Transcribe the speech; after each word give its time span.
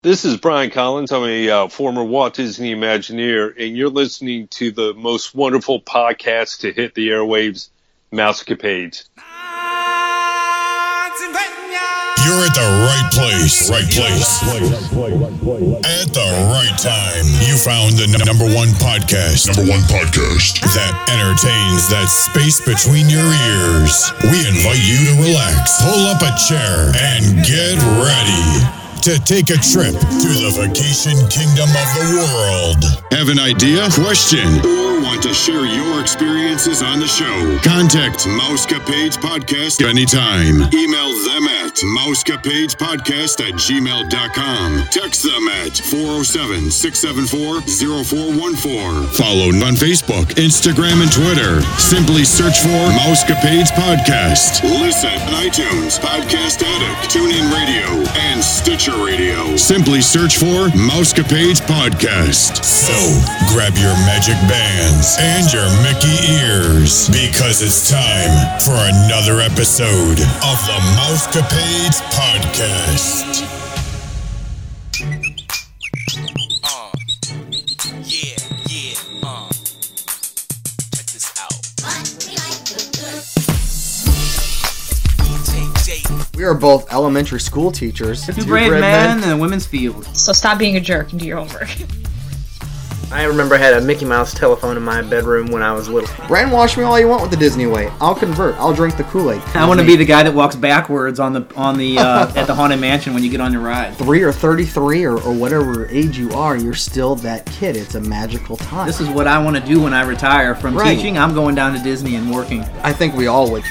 This 0.00 0.24
is 0.24 0.36
Brian 0.36 0.70
Collins. 0.70 1.10
I'm 1.10 1.24
a 1.24 1.50
uh, 1.50 1.66
former 1.66 2.04
Walt 2.04 2.34
Disney 2.34 2.72
Imagineer, 2.72 3.52
and 3.58 3.76
you're 3.76 3.88
listening 3.88 4.46
to 4.52 4.70
the 4.70 4.94
most 4.94 5.34
wonderful 5.34 5.80
podcast 5.82 6.60
to 6.60 6.70
hit 6.70 6.94
the 6.94 7.08
airwaves, 7.08 7.70
Mousecapades. 8.12 9.08
You're 12.22 12.46
at 12.46 12.54
the 12.54 12.70
right 12.86 13.10
place, 13.10 13.68
right 13.68 13.90
place, 13.90 14.38
at 15.82 16.14
the 16.14 16.30
right 16.46 16.78
time. 16.78 17.26
You 17.42 17.58
found 17.58 17.98
the 17.98 18.06
n- 18.06 18.22
number 18.24 18.46
one 18.54 18.68
podcast, 18.78 19.50
number 19.50 19.66
one 19.68 19.82
podcast 19.90 20.62
that 20.78 20.94
entertains 21.10 21.90
that 21.90 22.06
space 22.06 22.62
between 22.62 23.10
your 23.10 23.26
ears. 23.26 24.12
We 24.22 24.46
invite 24.46 24.78
you 24.78 25.10
to 25.10 25.26
relax, 25.26 25.82
pull 25.82 26.06
up 26.06 26.22
a 26.22 26.30
chair, 26.38 26.94
and 26.94 27.42
get 27.42 27.74
ready 27.98 28.87
to 29.02 29.18
take 29.20 29.50
a 29.50 29.58
trip 29.58 29.92
to 29.94 30.30
the 30.40 30.52
vacation 30.54 31.16
kingdom 31.28 31.68
of 31.68 31.88
the 31.94 32.06
world. 32.16 32.82
Have 33.12 33.28
an 33.28 33.38
idea, 33.38 33.88
question, 33.90 34.46
or 34.64 35.00
want 35.02 35.22
to 35.22 35.34
share 35.34 35.66
your 35.66 36.00
experiences 36.00 36.82
on 36.82 37.00
the 37.00 37.06
show? 37.06 37.58
Contact 37.62 38.26
Mousecapades 38.26 39.16
Podcast 39.18 39.84
anytime. 39.84 40.68
Email 40.72 41.10
them 41.26 41.48
at 41.48 41.74
mousecapadespodcast 41.98 43.40
at 43.42 43.54
gmail.com. 43.54 44.88
Text 44.90 45.22
them 45.22 45.48
at 45.48 45.76
407 45.76 46.70
674 46.70 47.60
0414. 48.04 49.10
Follow 49.14 49.48
on 49.64 49.74
Facebook, 49.74 50.34
Instagram, 50.38 51.02
and 51.02 51.12
Twitter. 51.12 51.60
Simply 51.78 52.24
search 52.24 52.60
for 52.60 52.82
Mousecapades 53.02 53.70
Podcast. 53.74 54.62
Listen 54.62 55.18
on 55.18 55.38
iTunes, 55.44 55.98
Podcast 55.98 56.62
Addict, 56.62 57.10
TuneIn 57.10 57.52
Radio, 57.52 57.86
and 58.28 58.42
Stitcher 58.42 58.87
Radio. 58.96 59.56
Simply 59.56 60.00
search 60.00 60.36
for 60.36 60.68
Mousecapades 60.74 61.60
Podcast. 61.60 62.64
So 62.64 62.94
grab 63.52 63.74
your 63.76 63.92
magic 64.06 64.36
bands 64.48 65.16
and 65.20 65.52
your 65.52 65.68
Mickey 65.82 66.16
ears 66.40 67.08
because 67.08 67.60
it's 67.62 67.90
time 67.90 68.32
for 68.60 68.74
another 68.74 69.40
episode 69.40 70.20
of 70.44 70.58
the 70.66 70.78
Mousecapades 70.96 72.00
Podcast. 72.12 73.67
Are 86.48 86.54
both 86.54 86.92
elementary 86.92 87.40
school 87.40 87.70
teachers. 87.70 88.26
Two 88.26 88.44
brave 88.44 88.70
men 88.72 89.22
in 89.22 89.30
a 89.30 89.36
women's 89.36 89.66
field. 89.66 90.04
So 90.16 90.32
stop 90.32 90.58
being 90.58 90.76
a 90.76 90.80
jerk 90.80 91.10
and 91.12 91.20
do 91.20 91.26
your 91.26 91.38
homework. 91.38 91.68
I 93.10 93.24
remember 93.24 93.54
I 93.54 93.58
had 93.58 93.72
a 93.72 93.80
Mickey 93.80 94.04
Mouse 94.04 94.34
telephone 94.34 94.76
in 94.76 94.82
my 94.82 95.00
bedroom 95.00 95.46
when 95.50 95.62
I 95.62 95.72
was 95.72 95.88
little. 95.88 96.10
Brainwash 96.26 96.76
me 96.76 96.82
all 96.82 97.00
you 97.00 97.08
want 97.08 97.22
with 97.22 97.30
the 97.30 97.38
Disney 97.38 97.64
way. 97.64 97.90
I'll 98.02 98.14
convert. 98.14 98.54
I'll 98.56 98.74
drink 98.74 98.98
the 98.98 99.04
Kool 99.04 99.32
Aid. 99.32 99.40
I 99.54 99.66
want 99.66 99.80
to 99.80 99.86
be 99.86 99.96
the 99.96 100.04
guy 100.04 100.22
that 100.24 100.34
walks 100.34 100.54
backwards 100.56 101.18
on 101.18 101.32
the 101.32 101.46
on 101.56 101.78
the 101.78 101.96
uh, 101.98 102.30
at 102.36 102.46
the 102.46 102.54
haunted 102.54 102.80
mansion 102.80 103.14
when 103.14 103.24
you 103.24 103.30
get 103.30 103.40
on 103.40 103.50
your 103.50 103.62
ride. 103.62 103.96
three 103.96 104.22
or 104.22 104.30
thirty-three 104.30 105.04
or, 105.04 105.14
or 105.22 105.32
whatever 105.32 105.86
age 105.86 106.18
you 106.18 106.30
are. 106.32 106.54
You're 106.58 106.74
still 106.74 107.14
that 107.16 107.46
kid. 107.46 107.76
It's 107.76 107.94
a 107.94 108.00
magical 108.02 108.58
time. 108.58 108.86
This 108.86 109.00
is 109.00 109.08
what 109.08 109.26
I 109.26 109.42
want 109.42 109.56
to 109.56 109.62
do 109.62 109.80
when 109.82 109.94
I 109.94 110.02
retire 110.02 110.54
from 110.54 110.76
Right. 110.76 110.94
teaching. 110.94 111.16
I'm 111.16 111.32
going 111.32 111.54
down 111.54 111.72
to 111.78 111.82
Disney 111.82 112.16
and 112.16 112.30
working. 112.30 112.60
I 112.82 112.92
think 112.92 113.14
we 113.14 113.26
all 113.26 113.50
would. 113.52 113.64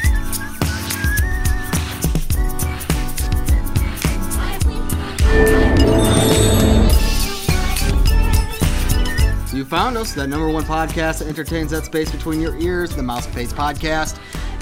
You 9.53 9.65
found 9.65 9.97
us, 9.97 10.13
that 10.13 10.27
number 10.29 10.47
one 10.49 10.63
podcast 10.63 11.19
that 11.19 11.27
entertains 11.27 11.71
that 11.71 11.83
space 11.85 12.11
between 12.11 12.39
your 12.39 12.55
ears, 12.59 12.95
the 12.95 13.01
Mouse 13.01 13.25
Mousecapades 13.27 13.53
Podcast. 13.53 14.19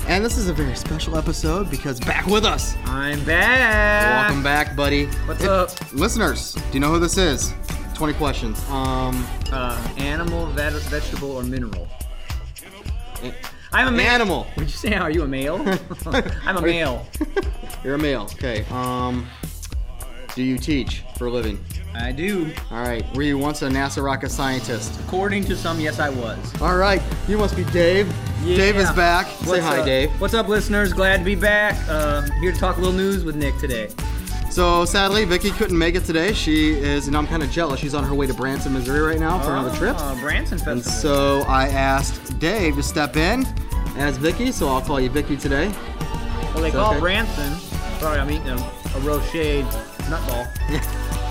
And 0.07 0.23
this 0.23 0.37
is 0.37 0.47
a 0.47 0.53
very 0.53 0.75
special 0.75 1.17
episode 1.17 1.69
because 1.69 1.99
back 1.99 2.25
with 2.27 2.45
us. 2.45 2.77
I'm 2.85 3.23
back. 3.25 4.21
Welcome 4.27 4.41
back, 4.43 4.75
buddy. 4.75 5.07
What's 5.25 5.43
It- 5.43 5.49
up? 5.49 5.71
Listeners, 5.93 6.53
do 6.53 6.61
you 6.73 6.79
know 6.79 6.91
who 6.91 6.99
this 6.99 7.17
is? 7.17 7.53
20 7.95 8.13
questions. 8.13 8.63
Um, 8.69 9.25
Uh, 9.51 9.77
animal, 9.97 10.45
veg- 10.47 10.73
vegetable, 10.73 11.31
or 11.31 11.43
mineral? 11.43 11.87
I'm 13.73 13.87
a 13.89 13.91
male. 13.91 14.09
animal. 14.11 14.47
Would 14.55 14.67
you 14.67 14.77
say, 14.77 14.93
are 14.93 15.11
you 15.11 15.23
a 15.23 15.27
male? 15.27 15.57
I'm 16.45 16.57
a 16.57 16.61
male. 16.61 17.05
You're 17.83 17.95
a 17.95 17.99
male. 17.99 18.29
Okay. 18.35 18.65
Um, 18.71 19.27
do 20.35 20.43
you 20.43 20.57
teach 20.57 21.03
for 21.17 21.27
a 21.27 21.31
living? 21.31 21.63
I 21.95 22.11
do. 22.11 22.51
All 22.69 22.81
right. 22.81 23.03
Were 23.15 23.23
you 23.23 23.37
once 23.37 23.61
a 23.61 23.69
NASA 23.69 24.03
rocket 24.03 24.29
scientist? 24.29 24.99
According 24.99 25.45
to 25.45 25.55
some, 25.55 25.79
yes, 25.79 25.99
I 25.99 26.09
was. 26.09 26.61
All 26.61 26.75
right. 26.75 27.01
You 27.29 27.37
must 27.37 27.55
be 27.55 27.63
Dave. 27.65 28.13
Yeah. 28.43 28.57
Dave 28.57 28.75
is 28.75 28.91
back. 28.91 29.27
Say 29.27 29.61
hi, 29.61 29.79
up? 29.79 29.85
Dave. 29.85 30.11
What's 30.19 30.33
up, 30.33 30.49
listeners? 30.49 30.91
Glad 30.91 31.19
to 31.19 31.23
be 31.23 31.35
back. 31.35 31.73
Uh, 31.87 32.23
here 32.41 32.51
to 32.51 32.59
talk 32.59 32.75
a 32.75 32.79
little 32.81 32.93
news 32.93 33.23
with 33.23 33.37
Nick 33.37 33.57
today. 33.59 33.87
So 34.51 34.83
sadly, 34.83 35.23
Vicky 35.23 35.51
couldn't 35.51 35.77
make 35.77 35.95
it 35.95 36.03
today. 36.03 36.33
She 36.33 36.71
is, 36.71 37.07
and 37.07 37.15
I'm 37.15 37.27
kind 37.27 37.41
of 37.41 37.49
jealous. 37.49 37.79
She's 37.79 37.93
on 37.93 38.03
her 38.03 38.13
way 38.13 38.27
to 38.27 38.33
Branson, 38.33 38.73
Missouri 38.73 39.01
right 39.01 39.19
now 39.19 39.39
for 39.39 39.51
another 39.51 39.75
trip. 39.77 39.95
Uh, 39.97 40.19
Branson 40.19 40.59
And 40.67 40.83
so 40.83 41.41
I 41.47 41.69
asked 41.69 42.37
Dave 42.39 42.75
to 42.75 42.83
step 42.83 43.15
in 43.15 43.45
as 43.97 44.17
Vicky. 44.17 44.51
So 44.51 44.67
I'll 44.67 44.81
call 44.81 44.99
you 44.99 45.09
Vicky 45.09 45.37
today. 45.37 45.73
Well, 46.53 46.61
they 46.61 46.71
call 46.71 46.91
okay? 46.91 46.99
Branson. 46.99 47.53
Sorry, 47.99 48.19
I'm 48.19 48.29
eating 48.29 48.49
a, 48.49 48.55
a 48.55 48.99
Rocher 48.99 49.63
nutball. 50.05 50.45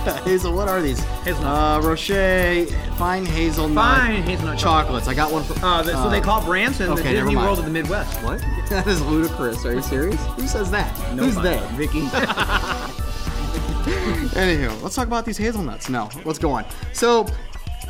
Hazel, 0.25 0.55
what 0.55 0.69
are 0.69 0.83
these? 0.83 1.01
Hazelnut. 1.25 1.45
Uh, 1.47 1.81
Rocher 1.83 2.67
fine 2.99 3.25
hazelnut. 3.25 3.97
Fine 3.97 4.23
hazelnut 4.25 4.59
chocolates. 4.59 5.09
I 5.09 5.15
got 5.15 5.33
one 5.33 5.43
for. 5.45 5.55
Uh, 5.65 5.83
so 5.83 6.11
they 6.11 6.21
call 6.21 6.45
Branson 6.45 6.91
okay, 6.91 7.15
the 7.15 7.21
Disney. 7.23 7.37
World 7.37 7.59
of 7.59 7.65
the 7.65 7.71
Midwest. 7.71 8.23
What? 8.23 8.45
That 8.69 8.87
is 8.87 9.01
ludicrous. 9.03 9.65
Are 9.65 9.75
you 9.75 9.83
serious? 9.83 10.23
Who 10.37 10.47
says 10.47 10.71
that? 10.71 10.91
Who's 11.19 11.37
Nobody. 11.37 11.61
they? 11.61 11.77
Vicky. 11.77 12.01
Anywho, 14.35 14.83
let's 14.83 14.95
talk 14.95 15.07
about 15.07 15.25
these 15.25 15.37
hazelnuts. 15.37 15.89
No, 15.89 16.09
let's 16.25 16.39
go 16.39 16.51
on. 16.51 16.65
So, 16.93 17.27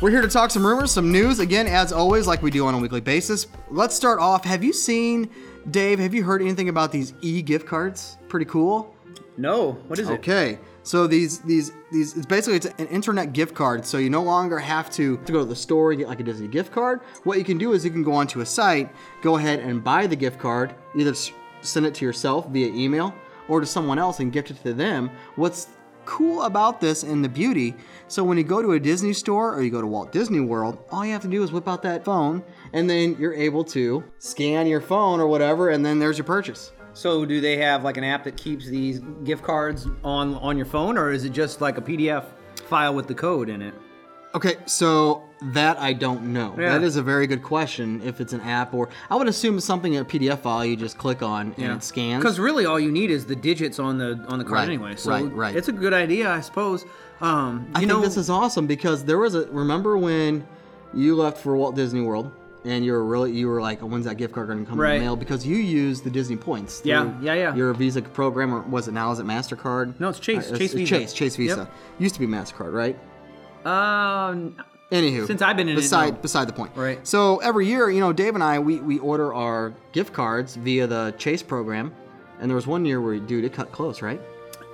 we're 0.01 0.11
here 0.11 0.21
to 0.21 0.27
talk 0.27 0.51
some 0.51 0.65
rumors, 0.65 0.91
some 0.91 1.11
news. 1.11 1.39
Again, 1.39 1.67
as 1.67 1.91
always, 1.93 2.27
like 2.27 2.41
we 2.41 2.51
do 2.51 2.65
on 2.67 2.73
a 2.73 2.77
weekly 2.77 3.01
basis. 3.01 3.47
Let's 3.71 3.95
start 3.95 4.19
off. 4.19 4.43
Have 4.43 4.63
you 4.63 4.73
seen, 4.73 5.29
Dave? 5.71 5.99
Have 5.99 6.13
you 6.13 6.23
heard 6.23 6.41
anything 6.41 6.69
about 6.69 6.91
these 6.91 7.13
e-gift 7.21 7.65
cards? 7.65 8.17
Pretty 8.27 8.45
cool. 8.45 8.93
no. 9.37 9.71
What 9.87 9.97
is 9.99 10.09
it? 10.09 10.13
Okay. 10.19 10.59
So 10.85 11.07
these 11.07 11.39
these 11.39 11.71
these 11.91 12.15
it's 12.15 12.27
basically 12.27 12.57
it's 12.57 12.67
an 12.67 12.87
internet 12.87 13.33
gift 13.33 13.55
card. 13.55 13.87
So 13.87 13.97
you 13.97 14.11
no 14.11 14.21
longer 14.21 14.59
have 14.59 14.91
to, 14.91 15.17
to 15.17 15.31
go 15.31 15.39
to 15.39 15.45
the 15.45 15.55
store 15.55 15.91
and 15.91 15.99
get 15.99 16.07
like 16.07 16.19
a 16.19 16.23
Disney 16.23 16.47
gift 16.47 16.71
card. 16.71 17.01
What 17.23 17.39
you 17.39 17.43
can 17.43 17.57
do 17.57 17.73
is 17.73 17.83
you 17.83 17.89
can 17.89 18.03
go 18.03 18.13
onto 18.13 18.41
a 18.41 18.45
site, 18.45 18.93
go 19.23 19.37
ahead 19.37 19.59
and 19.61 19.83
buy 19.83 20.05
the 20.05 20.15
gift 20.15 20.37
card, 20.39 20.75
either 20.95 21.15
send 21.61 21.87
it 21.87 21.95
to 21.95 22.05
yourself 22.05 22.47
via 22.49 22.67
email 22.67 23.15
or 23.47 23.59
to 23.61 23.65
someone 23.65 23.97
else 23.97 24.19
and 24.19 24.31
gift 24.31 24.51
it 24.51 24.61
to 24.61 24.75
them. 24.75 25.09
What's 25.35 25.69
cool 26.05 26.43
about 26.43 26.79
this 26.79 27.01
and 27.01 27.23
the 27.23 27.29
beauty, 27.29 27.73
so 28.07 28.23
when 28.23 28.37
you 28.37 28.43
go 28.43 28.61
to 28.61 28.73
a 28.73 28.79
Disney 28.79 29.13
store 29.13 29.55
or 29.55 29.63
you 29.63 29.71
go 29.71 29.81
to 29.81 29.87
Walt 29.87 30.11
Disney 30.11 30.39
World, 30.39 30.77
all 30.91 31.03
you 31.03 31.13
have 31.13 31.23
to 31.23 31.27
do 31.27 31.41
is 31.41 31.51
whip 31.51 31.67
out 31.67 31.81
that 31.81 32.05
phone 32.05 32.43
and 32.73 32.87
then 32.87 33.15
you're 33.19 33.33
able 33.33 33.63
to 33.63 34.03
scan 34.19 34.67
your 34.67 34.81
phone 34.81 35.19
or 35.19 35.25
whatever 35.25 35.71
and 35.71 35.83
then 35.83 35.97
there's 35.97 36.19
your 36.19 36.25
purchase. 36.25 36.71
So 36.95 37.25
do 37.25 37.41
they 37.41 37.57
have 37.57 37.83
like 37.83 37.97
an 37.97 38.05
app 38.05 38.23
that 38.23 38.37
keeps 38.37 38.65
these 38.65 38.99
gift 39.25 39.43
cards 39.43 39.85
on 40.03 40.35
on 40.35 40.55
your 40.55 40.65
phone, 40.65 40.97
or 40.97 41.11
is 41.11 41.25
it 41.25 41.33
just 41.33 41.59
like 41.59 41.77
a 41.77 41.81
PDF 41.81 42.25
file 42.67 42.95
with 42.95 43.07
the 43.07 43.13
code 43.13 43.49
in 43.49 43.61
it? 43.61 43.73
Okay, 44.33 44.55
so 44.65 45.23
that 45.53 45.77
I 45.77 45.91
don't 45.93 46.33
know. 46.33 46.55
Yeah. 46.57 46.73
That 46.73 46.83
is 46.83 46.95
a 46.95 47.03
very 47.03 47.27
good 47.27 47.43
question. 47.43 48.01
If 48.01 48.21
it's 48.21 48.31
an 48.31 48.41
app 48.41 48.73
or 48.73 48.89
I 49.09 49.15
would 49.15 49.27
assume 49.27 49.57
it's 49.57 49.65
something 49.65 49.97
a 49.97 50.05
PDF 50.05 50.39
file 50.39 50.65
you 50.65 50.77
just 50.77 50.97
click 50.97 51.21
on 51.21 51.53
and 51.57 51.73
it 51.73 51.83
scans. 51.83 52.23
Because 52.23 52.39
really, 52.39 52.65
all 52.65 52.79
you 52.79 52.91
need 52.91 53.11
is 53.11 53.25
the 53.25 53.35
digits 53.35 53.77
on 53.77 53.97
the 53.97 54.25
on 54.29 54.39
the 54.39 54.45
card 54.45 54.59
Right, 54.59 54.69
anyway. 54.69 54.95
So 54.95 55.11
right, 55.11 55.33
right. 55.33 55.55
it's 55.55 55.67
a 55.67 55.73
good 55.73 55.93
idea, 55.93 56.31
I 56.31 56.39
suppose. 56.39 56.85
Um, 57.19 57.69
I 57.73 57.81
you 57.81 57.87
think 57.87 57.99
know, 57.99 58.01
this 58.01 58.15
is 58.15 58.29
awesome 58.29 58.67
because 58.67 59.03
there 59.03 59.17
was 59.17 59.35
a 59.35 59.45
remember 59.47 59.97
when 59.97 60.47
you 60.93 61.15
left 61.15 61.39
for 61.39 61.55
Walt 61.57 61.75
Disney 61.75 62.01
World 62.01 62.31
and 62.65 62.83
you 62.83 62.91
were 62.91 63.05
really 63.05 63.31
you 63.31 63.47
were 63.47 63.61
like, 63.61 63.79
when's 63.81 64.05
that 64.05 64.17
gift 64.17 64.33
card 64.33 64.47
going 64.47 64.65
to 64.65 64.69
come 64.69 64.79
in 64.81 64.93
the 64.93 64.99
mail? 64.99 65.15
Because 65.15 65.45
you 65.45 65.55
use 65.57 66.01
the 66.01 66.09
Disney 66.09 66.35
points. 66.35 66.81
Yeah, 66.83 67.13
yeah, 67.21 67.33
yeah. 67.33 67.55
Your 67.55 67.73
Visa 67.73 68.01
program, 68.01 68.53
or 68.53 68.61
was 68.61 68.87
it 68.87 68.93
now? 68.93 69.11
Is 69.11 69.19
it 69.19 69.25
Mastercard? 69.25 69.99
No, 69.99 70.09
it's 70.09 70.19
Chase, 70.19 70.51
Uh, 70.51 70.57
Chase 70.57 70.73
it's 70.73 70.73
Visa. 70.73 70.95
Chase, 70.99 71.13
Chase 71.13 71.35
Visa. 71.35 71.69
Used 71.99 72.15
to 72.15 72.19
be 72.19 72.27
Mastercard, 72.27 72.73
right? 72.73 72.97
um, 73.65 74.55
Anywho, 74.91 75.25
Since 75.25 75.41
I've 75.41 75.57
been 75.57 75.67
in 75.67 75.73
it, 75.73 75.81
beside 75.81 76.13
no. 76.13 76.19
beside 76.21 76.47
the 76.47 76.53
point. 76.53 76.71
Right. 76.75 77.05
So 77.07 77.37
every 77.37 77.65
year, 77.67 77.89
you 77.89 77.99
know, 77.99 78.13
Dave 78.13 78.35
and 78.35 78.43
I 78.43 78.59
we, 78.59 78.79
we 78.79 78.99
order 78.99 79.33
our 79.33 79.73
gift 79.93 80.13
cards 80.13 80.55
via 80.55 80.85
the 80.85 81.13
Chase 81.17 81.41
program, 81.41 81.91
and 82.39 82.49
there 82.49 82.55
was 82.55 82.67
one 82.67 82.85
year 82.85 83.01
where 83.01 83.17
dude 83.19 83.45
it 83.45 83.53
cut 83.53 83.71
close, 83.71 84.03
right? 84.03 84.21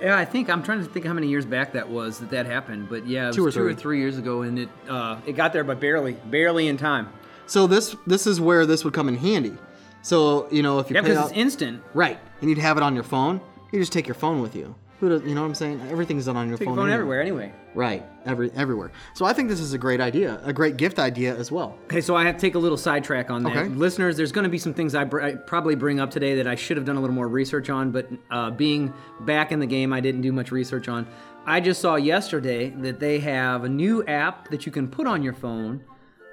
Yeah, 0.02 0.18
I 0.18 0.24
think 0.26 0.50
I'm 0.50 0.62
trying 0.62 0.80
to 0.80 0.84
think 0.84 1.06
how 1.06 1.14
many 1.14 1.28
years 1.28 1.46
back 1.46 1.72
that 1.72 1.88
was 1.88 2.18
that 2.18 2.30
that 2.30 2.44
happened, 2.44 2.88
but 2.90 3.06
yeah, 3.06 3.24
it 3.24 3.26
was 3.28 3.36
Two 3.36 3.46
or 3.46 3.50
two 3.52 3.60
or 3.62 3.72
three. 3.72 3.74
three 3.82 3.98
years 4.00 4.18
ago, 4.18 4.42
and 4.42 4.58
it 4.58 4.68
uh, 4.88 5.16
it 5.26 5.32
got 5.32 5.52
there, 5.54 5.64
but 5.64 5.80
barely, 5.80 6.12
barely 6.12 6.68
in 6.68 6.76
time. 6.76 7.08
So 7.46 7.66
this 7.66 7.96
this 8.06 8.26
is 8.26 8.40
where 8.40 8.66
this 8.66 8.84
would 8.84 8.94
come 8.94 9.08
in 9.08 9.16
handy. 9.16 9.56
So 10.02 10.48
you 10.50 10.62
know 10.62 10.78
if 10.78 10.90
you 10.90 10.96
Yeah, 10.96 11.02
pay 11.02 11.08
because 11.10 11.30
it's 11.30 11.38
instant. 11.38 11.82
right, 11.94 12.18
and 12.40 12.48
you'd 12.50 12.58
have 12.58 12.76
it 12.76 12.82
on 12.82 12.94
your 12.94 13.04
phone, 13.04 13.40
you 13.72 13.78
just 13.78 13.92
take 13.92 14.06
your 14.06 14.14
phone 14.14 14.40
with 14.42 14.56
you. 14.56 14.74
Who 15.00 15.08
does, 15.08 15.22
you 15.22 15.34
know 15.34 15.40
what 15.40 15.48
I'm 15.48 15.54
saying? 15.56 15.80
Everything's 15.90 16.26
done 16.26 16.36
on 16.36 16.48
your 16.48 16.56
Take 16.56 16.66
phone. 16.68 16.74
your 16.76 16.82
phone 16.84 16.88
anyway. 16.90 16.94
everywhere 17.18 17.20
anyway. 17.22 17.52
Right, 17.74 18.04
every 18.24 18.52
everywhere. 18.54 18.92
So 19.14 19.24
I 19.24 19.32
think 19.32 19.48
this 19.48 19.58
is 19.58 19.72
a 19.72 19.78
great 19.78 20.00
idea, 20.00 20.40
a 20.44 20.52
great 20.52 20.76
gift 20.76 21.00
idea 21.00 21.34
as 21.36 21.50
well. 21.50 21.76
Okay, 21.86 22.00
so 22.00 22.14
I 22.14 22.24
have 22.24 22.36
to 22.36 22.40
take 22.40 22.54
a 22.54 22.58
little 22.60 22.76
sidetrack 22.78 23.28
on 23.28 23.42
that. 23.42 23.56
Okay. 23.56 23.68
Listeners, 23.68 24.16
there's 24.16 24.30
going 24.30 24.44
to 24.44 24.48
be 24.50 24.58
some 24.58 24.72
things 24.74 24.94
I, 24.94 25.02
br- 25.02 25.20
I 25.22 25.34
probably 25.34 25.74
bring 25.74 25.98
up 25.98 26.12
today 26.12 26.36
that 26.36 26.46
I 26.46 26.54
should 26.54 26.76
have 26.76 26.86
done 26.86 26.96
a 26.96 27.00
little 27.00 27.16
more 27.16 27.26
research 27.26 27.68
on, 27.68 27.90
but 27.90 28.08
uh, 28.30 28.50
being 28.50 28.94
back 29.22 29.50
in 29.50 29.58
the 29.58 29.66
game, 29.66 29.92
I 29.92 29.98
didn't 30.00 30.20
do 30.20 30.30
much 30.32 30.52
research 30.52 30.86
on. 30.88 31.06
I 31.46 31.58
just 31.58 31.80
saw 31.80 31.96
yesterday 31.96 32.70
that 32.70 33.00
they 33.00 33.18
have 33.20 33.64
a 33.64 33.68
new 33.68 34.04
app 34.06 34.48
that 34.50 34.66
you 34.66 34.70
can 34.72 34.86
put 34.86 35.08
on 35.08 35.24
your 35.24 35.32
phone 35.32 35.82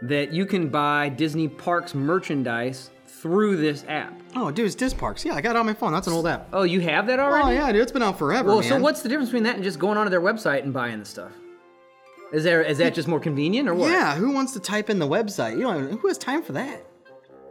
that 0.03 0.31
you 0.31 0.45
can 0.45 0.69
buy 0.69 1.09
Disney 1.09 1.47
Parks 1.47 1.93
merchandise 1.93 2.89
through 3.05 3.57
this 3.57 3.83
app. 3.87 4.13
Oh, 4.35 4.49
dude, 4.51 4.65
it's 4.65 4.75
Dis 4.75 4.93
Parks. 4.93 5.25
Yeah, 5.25 5.33
I 5.33 5.41
got 5.41 5.55
it 5.55 5.59
on 5.59 5.65
my 5.65 5.73
phone. 5.73 5.91
That's 5.91 6.07
an 6.07 6.13
old 6.13 6.27
app. 6.27 6.47
Oh, 6.53 6.63
you 6.63 6.79
have 6.81 7.07
that 7.07 7.19
oh, 7.19 7.23
already? 7.23 7.57
Oh 7.57 7.61
yeah, 7.61 7.71
dude, 7.71 7.81
it's 7.81 7.91
been 7.91 8.03
out 8.03 8.17
forever. 8.17 8.47
Well, 8.47 8.61
man. 8.61 8.69
so 8.69 8.79
what's 8.79 9.01
the 9.01 9.09
difference 9.09 9.29
between 9.29 9.43
that 9.43 9.55
and 9.55 9.63
just 9.63 9.79
going 9.79 9.97
onto 9.97 10.09
their 10.09 10.21
website 10.21 10.63
and 10.63 10.73
buying 10.73 10.99
the 10.99 11.05
stuff? 11.05 11.31
Is 12.31 12.43
there 12.43 12.61
is 12.61 12.77
that 12.77 12.93
just 12.93 13.07
more 13.07 13.19
convenient 13.19 13.67
or 13.67 13.73
what? 13.73 13.91
Yeah, 13.91 14.15
who 14.15 14.31
wants 14.31 14.53
to 14.53 14.59
type 14.59 14.89
in 14.89 14.99
the 14.99 15.07
website? 15.07 15.53
You 15.53 15.61
don't. 15.61 15.83
Even, 15.83 15.97
who 15.97 16.07
has 16.07 16.17
time 16.17 16.43
for 16.43 16.53
that? 16.53 16.85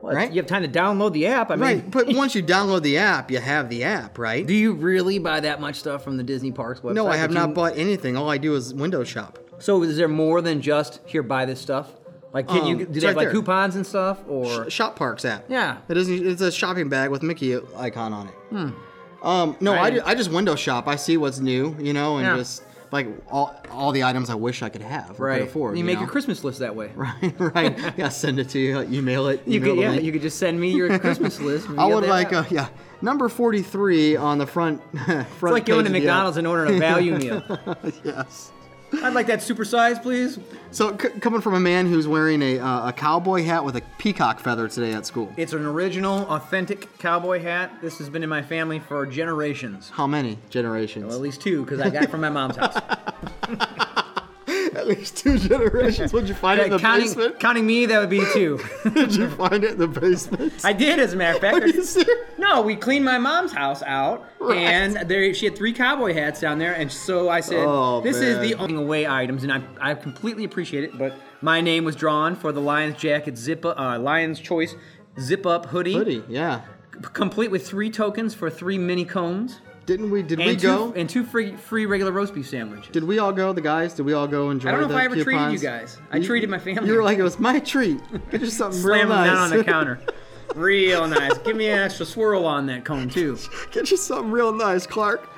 What, 0.01 0.15
right. 0.15 0.31
You 0.31 0.37
have 0.37 0.47
time 0.47 0.63
to 0.63 0.69
download 0.69 1.13
the 1.13 1.27
app. 1.27 1.51
I 1.51 1.57
mean, 1.57 1.63
Right, 1.63 1.91
but 1.91 2.15
once 2.15 2.33
you 2.33 2.43
download 2.43 2.83
the 2.83 2.99
app, 2.99 3.33
you 3.33 3.39
have 3.39 3.69
the 3.69 3.83
app, 3.83 4.17
right? 4.17 4.47
do 4.47 4.55
you 4.55 4.73
really 4.73 5.19
buy 5.19 5.41
that 5.41 5.61
much 5.61 5.75
stuff 5.75 6.05
from 6.05 6.17
the 6.17 6.23
Disney 6.23 6.53
Parks 6.53 6.81
website? 6.81 6.95
no, 6.95 7.09
I 7.09 7.17
have 7.17 7.31
that 7.31 7.41
you- 7.41 7.47
not 7.47 7.55
bought 7.55 7.77
anything. 7.77 8.17
All 8.17 8.31
I 8.31 8.39
do 8.39 8.55
is 8.55 8.73
window 8.73 9.03
shop. 9.03 9.41
So 9.59 9.83
is 9.83 9.97
there 9.97 10.07
more 10.07 10.41
than 10.41 10.63
just 10.63 11.01
here 11.05 11.25
buy 11.25 11.45
this 11.45 11.61
stuff? 11.61 11.91
Like 12.33 12.47
can 12.49 12.67
you 12.67 12.73
Um, 12.73 12.79
do 12.79 12.85
it's 12.85 13.01
they 13.01 13.07
have 13.07 13.17
right 13.17 13.17
like 13.17 13.25
there. 13.27 13.33
coupons 13.33 13.75
and 13.77 13.87
stuff 13.87 14.19
or 14.29 14.69
Sh- 14.71 14.73
Shop 14.75 14.97
Parks 14.97 15.25
app. 15.25 15.45
Yeah. 15.49 15.79
It 15.89 15.97
isn't. 15.97 16.27
It's 16.27 16.43
a 16.43 16.53
shopping 16.53 16.89
bag 16.89 17.11
with 17.11 17.23
Mickey 17.23 17.57
icon 17.77 18.13
on 18.13 18.29
it. 18.29 18.73
Um, 19.23 19.57
no, 19.61 19.73
I, 19.73 19.83
I- 19.85 19.91
do, 19.91 20.03
I 20.05 20.15
just 20.15 20.31
window 20.31 20.55
shop. 20.55 20.87
I 20.89 20.97
see 20.97 21.17
what's 21.17 21.41
new, 21.41 21.75
you 21.81 21.93
know, 21.93 22.19
and 22.19 22.27
Yeah. 22.27 22.37
just 22.37 22.63
like 22.93 23.07
all, 23.31 23.55
all 23.71 23.93
the 23.93 24.05
items 24.05 24.31
I 24.31 24.35
wish 24.35 24.63
I 24.63 24.69
could 24.71 24.81
have 24.83 25.21
or 25.21 25.27
right? 25.27 25.41
could 25.41 25.49
afford. 25.49 25.77
you 25.79 25.85
make 25.85 25.97
know? 25.97 26.03
your 26.03 26.11
Christmas 26.11 26.43
list 26.45 26.61
that 26.61 26.75
way. 26.77 26.91
right, 26.97 27.35
right. 27.39 27.79
Yeah, 27.99 28.09
send 28.11 28.39
it 28.39 28.49
to 28.51 28.59
you. 28.59 28.81
Email 28.83 29.29
it. 29.29 29.43
You 29.47 29.57
email 29.61 29.71
could 29.71 29.79
the 29.79 29.83
yeah, 29.83 29.91
link. 29.91 30.03
you 30.05 30.13
could 30.13 30.23
just 30.23 30.39
send 30.39 30.59
me 30.61 30.71
your 30.73 30.99
Christmas 30.99 31.41
list. 31.49 31.69
I 31.77 31.89
you 31.89 31.95
would 31.95 32.05
that 32.05 32.11
like 32.11 32.33
app. 32.33 32.51
a 32.51 32.55
yeah 32.55 32.69
number 33.03 33.29
forty 33.29 33.63
three 33.63 34.17
on 34.17 34.39
the 34.39 34.47
front. 34.47 34.81
front 34.99 35.27
It's 35.31 35.43
like 35.43 35.67
going 35.67 35.85
to 35.85 35.91
page 35.91 35.97
of 35.99 36.03
the 36.03 36.09
app. 36.09 36.15
McDonald's 36.15 36.37
and 36.37 36.47
ordering 36.47 36.77
a 36.77 36.79
value 36.79 37.17
meal. 37.19 37.43
Yes. 38.05 38.53
I'd 38.93 39.15
like 39.15 39.27
that 39.27 39.41
supersize, 39.41 40.03
please. 40.03 40.39
So 40.71 40.97
c- 40.97 41.09
coming 41.21 41.41
from 41.41 41.55
a 41.55 41.61
man 41.61 41.87
who's 41.87 42.09
wearing 42.09 42.43
a 42.43 42.59
uh, 42.59 42.89
a 42.89 42.93
cowboy 42.93 43.43
hat 43.45 43.65
with 43.65 43.77
a 43.77 43.83
peacock 43.99 44.41
feather 44.41 44.69
today 44.69 44.93
at 44.93 45.07
school. 45.07 45.33
It's 45.37 45.53
an 45.53 45.65
original, 45.65 46.21
authentic 46.31 46.99
cowboy 46.99 47.41
hat. 47.41 47.81
This 47.81 47.99
has 47.99 48.09
been 48.09 48.23
in 48.23 48.29
my 48.29 48.43
family 48.43 48.79
for 48.79 49.05
generations. 49.07 49.91
How 49.91 50.07
many 50.07 50.39
generations? 50.51 51.07
Well, 51.07 51.15
at 51.17 51.21
least 51.21 51.41
two, 51.41 51.65
because 51.65 51.81
I 51.81 51.91
got 51.91 52.05
it 52.05 52.11
from 52.11 52.21
my 52.21 52.31
mom's 52.31 52.57
house. 52.57 52.77
At 54.79 54.87
least 54.87 55.17
two 55.17 55.39
generations. 55.39 56.13
Would 56.13 56.29
you 56.29 56.35
find 56.35 56.61
it 56.61 56.67
in 56.67 56.71
the 56.71 56.79
counting, 56.79 57.09
basement? 57.09 57.41
counting 57.41 57.67
me, 57.67 57.85
that 57.87 57.99
would 57.99 58.09
be 58.11 58.25
two. 58.33 58.61
Did 58.95 59.15
you 59.15 59.29
find 59.31 59.65
it 59.65 59.73
in 59.73 59.79
the 59.79 59.89
basement? 59.89 60.53
I 60.65 60.73
did, 60.73 60.99
as 61.01 61.13
a 61.13 61.17
matter 61.17 61.35
of 61.37 61.41
fact. 61.41 61.65
Are 61.65 61.67
you 61.67 61.83
serious? 61.85 62.11
No, 62.39 62.63
we 62.63 62.77
cleaned 62.77 63.05
my 63.05 63.19
mom's 63.19 63.53
house 63.53 63.83
out, 63.83 64.25
Right. 64.39 64.57
and 64.59 65.09
there 65.11 65.35
she 65.35 65.47
had 65.47 65.57
three 65.57 65.73
cowboy 65.73 66.15
hats 66.15 66.41
down 66.41 66.59
there, 66.59 66.73
and 66.75 66.91
so 66.91 67.29
I 67.29 67.41
said, 67.41 67.65
Oh, 67.67 68.01
"This 68.01 68.17
is 68.19 68.39
the 68.39 68.55
man. 68.55 68.61
only 68.71 68.75
away 68.83 69.07
items," 69.07 69.43
and 69.43 69.53
I, 69.53 69.61
I 69.81 69.95
completely 69.95 70.45
appreciate 70.45 70.85
it. 70.85 70.97
But 70.97 71.15
my 71.43 71.61
name 71.61 71.85
was 71.85 71.97
drawn 71.97 72.37
for 72.37 72.53
the 72.53 72.61
Lions 72.61 72.97
jacket 72.97 73.37
zip 73.37 73.65
up, 73.65 73.79
uh, 73.79 73.99
Lions 73.99 74.39
choice 74.39 74.75
zip 75.21 75.45
up 75.45 75.67
hoodie, 75.67 75.95
Hoodie, 75.95 76.23
yeah. 76.29 76.61
complete 77.13 77.51
with 77.51 77.67
three 77.67 77.91
tokens 77.91 78.35
for 78.35 78.49
three 78.49 78.79
mini 78.79 79.05
cones 79.05 79.61
Didn't 79.89 80.11
we? 80.11 80.23
Did 80.23 80.39
and 80.39 80.49
we 80.49 80.57
two 80.57 80.67
go? 80.67 80.93
and 80.95 81.09
two 81.09 81.25
free 81.25 81.57
free 81.57 81.87
regular 81.87 82.13
roast 82.13 82.35
beef 82.35 82.47
sandwiches. 82.47 82.91
Did 82.93 83.05
we 83.05 83.19
all 83.19 83.33
go? 83.33 83.55
The 83.55 83.63
guys? 83.63 83.95
Did 83.95 84.05
we 84.05 84.13
all 84.13 84.29
go 84.29 84.51
enjoy? 84.51 84.69
I 84.69 84.73
don't 84.73 84.83
know 84.83 84.91
if 84.91 85.01
I 85.01 85.07
ever 85.07 85.25
treated 85.25 85.51
you 85.51 85.59
guys. 85.59 85.99
I 86.13 86.21
treated 86.21 86.51
my 86.51 86.59
family. 86.59 86.91
You 86.91 86.95
were 86.95 87.03
like, 87.03 87.17
it 87.17 87.23
was 87.23 87.39
my 87.39 87.59
treat. 87.59 87.99
Get 88.31 88.43
you 88.43 88.51
something 88.51 88.83
real 88.85 89.09
nice. 89.09 89.09
Slam 89.09 89.09
them 89.09 89.25
down 89.25 89.39
on 89.39 89.57
the 89.57 89.65
counter. 89.65 90.01
Real 90.55 91.07
nice. 91.07 91.37
Give 91.39 91.57
me 91.57 91.69
an 91.69 91.79
extra 91.79 92.07
swirl 92.07 92.47
on 92.47 92.67
that 92.67 92.85
cone 92.85 93.09
too. 93.11 93.39
Get 93.71 93.91
you 93.91 93.97
something 93.99 94.31
real 94.31 94.51
nice, 94.53 94.87
Clark. 94.87 95.29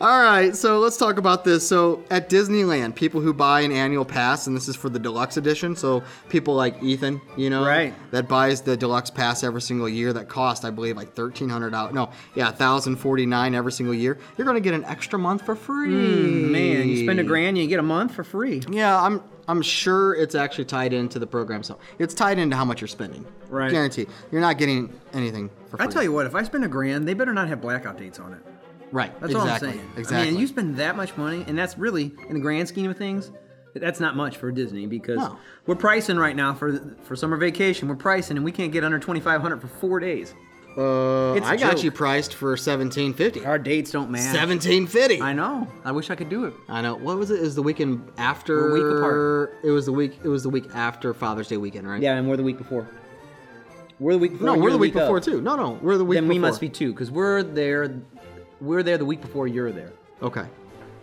All 0.00 0.20
right, 0.22 0.54
so 0.54 0.78
let's 0.78 0.96
talk 0.96 1.16
about 1.16 1.44
this. 1.44 1.66
So 1.66 2.02
at 2.10 2.28
Disneyland, 2.28 2.94
people 2.94 3.20
who 3.20 3.32
buy 3.32 3.62
an 3.62 3.72
annual 3.72 4.04
pass, 4.04 4.46
and 4.46 4.54
this 4.54 4.68
is 4.68 4.76
for 4.76 4.88
the 4.90 4.98
deluxe 4.98 5.36
edition, 5.38 5.74
so 5.74 6.02
people 6.28 6.54
like 6.54 6.82
Ethan, 6.82 7.20
you 7.36 7.48
know, 7.48 7.64
Right. 7.64 7.94
that 8.10 8.28
buys 8.28 8.60
the 8.60 8.76
deluxe 8.76 9.08
pass 9.10 9.42
every 9.42 9.62
single 9.62 9.88
year, 9.88 10.12
that 10.12 10.28
cost, 10.28 10.64
I 10.64 10.70
believe, 10.70 10.96
like 10.96 11.14
thirteen 11.14 11.48
hundred 11.48 11.70
dollars. 11.70 11.94
No, 11.94 12.10
yeah, 12.34 12.50
thousand 12.50 12.96
forty 12.96 13.24
nine 13.24 13.54
every 13.54 13.72
single 13.72 13.94
year. 13.94 14.18
You're 14.36 14.46
gonna 14.46 14.60
get 14.60 14.74
an 14.74 14.84
extra 14.84 15.18
month 15.18 15.42
for 15.46 15.56
free. 15.56 15.88
Hmm, 15.88 16.52
Man, 16.52 16.88
you 16.88 17.02
spend 17.04 17.18
a 17.20 17.24
grand, 17.24 17.56
you 17.56 17.66
get 17.66 17.78
a 17.80 17.82
month 17.82 18.12
for 18.14 18.22
free. 18.24 18.62
Yeah, 18.70 19.00
I'm 19.00 19.22
I'm 19.48 19.62
sure 19.62 20.12
it's 20.14 20.34
actually 20.34 20.64
tied 20.64 20.92
into 20.92 21.18
the 21.20 21.26
program. 21.26 21.62
So 21.62 21.78
it's 21.98 22.12
tied 22.14 22.38
into 22.38 22.56
how 22.56 22.64
much 22.64 22.80
you're 22.80 22.88
spending. 22.88 23.24
Right. 23.48 23.70
Guarantee. 23.70 24.06
You're 24.32 24.40
not 24.40 24.58
getting 24.58 24.92
anything 25.14 25.50
for 25.70 25.76
free. 25.76 25.86
I 25.86 25.88
tell 25.88 26.02
you 26.02 26.10
what, 26.12 26.26
if 26.26 26.34
I 26.34 26.42
spend 26.42 26.64
a 26.64 26.68
grand, 26.68 27.06
they 27.06 27.14
better 27.14 27.32
not 27.32 27.46
have 27.48 27.60
blackout 27.60 27.96
dates 27.96 28.18
on 28.18 28.32
it. 28.34 28.40
Right. 28.92 29.12
That's 29.20 29.32
exactly. 29.32 29.68
all 29.68 29.74
I'm 29.74 29.78
saying. 29.78 29.90
Exactly. 29.96 30.28
I 30.28 30.30
mean, 30.30 30.40
you 30.40 30.46
spend 30.46 30.76
that 30.76 30.96
much 30.96 31.16
money, 31.16 31.44
and 31.46 31.58
that's 31.58 31.76
really, 31.76 32.12
in 32.28 32.34
the 32.34 32.40
grand 32.40 32.68
scheme 32.68 32.90
of 32.90 32.96
things, 32.96 33.30
that's 33.74 34.00
not 34.00 34.16
much 34.16 34.36
for 34.38 34.50
Disney 34.52 34.86
because 34.86 35.18
No. 35.18 35.36
we're 35.66 35.74
pricing 35.74 36.16
right 36.16 36.34
now 36.36 36.54
for 36.54 36.80
for 37.02 37.14
summer 37.16 37.36
vacation. 37.36 37.88
We're 37.88 37.96
pricing, 37.96 38.36
and 38.36 38.44
we 38.44 38.52
can't 38.52 38.72
get 38.72 38.84
under 38.84 38.98
twenty 38.98 39.20
five 39.20 39.40
hundred 39.42 39.60
for 39.60 39.66
four 39.68 40.00
days. 40.00 40.34
uh, 40.78 41.34
It's 41.36 41.46
a 41.46 41.50
I 41.50 41.56
got 41.56 41.74
joke. 41.76 41.84
you 41.84 41.90
priced 41.90 42.32
for 42.34 42.56
seventeen 42.56 43.12
fifty. 43.12 43.44
Our 43.44 43.58
dates 43.58 43.90
don't 43.90 44.10
match. 44.10 44.22
Seventeen 44.32 44.86
fifty. 44.86 45.20
I 45.20 45.32
know. 45.34 45.66
I 45.84 45.92
wish 45.92 46.08
I 46.10 46.14
could 46.14 46.28
do 46.30 46.44
it. 46.46 46.54
I 46.68 46.80
know. 46.80 46.94
What 46.94 47.18
was 47.18 47.30
it? 47.30 47.40
Is 47.40 47.54
the 47.54 47.62
weekend 47.62 48.02
after? 48.18 48.70
A 48.70 48.72
week 48.72 48.98
apart. 48.98 49.54
It 49.64 49.70
was 49.72 49.84
the 49.86 49.92
week. 49.92 50.18
It 50.24 50.28
was 50.28 50.42
the 50.42 50.50
week 50.50 50.66
after 50.74 51.12
Father's 51.12 51.48
Day 51.48 51.56
weekend, 51.58 51.86
right? 51.88 52.00
Yeah, 52.00 52.14
and 52.16 52.28
we're 52.28 52.36
the 52.38 52.42
week 52.44 52.56
before. 52.58 52.86
We're 53.98 54.12
the 54.12 54.18
week 54.18 54.32
before. 54.32 54.46
No, 54.48 54.54
we're 54.54 54.62
you're 54.64 54.70
the 54.72 54.78
week 54.78 54.92
before 54.92 55.18
of. 55.18 55.24
too. 55.24 55.40
No, 55.40 55.56
no, 55.56 55.78
we're 55.82 55.96
the 55.96 56.04
week. 56.04 56.16
Then 56.16 56.28
we 56.28 56.38
must 56.38 56.60
be 56.60 56.68
two 56.68 56.92
because 56.92 57.10
we're 57.10 57.42
there. 57.42 57.88
We're 58.60 58.82
there 58.82 58.98
the 58.98 59.04
week 59.04 59.20
before 59.20 59.46
you're 59.48 59.72
there. 59.72 59.92
Okay. 60.22 60.46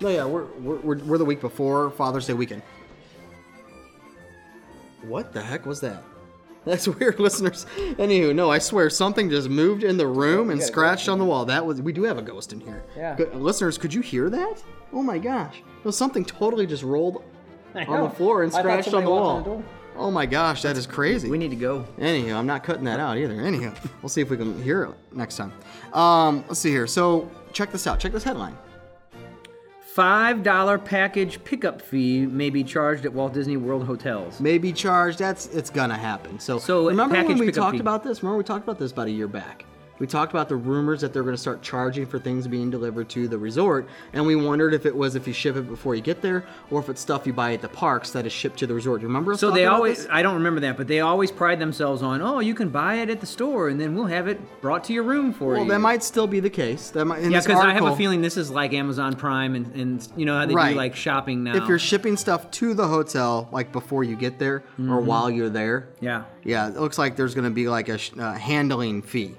No, 0.01 0.09
yeah, 0.09 0.25
we're 0.25 0.45
we're, 0.59 0.77
we're, 0.77 0.97
we're 0.99 1.17
the 1.17 1.25
week 1.25 1.41
before 1.41 1.91
Father's 1.91 2.27
Day 2.27 2.33
weekend. 2.33 2.61
What 5.03 5.33
the 5.33 5.41
heck 5.41 5.65
was 5.65 5.81
that? 5.81 6.03
That's 6.65 6.87
weird, 6.87 7.19
listeners. 7.19 7.65
Anywho, 7.77 8.33
no, 8.33 8.49
I 8.49 8.57
swear 8.57 8.89
something 8.89 9.29
just 9.29 9.49
moved 9.49 9.83
in 9.83 9.97
the 9.97 10.07
room 10.07 10.49
and 10.49 10.63
scratched 10.63 11.09
on 11.09 11.19
the 11.19 11.25
wall. 11.25 11.43
That 11.45 11.65
was 11.65 11.81
we 11.81 11.91
do 11.91 12.03
have 12.03 12.17
a 12.17 12.21
ghost 12.21 12.53
in 12.53 12.61
here. 12.61 12.83
Yeah. 12.95 13.15
Good- 13.15 13.35
listeners, 13.35 13.77
could 13.77 13.93
you 13.93 14.01
hear 14.01 14.29
that? 14.29 14.63
Oh 14.93 15.03
my 15.03 15.17
gosh! 15.17 15.61
No, 15.83 15.91
something 15.91 16.23
totally 16.23 16.65
just 16.65 16.83
rolled 16.83 17.21
on 17.75 18.03
the 18.03 18.09
floor 18.15 18.43
and 18.43 18.53
scratched 18.53 18.93
on 18.93 19.03
the 19.03 19.09
wall. 19.09 19.63
In 19.93 19.97
the 19.97 19.99
door. 19.99 20.07
Oh 20.07 20.11
my 20.11 20.25
gosh, 20.25 20.61
that 20.63 20.77
is 20.77 20.85
crazy. 20.87 21.29
We 21.29 21.37
need 21.37 21.51
to 21.51 21.55
go. 21.55 21.85
Anyhow, 21.99 22.37
I'm 22.39 22.47
not 22.47 22.63
cutting 22.63 22.83
that 22.85 22.99
out 22.99 23.17
either. 23.17 23.39
Anyhow, 23.39 23.73
we'll 24.01 24.09
see 24.09 24.21
if 24.21 24.29
we 24.29 24.37
can 24.37 24.61
hear 24.63 24.83
it 24.83 24.91
next 25.11 25.37
time. 25.37 25.51
Um, 25.93 26.43
let's 26.47 26.59
see 26.59 26.69
here. 26.71 26.87
So 26.87 27.29
check 27.53 27.71
this 27.71 27.87
out. 27.87 27.99
Check 27.99 28.11
this 28.11 28.23
headline. 28.23 28.57
$5 29.95 30.83
package 30.85 31.43
pickup 31.43 31.79
fee 31.79 32.25
may 32.25 32.49
be 32.49 32.63
charged 32.63 33.05
at 33.05 33.13
Walt 33.13 33.31
Disney 33.33 33.57
World 33.57 33.83
hotels. 33.85 34.39
May 34.39 34.57
be 34.57 34.73
charged. 34.73 35.19
That's 35.19 35.45
it's 35.47 35.69
gonna 35.69 35.97
happen. 35.97 36.39
So, 36.39 36.57
So, 36.57 36.87
remember 36.87 37.23
when 37.23 37.37
we 37.37 37.51
talked 37.51 37.75
fee. 37.75 37.79
about 37.79 38.03
this? 38.03 38.23
Remember 38.23 38.39
we 38.39 38.43
talked 38.43 38.63
about 38.63 38.79
this 38.79 38.91
about 38.91 39.07
a 39.07 39.11
year 39.11 39.27
back. 39.27 39.65
We 40.03 40.07
talked 40.07 40.33
about 40.33 40.49
the 40.49 40.57
rumors 40.57 40.99
that 40.99 41.13
they're 41.13 41.23
going 41.23 41.33
to 41.33 41.41
start 41.41 41.61
charging 41.61 42.05
for 42.05 42.19
things 42.19 42.45
being 42.45 42.69
delivered 42.69 43.07
to 43.11 43.29
the 43.29 43.37
resort, 43.37 43.87
and 44.11 44.25
we 44.27 44.35
wondered 44.35 44.73
if 44.73 44.85
it 44.85 44.93
was 44.93 45.15
if 45.15 45.25
you 45.25 45.31
ship 45.31 45.55
it 45.55 45.61
before 45.61 45.95
you 45.95 46.01
get 46.01 46.21
there, 46.21 46.43
or 46.71 46.81
if 46.81 46.89
it's 46.89 46.99
stuff 46.99 47.25
you 47.25 47.31
buy 47.31 47.53
at 47.53 47.61
the 47.61 47.69
parks 47.69 48.11
that 48.11 48.25
is 48.25 48.33
shipped 48.33 48.59
to 48.59 48.67
the 48.67 48.73
resort. 48.73 48.99
Do 48.99 49.03
you 49.03 49.07
remember? 49.07 49.37
So 49.37 49.49
they 49.49 49.65
always? 49.65 50.05
I 50.11 50.21
don't 50.21 50.33
remember 50.33 50.59
that, 50.59 50.75
but 50.75 50.89
they 50.89 50.99
always 50.99 51.31
pride 51.31 51.57
themselves 51.57 52.01
on, 52.03 52.21
oh, 52.21 52.39
you 52.41 52.53
can 52.53 52.67
buy 52.67 52.95
it 52.95 53.09
at 53.09 53.21
the 53.21 53.25
store 53.25 53.69
and 53.69 53.79
then 53.79 53.95
we'll 53.95 54.07
have 54.07 54.27
it 54.27 54.41
brought 54.59 54.83
to 54.83 54.93
your 54.93 55.03
room 55.03 55.31
for 55.31 55.51
Well, 55.51 55.53
you. 55.53 55.59
Well, 55.61 55.69
that 55.69 55.79
might 55.79 56.03
still 56.03 56.27
be 56.27 56.41
the 56.41 56.49
case. 56.49 56.89
That 56.89 57.05
might. 57.05 57.21
In 57.23 57.31
yeah, 57.31 57.39
because 57.39 57.61
I 57.63 57.71
have 57.71 57.85
a 57.85 57.95
feeling 57.95 58.21
this 58.21 58.35
is 58.35 58.51
like 58.51 58.73
Amazon 58.73 59.15
Prime 59.15 59.55
and, 59.55 59.73
and 59.73 60.05
you 60.17 60.25
know 60.25 60.37
how 60.37 60.45
they 60.45 60.53
Right. 60.53 60.71
do 60.71 60.75
like 60.75 60.97
shopping 60.97 61.45
now. 61.45 61.55
If 61.55 61.69
you're 61.69 61.79
shipping 61.79 62.17
stuff 62.17 62.51
to 62.51 62.73
the 62.73 62.89
hotel, 62.89 63.47
like 63.53 63.71
before 63.71 64.03
you 64.03 64.17
get 64.17 64.37
there 64.37 64.65
or 64.77 64.99
while 64.99 65.31
you're 65.31 65.47
there, 65.49 65.87
Mm-hmm. 65.95 66.03
yeah. 66.05 66.23
Yeah, 66.45 66.67
it 66.67 66.75
looks 66.75 66.97
like 66.97 67.15
there's 67.15 67.33
going 67.35 67.45
to 67.45 67.55
be 67.55 67.69
like 67.69 67.87
a 67.87 67.97
sh- 67.97 68.11
uh, 68.19 68.33
handling 68.33 69.01
fee. 69.01 69.33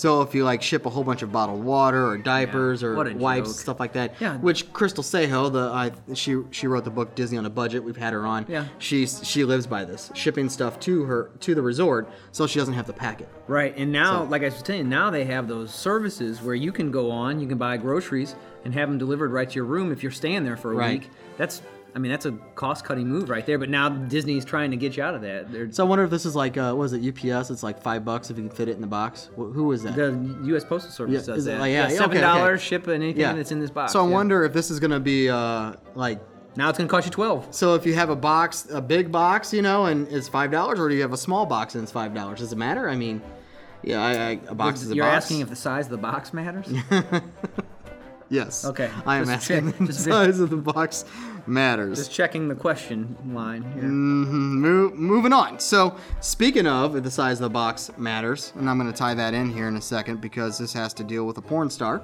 So 0.00 0.22
if 0.22 0.34
you 0.34 0.44
like 0.44 0.62
ship 0.62 0.86
a 0.86 0.90
whole 0.90 1.04
bunch 1.04 1.20
of 1.20 1.30
bottled 1.30 1.62
water 1.62 2.06
or 2.06 2.16
diapers 2.16 2.82
What 2.82 3.06
or 3.06 3.14
wipes 3.14 3.50
joke. 3.50 3.58
stuff 3.58 3.80
like 3.80 3.92
that, 3.92 4.14
Yeah. 4.18 4.38
which 4.38 4.72
Crystal 4.72 5.04
Sejo, 5.04 5.52
the 5.52 5.70
I, 5.70 5.92
she 6.14 6.38
she 6.50 6.66
wrote 6.66 6.84
the 6.84 6.90
book 6.90 7.14
Disney 7.14 7.36
on 7.36 7.44
a 7.44 7.50
Budget. 7.50 7.84
We've 7.84 7.98
had 7.98 8.14
her 8.14 8.24
on. 8.26 8.46
Yeah. 8.48 8.64
she's 8.78 9.20
she 9.28 9.44
lives 9.44 9.66
by 9.66 9.84
this, 9.84 10.10
shipping 10.14 10.48
stuff 10.48 10.80
to 10.80 11.04
her 11.04 11.30
to 11.40 11.54
the 11.54 11.60
resort, 11.60 12.08
so 12.32 12.46
she 12.46 12.58
doesn't 12.58 12.72
have 12.72 12.86
to 12.86 12.94
pack 12.94 13.20
it. 13.20 13.28
Right, 13.46 13.76
and 13.76 13.92
now, 13.92 14.20
So- 14.20 14.30
like 14.30 14.40
I 14.40 14.46
was 14.46 14.54
saying, 14.64 14.88
now 14.88 15.10
they 15.10 15.26
have 15.26 15.48
those 15.48 15.70
services 15.74 16.40
where 16.40 16.54
you 16.54 16.72
can 16.72 16.90
go 16.90 17.10
on, 17.10 17.38
you 17.38 17.46
can 17.46 17.58
buy 17.58 17.76
groceries 17.76 18.34
and 18.64 18.72
have 18.72 18.88
them 18.88 18.96
delivered 18.96 19.32
right 19.32 19.50
to 19.50 19.54
your 19.54 19.66
room 19.66 19.92
if 19.92 20.02
you're 20.02 20.12
staying 20.12 20.44
there 20.44 20.56
for 20.56 20.72
a 20.72 20.76
Right. 20.76 21.00
week. 21.00 21.10
That's 21.36 21.60
I 21.94 21.98
mean, 21.98 22.10
that's 22.10 22.26
a 22.26 22.32
cost-cutting 22.54 23.06
move 23.08 23.28
right 23.30 23.44
there. 23.44 23.58
But 23.58 23.68
now 23.68 23.88
Disney's 23.88 24.44
trying 24.44 24.70
to 24.70 24.76
get 24.76 24.96
you 24.96 25.02
out 25.02 25.14
of 25.14 25.22
that. 25.22 25.50
They're, 25.50 25.72
So 25.72 25.84
I 25.84 25.88
wonder 25.88 26.04
if 26.04 26.10
this 26.10 26.24
is 26.24 26.36
like, 26.36 26.56
uh, 26.56 26.72
what 26.74 26.84
is 26.84 26.92
it, 26.92 27.06
UPS? 27.06 27.50
It's 27.50 27.62
like 27.62 27.82
five 27.82 28.04
bucks 28.04 28.30
if 28.30 28.36
you 28.38 28.44
can 28.46 28.54
fit 28.54 28.68
it 28.68 28.76
in 28.76 28.80
the 28.80 28.86
box. 28.86 29.30
Wh- 29.34 29.52
Who 29.52 29.72
is 29.72 29.82
that? 29.82 29.96
the 29.96 30.38
U.S. 30.44 30.64
Postal 30.64 30.90
Service 30.92 31.26
Yeah, 31.26 31.34
does 31.34 31.38
is 31.42 31.46
it 31.46 31.50
that. 31.52 31.60
like- 31.60 31.70
yeah, 31.72 31.78
yeah, 31.80 31.84
okay, 31.86 31.96
seven 31.96 32.20
dollars 32.20 32.60
okay. 32.60 32.66
ship 32.68 32.88
anything 32.88 33.22
that's 33.36 33.50
in 33.52 33.60
this 33.60 33.70
box. 33.70 33.92
So 33.92 34.02
I 34.04 34.06
yeah. 34.08 34.14
wonder 34.14 34.44
if 34.44 34.52
this 34.52 34.70
is 34.70 34.78
going 34.80 34.92
to 34.92 35.00
be 35.00 35.28
uh, 35.28 35.74
like 35.94 36.20
Now 36.56 36.68
it's 36.68 36.78
going 36.78 36.88
to 36.88 36.90
cost 36.92 37.06
you 37.06 37.12
twelve. 37.12 37.48
So 37.54 37.74
if 37.74 37.84
you 37.86 37.94
have 37.94 38.10
a 38.10 38.16
box, 38.16 38.66
a 38.70 38.80
big 38.80 39.10
box, 39.10 39.52
you 39.52 39.62
know, 39.62 39.86
and 39.86 40.06
it's 40.08 40.28
five 40.28 40.50
dollars, 40.50 40.78
or 40.78 40.88
do 40.88 40.94
you 40.94 41.02
have 41.02 41.12
a 41.12 41.16
small 41.16 41.46
box 41.46 41.74
and 41.74 41.82
it's 41.82 41.92
five 41.92 42.14
dollars? 42.14 42.38
Does 42.40 42.52
it 42.52 42.56
matter? 42.58 42.88
I 42.88 42.96
mean, 42.96 43.20
yeah, 43.82 44.00
I, 44.02 44.10
I, 44.12 44.30
a 44.48 44.54
box 44.54 44.82
is 44.82 44.90
a 44.90 44.94
You're 44.94 45.06
box. 45.06 45.24
asking 45.24 45.40
if 45.40 45.48
the 45.48 45.56
size 45.56 45.86
of 45.86 45.90
the 45.92 45.96
box 45.98 46.32
matters. 46.34 46.66
yes. 48.28 48.64
Okay, 48.64 48.90
I 49.06 49.16
am 49.16 49.24
just 49.26 49.50
asking 49.50 49.70
check- 49.72 49.78
the 49.80 49.86
just- 49.86 50.04
size 50.04 50.40
of 50.40 50.50
the 50.50 50.56
box 50.56 51.04
matters. 51.46 51.98
Just 51.98 52.12
checking 52.12 52.48
the 52.48 52.54
question 52.54 53.16
line 53.32 53.62
here. 53.74 53.82
Mo- 53.84 54.90
moving 54.94 55.32
on. 55.32 55.58
So 55.60 55.96
speaking 56.20 56.66
of 56.66 57.02
the 57.02 57.10
size 57.10 57.38
of 57.38 57.42
the 57.44 57.50
box 57.50 57.90
matters, 57.96 58.52
and 58.56 58.68
I'm 58.68 58.78
going 58.78 58.90
to 58.92 58.96
tie 58.98 59.14
that 59.14 59.34
in 59.34 59.50
here 59.50 59.68
in 59.68 59.76
a 59.76 59.80
second 59.82 60.20
because 60.20 60.58
this 60.58 60.72
has 60.72 60.92
to 60.94 61.04
deal 61.04 61.24
with 61.26 61.38
a 61.38 61.42
porn 61.42 61.70
star. 61.70 62.02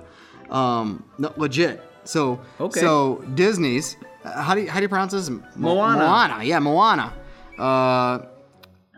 Um, 0.51 1.05
no, 1.19 1.33
legit. 1.37 1.83
So 2.05 2.41
Okay. 2.61 2.81
So 2.81 3.17
Disney's. 3.35 3.97
uh, 4.25 4.41
How 4.43 4.55
do 4.55 4.61
you 4.63 4.71
how 4.71 4.79
do 4.79 4.83
you 4.85 4.89
pronounce 4.89 5.13
this? 5.13 5.29
Mo- 5.29 5.43
Moana. 5.57 5.99
Moana. 5.99 6.45
Yeah, 6.45 6.59
Moana. 6.61 7.13
Uh, 7.59 8.27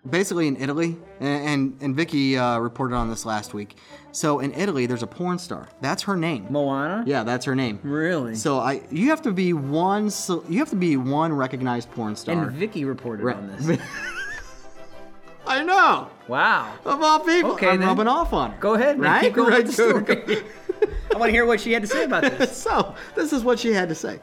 basically 0.08 0.46
in 0.48 0.56
Italy, 0.56 0.96
and 1.20 1.48
and, 1.48 1.82
and 1.82 1.96
Vicky 1.96 2.36
uh, 2.36 2.58
reported 2.58 2.94
on 2.96 3.08
this 3.08 3.24
last 3.24 3.54
week. 3.54 3.76
So 4.18 4.40
in 4.40 4.52
Italy, 4.54 4.86
there's 4.86 5.04
a 5.04 5.06
porn 5.06 5.38
star. 5.38 5.68
That's 5.80 6.02
her 6.02 6.16
name. 6.16 6.48
Moana. 6.50 7.04
yeah, 7.06 7.22
that's 7.22 7.44
her 7.44 7.54
name. 7.54 7.78
Really? 7.84 8.34
So 8.34 8.58
I, 8.58 8.82
you 8.90 9.10
have 9.10 9.22
to 9.22 9.30
be 9.30 9.52
one, 9.52 10.10
so 10.10 10.42
you 10.48 10.58
have 10.58 10.70
to 10.70 10.76
be 10.76 10.96
one 10.96 11.32
recognized 11.32 11.88
porn 11.92 12.16
star. 12.16 12.48
and 12.48 12.50
Vicky 12.50 12.84
reported 12.84 13.22
Right. 13.22 13.36
on 13.36 13.46
this. 13.46 13.78
I 15.46 15.62
know. 15.62 16.08
Wow. 16.26 16.74
Of 16.84 17.00
all 17.00 17.20
people, 17.20 17.52
Okay, 17.52 17.68
I'm 17.68 17.78
then. 17.78 17.86
rubbing 17.86 18.08
off 18.08 18.32
on 18.32 18.50
her. 18.50 18.58
Go 18.60 18.74
ahead, 18.74 18.98
man. 18.98 19.12
Right? 19.12 19.22
Keep 19.22 19.34
going 19.34 19.50
Right, 19.50 19.64
with 19.64 19.76
the 19.76 20.04
story. 20.24 20.42
I 21.14 21.16
want 21.16 21.28
to 21.28 21.32
hear 21.32 21.46
what 21.46 21.60
she 21.60 21.70
had 21.72 21.82
to 21.82 21.88
say 21.88 22.02
about 22.02 22.24
this. 22.24 22.56
so 22.62 22.96
this 23.14 23.32
is 23.32 23.44
what 23.44 23.60
she 23.60 23.72
had 23.72 23.88
to 23.88 23.94
say. 23.94 24.18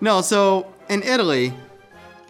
No, 0.00 0.20
so 0.20 0.72
in 0.88 1.02
Italy, 1.02 1.52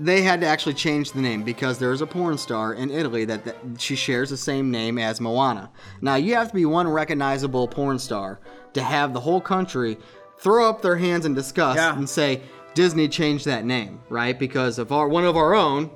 they 0.00 0.22
had 0.22 0.40
to 0.40 0.46
actually 0.46 0.74
change 0.74 1.12
the 1.12 1.20
name 1.20 1.42
because 1.42 1.78
there's 1.78 2.00
a 2.00 2.06
porn 2.06 2.38
star 2.38 2.74
in 2.74 2.90
Italy 2.90 3.24
that, 3.26 3.44
that 3.44 3.56
she 3.78 3.94
shares 3.96 4.30
the 4.30 4.36
same 4.36 4.70
name 4.70 4.98
as 4.98 5.20
Moana. 5.20 5.70
Now 6.00 6.14
you 6.16 6.34
have 6.34 6.48
to 6.48 6.54
be 6.54 6.64
one 6.64 6.88
recognizable 6.88 7.68
porn 7.68 7.98
star 7.98 8.40
to 8.72 8.82
have 8.82 9.12
the 9.12 9.20
whole 9.20 9.40
country 9.40 9.98
throw 10.38 10.68
up 10.68 10.80
their 10.82 10.96
hands 10.96 11.26
in 11.26 11.34
disgust 11.34 11.76
Yeah. 11.76 11.96
and 11.96 12.08
say 12.08 12.42
Disney 12.74 13.08
changed 13.08 13.44
that 13.46 13.64
name, 13.64 14.00
right? 14.08 14.38
Because 14.38 14.78
of 14.78 14.90
our 14.92 15.08
one 15.08 15.24
of 15.24 15.36
our 15.36 15.54
own, 15.54 15.90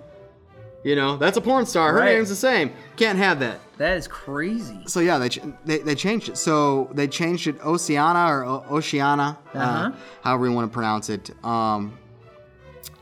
you 0.82 0.96
know, 0.96 1.16
that's 1.16 1.36
a 1.36 1.40
porn 1.40 1.64
star. 1.64 1.92
Her 1.92 2.00
Right. 2.00 2.14
name's 2.16 2.28
the 2.28 2.36
same. 2.36 2.72
Can't 2.96 3.18
have 3.18 3.40
that. 3.40 3.60
That 3.78 3.96
is 3.96 4.06
crazy. 4.06 4.82
So 4.86 5.00
yeah, 5.00 5.18
they, 5.18 5.28
they 5.64 5.78
they 5.78 5.94
changed 5.94 6.28
it. 6.28 6.36
So 6.36 6.90
they 6.92 7.08
changed 7.08 7.46
it 7.46 7.56
Oceana 7.64 8.26
or 8.32 8.44
o- 8.44 8.64
Oceana, 8.70 9.38
uh 9.54 9.58
Uh-huh. 9.58 9.92
however 10.22 10.46
you 10.46 10.52
want 10.52 10.70
to 10.70 10.74
pronounce 10.74 11.08
it, 11.10 11.30
um, 11.44 11.96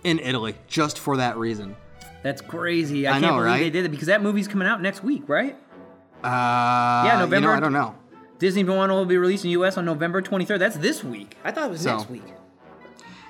in 0.05 0.19
Italy, 0.19 0.55
just 0.67 0.99
for 0.99 1.17
that 1.19 1.37
reason. 1.37 1.77
That's 2.23 2.41
crazy. 2.41 3.07
I, 3.07 3.11
I 3.11 3.13
can't 3.15 3.23
know, 3.23 3.29
believe 3.31 3.45
right? 3.47 3.59
they 3.61 3.71
did 3.71 3.85
it 3.85 3.91
because 3.91 4.07
that 4.07 4.23
movie's 4.23 4.47
coming 4.49 4.69
out 4.69 4.81
next 4.83 5.03
week, 5.03 5.29
right? 5.29 5.57
Uh, 6.23 6.29
Yeah, 6.29 7.03
You 7.05 7.13
know, 7.13 7.19
November- 7.25 7.51
I 7.53 7.61
don't 7.61 7.73
know. 7.73 7.95
Disney 8.39 8.63
Moana 8.65 8.95
will 8.95 9.05
be 9.07 9.17
released 9.19 9.45
in 9.45 9.49
the 9.49 9.53
U.S. 9.53 9.77
on 9.77 9.85
November 9.85 10.21
23rd. 10.23 10.59
That's 10.59 10.77
this 10.77 11.05
week. 11.05 11.37
I 11.45 11.51
thought 11.53 11.65
it 11.67 11.71
was 11.71 11.81
So- 11.83 11.97
next 11.97 12.11
week. 12.11 12.23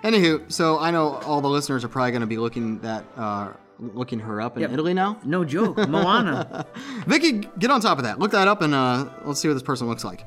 Anywho, 0.05 0.51
so 0.51 0.79
I 0.81 0.91
know 0.91 1.17
all 1.25 1.41
the 1.41 1.49
listeners 1.49 1.85
are 1.85 1.89
probably 1.89 2.11
going 2.11 2.23
to 2.23 2.27
be 2.27 2.37
looking 2.39 2.81
that 2.81 3.05
uh, 3.17 3.51
looking 3.79 4.19
her 4.19 4.41
up 4.41 4.57
in 4.57 4.63
Yep. 4.63 4.73
Italy 4.73 4.95
now. 4.95 5.19
No 5.25 5.45
joke. 5.45 5.77
Moana. 5.89 6.67
Vicky, 7.07 7.49
get 7.59 7.71
on 7.71 7.81
top 7.81 7.99
of 7.99 8.05
that. 8.05 8.19
Look 8.19 8.33
that 8.33 8.49
up 8.49 8.63
and 8.63 8.75
uh, 8.75 9.07
let's 9.25 9.39
see 9.41 9.47
what 9.49 9.55
this 9.55 9.63
person 9.63 9.87
looks 9.87 10.03
like. 10.05 10.25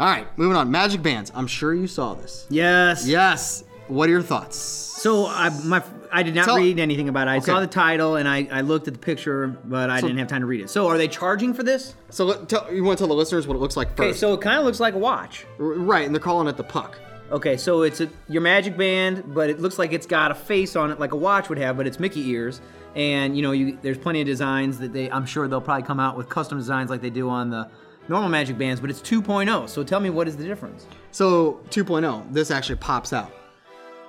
All 0.00 0.08
right, 0.08 0.26
moving 0.36 0.56
on. 0.56 0.68
Magic 0.72 1.00
bands. 1.00 1.30
I'm 1.32 1.46
sure 1.46 1.72
you 1.72 1.86
saw 1.86 2.14
this. 2.14 2.46
yes. 2.50 3.06
Yes. 3.06 3.62
What 3.88 4.08
are 4.08 4.12
your 4.12 4.22
thoughts? 4.22 4.56
So 4.56 5.26
I 5.26 5.50
my 5.64 5.82
I 6.10 6.22
did 6.22 6.34
not 6.34 6.44
Tell- 6.44 6.56
read 6.56 6.78
anything 6.78 7.08
about 7.08 7.28
it. 7.28 7.32
I 7.32 7.38
saw 7.40 7.60
the 7.60 7.66
title 7.66 8.16
and 8.16 8.28
I, 8.28 8.48
I 8.50 8.60
looked 8.60 8.86
at 8.86 8.94
the 8.94 9.00
picture, 9.00 9.48
but 9.64 9.90
I 9.90 10.00
didn't 10.00 10.18
have 10.18 10.28
time 10.28 10.40
to 10.42 10.46
read 10.46 10.60
it. 10.60 10.70
So 10.70 10.86
are 10.86 10.96
they 10.96 11.08
charging 11.08 11.52
for 11.52 11.62
this? 11.64 11.94
So 12.10 12.24
let, 12.24 12.48
tell, 12.48 12.72
you 12.72 12.84
want 12.84 12.98
to 12.98 13.02
tell 13.02 13.08
the 13.08 13.14
listeners 13.14 13.46
what 13.48 13.56
it 13.56 13.58
looks 13.58 13.76
like 13.76 13.88
first? 13.96 14.00
Okay, 14.00 14.12
so 14.16 14.32
it 14.32 14.40
kind 14.40 14.58
of 14.58 14.64
looks 14.64 14.78
like 14.80 14.94
a 14.94 14.98
watch. 14.98 15.44
R- 15.58 15.64
right, 15.66 16.06
and 16.06 16.14
they're 16.14 16.22
calling 16.22 16.46
it 16.46 16.56
the 16.56 16.64
puck. 16.64 16.98
Okay, 17.32 17.56
so 17.56 17.82
it's 17.82 18.00
a, 18.00 18.08
your 18.28 18.42
magic 18.42 18.76
band, 18.76 19.34
but 19.34 19.50
it 19.50 19.58
looks 19.58 19.78
like 19.78 19.92
it's 19.92 20.06
got 20.06 20.30
a 20.30 20.34
face 20.34 20.76
on 20.76 20.90
it 20.92 21.00
like 21.00 21.12
a 21.12 21.16
watch 21.16 21.48
would 21.48 21.58
have, 21.58 21.76
but 21.76 21.86
it's 21.86 21.98
Mickey 21.98 22.28
ears. 22.30 22.60
And 22.94 23.36
you 23.36 23.42
know, 23.42 23.50
you, 23.50 23.76
there's 23.82 23.98
plenty 23.98 24.20
of 24.20 24.26
designs 24.26 24.78
that 24.78 24.92
they. 24.92 25.10
I'm 25.10 25.26
sure 25.26 25.48
they'll 25.48 25.60
probably 25.60 25.82
come 25.82 25.98
out 25.98 26.16
with 26.16 26.28
custom 26.28 26.58
designs 26.58 26.90
like 26.90 27.00
they 27.02 27.10
do 27.10 27.28
on 27.28 27.50
the 27.50 27.68
normal 28.08 28.28
magic 28.28 28.56
bands, 28.56 28.80
but 28.80 28.88
it's 28.88 29.00
2.0. 29.00 29.68
So 29.68 29.82
tell 29.82 30.00
me 30.00 30.10
what 30.10 30.28
is 30.28 30.36
the 30.36 30.44
difference? 30.44 30.86
So 31.10 31.60
2.0, 31.70 32.32
this 32.32 32.50
actually 32.50 32.76
pops 32.76 33.12
out. 33.12 33.32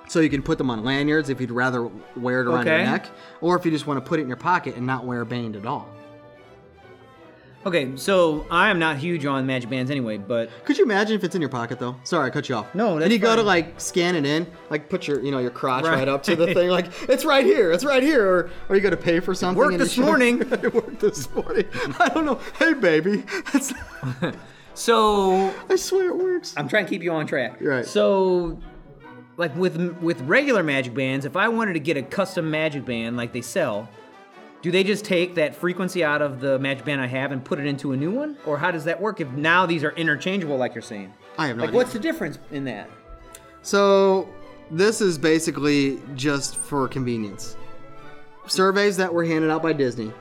So 0.08 0.20
you 0.20 0.30
can 0.30 0.42
put 0.42 0.56
them 0.58 0.70
on 0.70 0.84
lanyards 0.84 1.30
if 1.30 1.40
you'd 1.40 1.50
rather 1.50 1.90
wear 2.16 2.40
it 2.42 2.46
around 2.46 2.60
Okay. 2.60 2.76
your 2.82 2.84
neck, 2.86 3.08
or 3.40 3.56
if 3.56 3.64
you 3.64 3.70
just 3.72 3.86
want 3.86 4.02
to 4.02 4.08
put 4.08 4.18
it 4.20 4.22
in 4.22 4.28
your 4.28 4.36
pocket 4.36 4.76
and 4.76 4.86
not 4.86 5.04
wear 5.04 5.20
a 5.20 5.26
band 5.26 5.56
at 5.56 5.66
all. 5.66 5.88
Okay, 7.64 7.96
so 7.96 8.46
I 8.48 8.70
am 8.70 8.78
not 8.78 8.96
huge 8.96 9.26
on 9.26 9.44
magic 9.44 9.68
bands 9.68 9.90
anyway, 9.90 10.18
but 10.18 10.50
Could 10.64 10.78
you 10.78 10.84
imagine 10.84 11.16
if 11.16 11.24
it's 11.24 11.34
in 11.34 11.40
your 11.40 11.50
pocket 11.50 11.80
though? 11.80 11.96
Sorry, 12.04 12.28
I 12.28 12.30
cut 12.30 12.48
you 12.48 12.54
off. 12.54 12.72
No, 12.76 12.94
that's 12.94 13.02
And 13.06 13.12
you 13.12 13.18
go 13.18 13.34
to 13.34 13.42
like 13.42 13.80
scan 13.80 14.14
it 14.14 14.24
in, 14.24 14.46
like 14.70 14.88
put 14.88 15.08
your, 15.08 15.20
you 15.20 15.32
know, 15.32 15.40
your 15.40 15.50
crotch 15.50 15.82
right, 15.84 15.94
Right. 15.94 16.08
up 16.08 16.22
to 16.24 16.36
the 16.36 16.54
thing, 16.54 16.68
like 16.68 16.86
it's 17.08 17.24
right 17.24 17.44
here, 17.44 17.72
it's 17.72 17.84
right 17.84 18.04
here, 18.04 18.24
or 18.24 18.50
or 18.68 18.76
you 18.76 18.82
got 18.82 18.90
to 18.90 18.96
pay 18.96 19.18
for 19.18 19.34
something. 19.34 19.72
You 19.72 19.78
this 19.78 19.98
morning. 19.98 20.42
it 20.52 20.72
worked 20.72 21.00
this 21.00 21.28
morning. 21.34 21.64
I 21.98 22.08
don't 22.10 22.24
know. 22.24 22.38
Hey 22.56 22.72
baby, 22.74 23.24
that's. 23.52 23.74
so 24.74 25.52
I 25.68 25.74
swear 25.74 26.10
it 26.10 26.16
works. 26.18 26.54
I'm 26.56 26.68
trying 26.68 26.84
to 26.84 26.88
keep 26.90 27.02
you 27.02 27.10
on 27.12 27.26
track. 27.26 27.58
Right. 27.60 27.84
So, 27.84 28.60
like 29.36 29.54
with 29.56 29.76
with 30.00 30.20
regular 30.22 30.62
magic 30.62 30.94
bands, 30.94 31.24
if 31.24 31.36
I 31.36 31.48
wanted 31.48 31.74
to 31.74 31.80
get 31.80 31.96
a 31.96 32.02
custom 32.02 32.50
magic 32.50 32.84
band 32.84 33.16
like 33.16 33.32
they 33.32 33.42
sell, 33.42 33.88
do 34.62 34.70
they 34.70 34.82
just 34.84 35.04
take 35.04 35.34
that 35.34 35.54
frequency 35.54 36.02
out 36.02 36.22
of 36.22 36.40
the 36.40 36.58
magic 36.58 36.84
band 36.84 37.00
I 37.00 37.06
have 37.06 37.32
and 37.32 37.44
put 37.44 37.58
it 37.58 37.66
into 37.66 37.92
a 37.92 37.96
new 37.96 38.10
one, 38.10 38.36
or 38.46 38.58
how 38.58 38.70
does 38.70 38.84
that 38.84 39.00
work? 39.00 39.20
If 39.20 39.30
now 39.32 39.66
these 39.66 39.84
are 39.84 39.92
interchangeable, 39.92 40.56
like 40.56 40.74
you're 40.74 40.82
saying, 40.82 41.12
I 41.38 41.48
have 41.48 41.56
no 41.56 41.62
like 41.62 41.68
idea. 41.68 41.78
what's 41.78 41.92
the 41.92 42.00
difference 42.00 42.38
in 42.50 42.64
that? 42.64 42.90
So 43.62 44.28
this 44.70 45.00
is 45.00 45.18
basically 45.18 46.00
just 46.14 46.56
for 46.56 46.88
convenience. 46.88 47.56
Surveys 48.46 48.96
that 48.96 49.12
were 49.12 49.24
handed 49.24 49.50
out 49.50 49.62
by 49.62 49.72
Disney. 49.72 50.12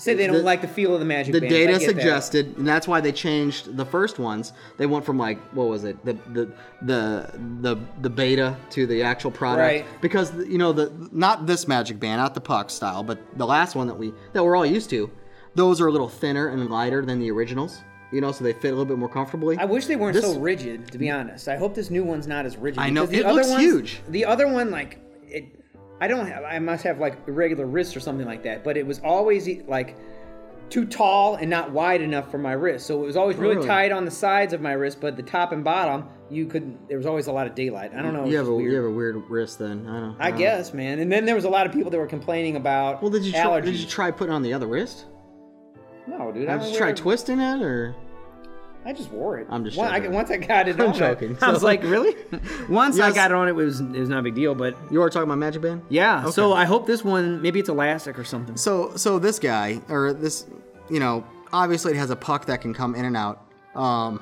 Say 0.00 0.14
they 0.14 0.26
don't 0.26 0.36
The- 0.36 0.42
like 0.42 0.62
the 0.62 0.68
feel 0.68 0.94
of 0.94 1.00
the 1.00 1.04
magic 1.06 1.32
band. 1.34 1.44
The. 1.44 1.48
Data 1.48 1.72
get 1.72 1.80
that. 1.80 1.84
suggested, 1.86 2.56
and 2.56 2.66
that's 2.66 2.88
why 2.88 3.00
they 3.02 3.12
changed 3.12 3.76
the 3.76 3.84
first 3.84 4.18
ones. 4.18 4.52
They 4.78 4.86
went 4.86 5.04
from 5.04 5.18
like 5.18 5.38
what 5.52 5.68
was 5.68 5.84
it, 5.84 6.02
the 6.04 6.14
the 6.32 6.50
the 6.82 7.30
the, 7.60 7.76
the 8.00 8.10
beta 8.10 8.56
to 8.70 8.86
the 8.86 9.02
actual 9.02 9.30
product. 9.30 9.60
Right. 9.62 10.00
Because 10.00 10.32
you 10.46 10.56
know 10.58 10.72
the 10.72 10.90
not 11.12 11.46
this 11.46 11.68
magic 11.68 12.00
band, 12.00 12.18
not 12.20 12.34
the 12.34 12.40
puck 12.40 12.70
style, 12.70 13.02
but 13.02 13.18
the 13.36 13.46
last 13.46 13.74
one 13.76 13.86
that 13.88 13.94
we 13.98 14.14
that 14.32 14.42
we're 14.42 14.56
all 14.56 14.64
used 14.66 14.88
to. 14.90 15.10
Those 15.54 15.80
are 15.80 15.88
a 15.88 15.92
little 15.92 16.08
thinner 16.08 16.48
and 16.48 16.70
lighter 16.70 17.04
than 17.04 17.18
the 17.18 17.30
originals. 17.30 17.80
You 18.12 18.20
know, 18.20 18.32
so 18.32 18.42
they 18.42 18.52
fit 18.52 18.68
a 18.68 18.70
little 18.70 18.84
bit 18.86 18.98
more 18.98 19.08
comfortably. 19.08 19.56
I 19.58 19.66
wish 19.66 19.86
they 19.86 19.94
weren't 19.96 20.14
This- 20.14 20.24
so 20.24 20.38
rigid, 20.40 20.90
to 20.92 20.98
be 20.98 21.10
honest. 21.10 21.46
I 21.46 21.56
hope 21.56 21.74
this 21.76 21.90
new 21.90 22.02
one's 22.04 22.26
not 22.26 22.44
as 22.46 22.56
rigid. 22.56 22.80
I 22.80 22.90
know, 22.90 23.06
the 23.06 23.18
it 23.18 23.24
other 23.24 23.34
looks 23.34 23.50
ones- 23.50 23.62
huge. 23.62 24.00
The 24.08 24.24
other 24.24 24.48
one, 24.48 24.70
like, 24.72 24.98
it, 25.28 25.44
I 26.00 26.08
don't 26.08 26.26
have. 26.26 26.44
I 26.44 26.58
must 26.58 26.82
have 26.84 26.98
like 26.98 27.16
irregular 27.28 27.66
wrists 27.66 27.94
or 27.96 28.00
something 28.00 28.26
like 28.26 28.42
that. 28.44 28.64
But 28.64 28.76
it 28.76 28.86
was 28.86 29.00
always 29.00 29.48
like 29.66 29.96
too 30.70 30.86
tall 30.86 31.34
and 31.34 31.50
not 31.50 31.72
wide 31.72 32.00
enough 32.00 32.30
for 32.30 32.38
my 32.38 32.52
wrist. 32.52 32.86
So 32.86 33.02
it 33.02 33.06
was 33.06 33.16
always 33.16 33.36
really, 33.36 33.56
Really? 33.56 33.66
tight 33.68 33.90
on 33.92 34.04
the 34.04 34.10
sides 34.10 34.52
of 34.52 34.60
my 34.60 34.72
wrist, 34.72 35.00
but 35.00 35.16
the 35.16 35.22
top 35.22 35.50
and 35.52 35.64
bottom, 35.64 36.04
you 36.30 36.46
could. 36.46 36.78
There 36.88 36.96
was 36.96 37.06
always 37.06 37.26
a 37.26 37.32
lot 37.32 37.46
of 37.48 37.54
daylight. 37.54 37.92
I 37.94 38.00
don't 38.02 38.12
know. 38.14 38.24
you 38.24 38.36
have 38.36 38.46
a 38.48 38.54
weird. 38.54 38.70
you 38.70 38.76
have 38.76 38.84
a 38.86 38.90
weird 38.90 39.16
wrist 39.28 39.58
then. 39.58 39.86
I 39.88 40.00
don't. 40.00 40.16
I 40.20 40.30
don't- 40.30 40.38
guess, 40.38 40.72
man. 40.72 41.00
And 41.00 41.10
then 41.10 41.24
there 41.26 41.34
was 41.34 41.44
a 41.44 41.50
lot 41.50 41.66
of 41.66 41.72
people 41.72 41.90
that 41.90 41.98
were 41.98 42.06
complaining 42.06 42.56
about 42.56 43.02
Well, 43.02 43.10
did 43.10 43.24
you 43.24 43.32
try, 43.32 43.60
did 43.60 43.74
you 43.74 43.86
try 43.86 44.10
putting 44.10 44.32
on 44.32 44.42
the 44.42 44.52
other 44.54 44.66
wrist? 44.68 45.06
no, 46.06 46.32
dude. 46.32 46.48
I, 46.48 46.56
Did 46.58 46.64
don't 46.64 46.76
try 46.76 46.92
twisting 46.92 47.40
it 47.40 47.62
or? 47.62 47.94
I 48.90 48.92
just 48.92 49.10
wore 49.12 49.38
it. 49.38 49.46
I'm 49.50 49.64
just 49.64 49.76
Once 49.76 49.92
I, 49.92 49.98
joking. 49.98 50.12
once 50.12 50.30
I 50.30 50.36
got 50.38 50.68
it 50.68 50.74
I'm 50.80 50.88
on, 50.88 50.94
I- 50.94 50.98
joking. 50.98 51.38
I 51.40 51.50
was 51.50 51.60
So- 51.60 51.66
like, 51.66 51.82
really? 51.84 52.16
once 52.68 52.98
I 52.98 53.06
Yes. 53.06 53.14
got 53.14 53.30
it 53.30 53.34
on, 53.34 53.46
it 53.48 53.54
was 53.54 53.80
it 53.80 53.90
was 53.92 54.08
not 54.08 54.18
a 54.18 54.22
big 54.22 54.34
deal. 54.34 54.54
But 54.54 54.76
You 54.90 55.00
are 55.02 55.08
talking 55.10 55.28
about 55.28 55.38
Magic 55.38 55.62
Band? 55.62 55.82
Yeah. 55.88 56.22
Okay. 56.22 56.30
So 56.32 56.52
I 56.52 56.64
hope 56.64 56.86
this 56.86 57.04
one 57.04 57.40
maybe 57.40 57.60
it's 57.60 57.68
elastic 57.68 58.18
or 58.18 58.24
something. 58.24 58.56
So 58.56 58.96
so 58.96 59.18
this 59.18 59.38
guy 59.38 59.80
or 59.88 60.12
this, 60.12 60.46
you 60.90 60.98
know, 61.00 61.24
obviously 61.52 61.92
it 61.92 61.96
has 61.98 62.10
a 62.10 62.16
puck 62.16 62.46
that 62.46 62.60
can 62.60 62.74
come 62.74 62.94
in 62.96 63.04
and 63.04 63.16
out, 63.16 63.42
um, 63.76 64.20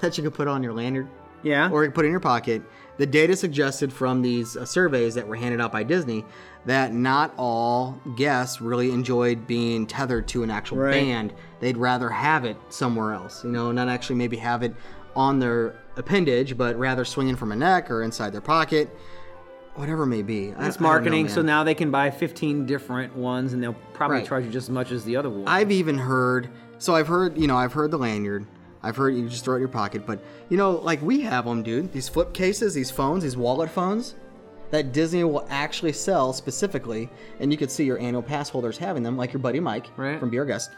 that 0.00 0.16
you 0.16 0.22
can 0.22 0.32
put 0.32 0.48
on 0.48 0.62
your 0.62 0.72
lanyard 0.72 1.06
Yeah. 1.42 1.70
or 1.70 1.82
you 1.84 1.88
can 1.90 1.94
put 1.94 2.04
in 2.04 2.10
your 2.10 2.20
pocket. 2.20 2.62
The 2.98 3.06
data 3.06 3.34
suggested 3.34 3.92
from 3.92 4.20
these 4.20 4.56
uh, 4.56 4.64
surveys 4.66 5.14
that 5.14 5.26
were 5.26 5.36
handed 5.36 5.60
out 5.60 5.72
by 5.72 5.82
Disney 5.82 6.24
that 6.66 6.92
not 6.92 7.32
all 7.38 7.98
guests 8.16 8.60
really 8.60 8.90
enjoyed 8.92 9.46
being 9.46 9.86
tethered 9.86 10.28
to 10.28 10.42
an 10.42 10.50
actual 10.50 10.78
Right. 10.78 10.92
band. 10.92 11.32
They'd 11.60 11.78
rather 11.78 12.10
have 12.10 12.44
it 12.44 12.56
somewhere 12.68 13.14
else, 13.14 13.42
you 13.44 13.50
know, 13.50 13.72
not 13.72 13.88
actually 13.88 14.16
maybe 14.16 14.36
have 14.36 14.62
it 14.62 14.74
on 15.16 15.38
their 15.38 15.74
appendage, 15.96 16.56
but 16.58 16.78
rather 16.78 17.04
swinging 17.06 17.36
from 17.36 17.52
a 17.52 17.56
neck 17.56 17.90
or 17.90 18.02
inside 18.02 18.32
their 18.32 18.40
pocket. 18.42 18.94
whatever 19.76 20.02
it 20.02 20.08
may 20.08 20.20
be. 20.20 20.50
That's 20.50 20.76
I 20.76 20.80
know, 20.80 20.88
marketing, 20.88 21.28
so 21.28 21.40
now 21.42 21.62
they 21.64 21.74
can 21.74 21.90
buy 21.92 22.10
15 22.10 22.66
different 22.66 23.16
ones, 23.16 23.52
and 23.54 23.62
they'll 23.62 23.76
probably 23.94 24.18
Right. 24.18 24.26
charge 24.26 24.44
you 24.44 24.50
just 24.50 24.66
as 24.68 24.70
much 24.74 24.90
as 24.90 25.04
the 25.04 25.16
other 25.16 25.30
one. 25.30 25.44
I've 25.46 25.70
even 25.70 25.96
heard. 25.96 26.48
So 26.78 26.94
I've 26.96 27.06
heard, 27.06 27.38
you 27.38 27.46
know, 27.46 27.56
I've 27.56 27.72
heard 27.72 27.90
the 27.92 27.96
lanyard. 27.96 28.44
I've 28.82 28.96
heard 28.96 29.14
you 29.14 29.28
just 29.28 29.44
throw 29.44 29.54
it 29.54 29.58
in 29.58 29.60
your 29.62 29.68
pocket, 29.68 30.06
but 30.06 30.20
you 30.48 30.56
know, 30.56 30.72
like 30.72 31.02
we 31.02 31.20
have 31.20 31.44
them, 31.44 31.62
dude. 31.62 31.92
These 31.92 32.08
flip 32.08 32.32
cases, 32.32 32.72
these 32.74 32.90
phones, 32.90 33.22
these 33.22 33.36
wallet 33.36 33.70
phones, 33.70 34.14
that 34.70 34.92
Disney 34.92 35.22
will 35.24 35.46
actually 35.50 35.92
sell 35.92 36.32
specifically, 36.32 37.10
and 37.40 37.50
you 37.52 37.58
could 37.58 37.70
see 37.70 37.84
your 37.84 37.98
annual 37.98 38.22
pass 38.22 38.48
holders 38.48 38.78
having 38.78 39.02
them, 39.02 39.16
like 39.16 39.32
your 39.32 39.40
buddy 39.40 39.60
Mike 39.60 39.86
Right. 39.96 40.18
from 40.18 40.30
Be 40.30 40.38
Our 40.38 40.44
Guest. 40.46 40.70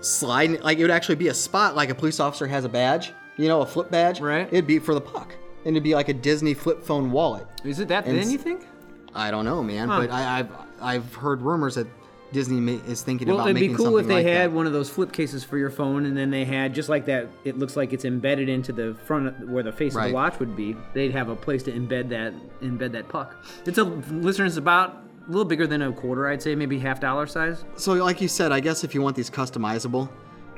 Sliding, 0.00 0.60
like 0.60 0.78
it 0.78 0.82
would 0.82 0.90
actually 0.90 1.14
be 1.16 1.28
a 1.28 1.34
spot, 1.34 1.74
like 1.76 1.88
a 1.90 1.94
police 1.94 2.20
officer 2.20 2.46
has 2.46 2.64
a 2.64 2.68
badge, 2.68 3.12
you 3.36 3.48
know, 3.48 3.62
a 3.62 3.66
flip 3.66 3.90
badge. 3.90 4.20
Right. 4.20 4.46
It'd 4.52 4.66
be 4.66 4.78
for 4.78 4.94
the 4.94 5.00
puck, 5.00 5.34
and 5.64 5.74
it'd 5.74 5.82
be 5.82 5.94
like 5.94 6.08
a 6.08 6.14
Disney 6.14 6.52
flip 6.54 6.84
phone 6.84 7.10
wallet. 7.10 7.46
Is 7.64 7.78
it 7.80 7.88
that 7.88 8.06
And 8.06 8.18
thin? 8.18 8.30
You 8.30 8.38
think? 8.38 8.66
I 9.14 9.30
don't 9.30 9.44
know, 9.44 9.62
man, 9.62 9.88
Huh. 9.88 10.00
but 10.00 10.10
I, 10.10 10.40
I've 10.40 10.48
I've 10.80 11.14
heard 11.14 11.40
rumors 11.40 11.76
that 11.76 11.86
Disney 12.34 12.60
ma- 12.60 12.82
is 12.86 13.00
thinking 13.02 13.28
Well, 13.28 13.38
about 13.38 13.48
it'd 13.50 13.60
be 13.60 13.74
cool 13.74 13.96
if 13.96 14.06
they 14.06 14.16
like 14.16 14.26
had 14.26 14.50
that. 14.50 14.52
one 14.52 14.66
of 14.66 14.72
those 14.74 14.90
flip 14.90 15.10
cases 15.12 15.42
for 15.44 15.56
your 15.56 15.70
phone, 15.70 16.04
and 16.04 16.14
then 16.14 16.30
they 16.30 16.44
had 16.44 16.74
just 16.74 16.88
like 16.90 17.06
that. 17.06 17.28
It 17.44 17.58
looks 17.58 17.76
like 17.76 17.94
it's 17.94 18.04
embedded 18.04 18.48
into 18.50 18.72
the 18.72 18.94
front 19.06 19.28
of, 19.28 19.48
where 19.48 19.62
the 19.62 19.72
face 19.72 19.94
of 19.96 20.04
the 20.04 20.12
watch 20.12 20.38
would 20.40 20.54
be. 20.54 20.76
They'd 20.92 21.12
have 21.12 21.28
a 21.30 21.36
place 21.36 21.62
to 21.62 21.72
embed 21.72 22.10
that 22.10 22.34
embed 22.60 22.92
that 22.92 23.08
puck. 23.08 23.36
It's 23.64 23.78
a 23.78 23.84
listeners 23.84 24.56
about 24.58 25.02
a 25.26 25.30
little 25.30 25.44
bigger 25.46 25.66
than 25.66 25.80
a 25.80 25.90
quarter, 25.92 26.26
I'd 26.28 26.42
say, 26.42 26.54
maybe 26.54 26.78
half 26.78 27.00
dollar 27.00 27.26
size. 27.26 27.64
So, 27.76 27.94
like 27.94 28.20
you 28.20 28.28
said, 28.28 28.52
I 28.52 28.60
guess 28.60 28.84
if 28.84 28.94
you 28.94 29.00
want 29.00 29.16
these 29.16 29.30
customizable, 29.30 30.10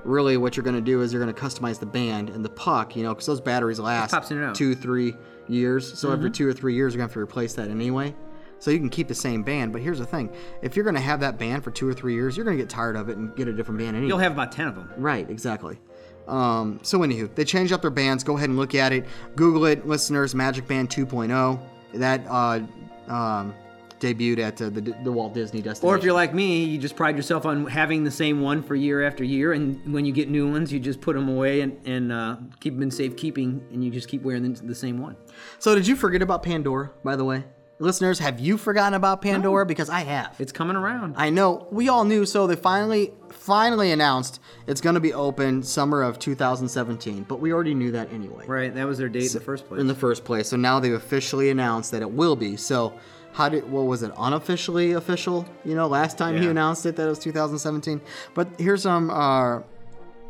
really 0.02 0.36
what 0.38 0.56
you're 0.56 0.64
going 0.64 0.74
to 0.76 0.80
do 0.82 1.02
is 1.02 1.12
you're 1.12 1.22
going 1.22 1.32
to 1.34 1.40
customize 1.40 1.78
the 1.78 1.86
band 1.86 2.30
and 2.30 2.44
the 2.44 2.48
puck, 2.48 2.96
you 2.96 3.02
know, 3.02 3.10
because 3.14 3.26
those 3.26 3.40
batteries 3.40 3.78
last 3.78 4.10
pops 4.12 4.30
in 4.30 4.38
and 4.38 4.46
out. 4.46 4.54
two, 4.54 4.74
three 4.74 5.14
years. 5.46 5.86
So, 5.98 6.08
Mm-hmm. 6.08 6.16
every 6.18 6.30
two 6.30 6.48
or 6.48 6.52
three 6.52 6.74
years, 6.74 6.94
you're 6.94 6.98
going 6.98 7.08
to 7.08 7.10
have 7.10 7.14
to 7.14 7.20
replace 7.20 7.52
that 7.54 7.68
anyway. 7.68 8.14
So, 8.58 8.70
you 8.70 8.78
can 8.78 8.90
keep 8.90 9.08
the 9.08 9.14
same 9.14 9.42
band. 9.42 9.72
But 9.72 9.82
here's 9.82 9.98
the 9.98 10.06
thing 10.06 10.34
if 10.62 10.76
you're 10.76 10.84
going 10.84 10.94
to 10.94 11.00
have 11.00 11.20
that 11.20 11.38
band 11.38 11.64
for 11.64 11.70
two 11.70 11.88
or 11.88 11.94
three 11.94 12.14
years, 12.14 12.36
you're 12.36 12.44
going 12.44 12.56
to 12.56 12.62
get 12.62 12.70
tired 12.70 12.96
of 12.96 13.08
it 13.08 13.16
and 13.16 13.34
get 13.36 13.48
a 13.48 13.52
different 13.52 13.78
band 13.78 13.96
anyway. 13.96 14.08
You'll 14.08 14.18
have 14.18 14.32
about 14.32 14.52
ten 14.52 14.68
of 14.68 14.74
them. 14.74 14.90
Right, 14.96 15.28
exactly. 15.28 15.78
Um, 16.28 16.80
so 16.82 17.00
anywho, 17.00 17.32
they 17.34 17.44
changed 17.44 17.72
up 17.72 17.82
their 17.82 17.90
bands. 17.90 18.24
Go 18.24 18.36
ahead 18.36 18.48
and 18.48 18.58
look 18.58 18.74
at 18.74 18.92
it. 18.92 19.06
Google 19.36 19.66
it, 19.66 19.86
listeners. 19.86 20.34
Magic 20.34 20.66
Band 20.66 20.90
2.0. 20.90 21.60
That 21.94 22.26
uh, 22.28 22.60
um, 23.08 23.54
debuted 24.00 24.38
at 24.38 24.60
uh, 24.60 24.70
the, 24.70 24.80
the 24.80 25.12
Walt 25.12 25.34
Disney 25.34 25.62
destination. 25.62 25.88
Or 25.88 25.96
if 25.96 26.04
you're 26.04 26.14
like 26.14 26.34
me, 26.34 26.64
you 26.64 26.78
just 26.78 26.96
pride 26.96 27.16
yourself 27.16 27.46
on 27.46 27.66
having 27.66 28.04
the 28.04 28.10
same 28.10 28.40
one 28.40 28.62
for 28.62 28.74
year 28.74 29.02
after 29.06 29.24
year, 29.24 29.52
and 29.52 29.92
when 29.92 30.04
you 30.04 30.12
get 30.12 30.28
new 30.28 30.50
ones, 30.50 30.72
you 30.72 30.80
just 30.80 31.00
put 31.00 31.14
them 31.14 31.28
away 31.28 31.60
and, 31.60 31.78
and 31.86 32.12
uh, 32.12 32.36
keep 32.60 32.74
them 32.74 32.82
in 32.82 32.90
safekeeping, 32.90 33.64
and 33.72 33.84
you 33.84 33.90
just 33.90 34.08
keep 34.08 34.22
wearing 34.22 34.52
the, 34.52 34.62
the 34.62 34.74
same 34.74 34.98
one. 34.98 35.16
So 35.58 35.74
did 35.74 35.86
you 35.86 35.96
forget 35.96 36.22
about 36.22 36.42
Pandora, 36.42 36.90
by 37.04 37.16
the 37.16 37.24
way? 37.24 37.44
Listeners, 37.78 38.18
have 38.20 38.40
you 38.40 38.56
forgotten 38.56 38.94
about 38.94 39.20
Pandora? 39.20 39.66
Because 39.66 39.90
I 39.90 40.00
have. 40.00 40.34
It's 40.38 40.52
coming 40.52 40.76
around. 40.76 41.14
I 41.18 41.28
know 41.28 41.66
we 41.70 41.90
all 41.90 42.04
knew, 42.04 42.24
so 42.24 42.46
they 42.46 42.56
finally 42.56 43.12
finally 43.30 43.92
announced 43.92 44.40
it's 44.66 44.80
going 44.80 44.94
to 44.94 45.00
be 45.00 45.12
open 45.12 45.62
summer 45.62 46.02
of 46.02 46.18
2017, 46.18 47.24
but 47.24 47.38
we 47.38 47.52
already 47.52 47.74
knew 47.74 47.92
that 47.92 48.10
anyway. 48.12 48.46
right, 48.46 48.74
that 48.74 48.86
was 48.86 48.96
their 48.98 49.10
date 49.10 49.26
in 49.26 49.32
the 49.34 49.40
first 49.40 49.68
place. 49.68 49.80
In 49.80 49.86
the 49.86 49.94
first 49.94 50.24
place. 50.24 50.48
So 50.48 50.56
now 50.56 50.80
they've 50.80 50.94
officially 50.94 51.50
announced 51.50 51.90
that 51.90 52.00
it 52.00 52.10
will 52.10 52.34
be. 52.34 52.56
So 52.56 52.98
how 53.32 53.50
did 53.50 53.70
what 53.70 53.82
was 53.82 54.02
it 54.02 54.10
unofficially 54.16 54.92
official? 54.92 55.46
You 55.64 55.74
know, 55.74 55.86
last 55.86 56.16
time 56.16 56.40
he 56.40 56.48
announced 56.48 56.86
it 56.86 56.96
that 56.96 57.04
it 57.04 57.10
was 57.10 57.18
2017. 57.18 58.00
But 58.32 58.48
here's 58.58 58.82
some 58.82 59.10
uh 59.10 59.60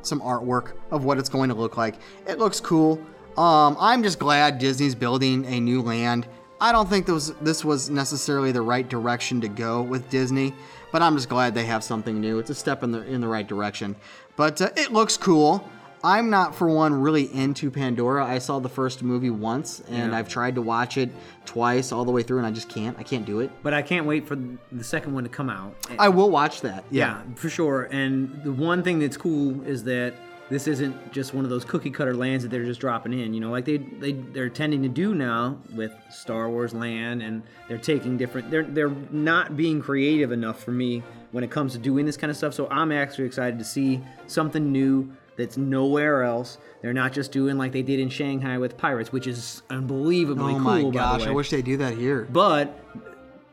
some 0.02 0.20
artwork 0.20 0.72
of 0.90 1.04
what 1.04 1.18
it's 1.18 1.28
going 1.28 1.48
to 1.50 1.54
look 1.54 1.76
like. 1.76 1.94
It 2.26 2.38
looks 2.38 2.60
cool. 2.60 3.00
Um, 3.36 3.76
I'm 3.78 4.02
just 4.02 4.18
glad 4.18 4.58
Disney's 4.58 4.94
building 4.94 5.44
a 5.46 5.60
new 5.60 5.82
land. 5.82 6.26
I 6.60 6.72
don't 6.72 6.88
think 6.88 7.06
this 7.06 7.32
this 7.40 7.64
was 7.64 7.90
necessarily 7.90 8.52
the 8.52 8.62
right 8.62 8.88
direction 8.88 9.40
to 9.42 9.48
go 9.48 9.82
with 9.82 10.08
Disney, 10.10 10.54
but 10.92 11.02
I'm 11.02 11.14
just 11.16 11.28
glad 11.28 11.54
they 11.54 11.66
have 11.66 11.84
something 11.84 12.20
new. 12.20 12.38
It's 12.38 12.50
a 12.50 12.54
step 12.54 12.82
in 12.82 12.90
the 12.92 13.02
in 13.06 13.20
the 13.20 13.28
right 13.28 13.46
direction. 13.46 13.96
But 14.36 14.60
uh, 14.62 14.70
it 14.76 14.92
looks 14.92 15.16
cool. 15.16 15.68
I'm 16.04 16.30
not 16.30 16.54
for 16.54 16.68
one 16.68 16.92
really 16.94 17.24
into 17.34 17.68
Pandora. 17.70 18.24
I 18.24 18.38
saw 18.38 18.60
the 18.60 18.68
first 18.68 19.02
movie 19.02 19.30
once 19.30 19.80
and 19.88 20.12
Yeah. 20.12 20.18
I've 20.18 20.28
tried 20.28 20.54
to 20.54 20.62
watch 20.62 20.98
it 20.98 21.10
twice 21.46 21.90
all 21.90 22.04
the 22.04 22.12
way 22.12 22.22
through 22.22 22.38
and 22.38 22.46
I 22.46 22.52
just 22.52 22.68
can't. 22.68 22.96
I 22.98 23.02
can't 23.02 23.24
do 23.24 23.40
it. 23.40 23.50
but 23.62 23.74
I 23.74 23.82
can't 23.82 24.06
wait 24.06 24.26
for 24.28 24.36
the 24.70 24.84
second 24.84 25.14
one 25.14 25.24
to 25.24 25.30
come 25.30 25.50
out. 25.50 25.74
I 25.98 26.08
will 26.10 26.30
watch 26.30 26.60
that. 26.60 26.84
yeah, 26.90 27.22
for 27.34 27.48
sure. 27.48 27.88
And 27.90 28.40
the 28.44 28.52
one 28.52 28.82
thing 28.84 29.00
that's 29.00 29.16
cool 29.16 29.62
is 29.62 29.82
that 29.84 30.14
this 30.48 30.68
isn't 30.68 31.12
just 31.12 31.34
one 31.34 31.44
of 31.44 31.50
those 31.50 31.64
cookie 31.64 31.90
cutter 31.90 32.14
lands 32.14 32.44
that 32.44 32.50
they're 32.50 32.64
just 32.64 32.80
dropping 32.80 33.12
in. 33.12 33.34
You 33.34 33.40
know, 33.40 33.50
like 33.50 33.64
they 33.64 33.78
they 33.78 34.12
they're 34.12 34.48
tending 34.48 34.82
to 34.82 34.88
do 34.88 35.14
now 35.14 35.58
with 35.74 35.92
Star 36.10 36.48
Wars 36.48 36.72
Land, 36.72 37.22
and 37.22 37.42
they're 37.68 37.78
taking 37.78 38.16
different. 38.16 38.50
They're 38.50 38.62
they're 38.64 38.94
not 39.10 39.56
being 39.56 39.80
creative 39.80 40.30
enough 40.32 40.62
for 40.62 40.70
me 40.72 41.02
when 41.32 41.42
it 41.44 41.50
comes 41.50 41.72
to 41.72 41.78
doing 41.78 42.06
this 42.06 42.16
kind 42.16 42.30
of 42.30 42.36
stuff. 42.36 42.54
So 42.54 42.68
I'm 42.70 42.92
actually 42.92 43.24
excited 43.24 43.58
to 43.58 43.64
see 43.64 44.00
something 44.26 44.70
new 44.70 45.10
that's 45.36 45.56
nowhere 45.56 46.22
else. 46.22 46.58
They're 46.80 46.94
not 46.94 47.12
just 47.12 47.32
doing 47.32 47.58
like 47.58 47.72
they 47.72 47.82
did 47.82 47.98
in 48.00 48.08
Shanghai 48.08 48.56
with 48.58 48.78
Pirates, 48.78 49.12
which 49.12 49.26
is 49.26 49.62
unbelievably 49.68 50.54
Oh 50.54 50.56
cool. 50.56 50.60
my 50.60 50.82
by 50.82 50.82
the 50.84 50.90
gosh, 50.92 51.26
I 51.26 51.30
wish 51.32 51.50
they 51.50 51.60
do 51.62 51.76
that 51.78 51.94
here. 51.98 52.26
But 52.30 52.78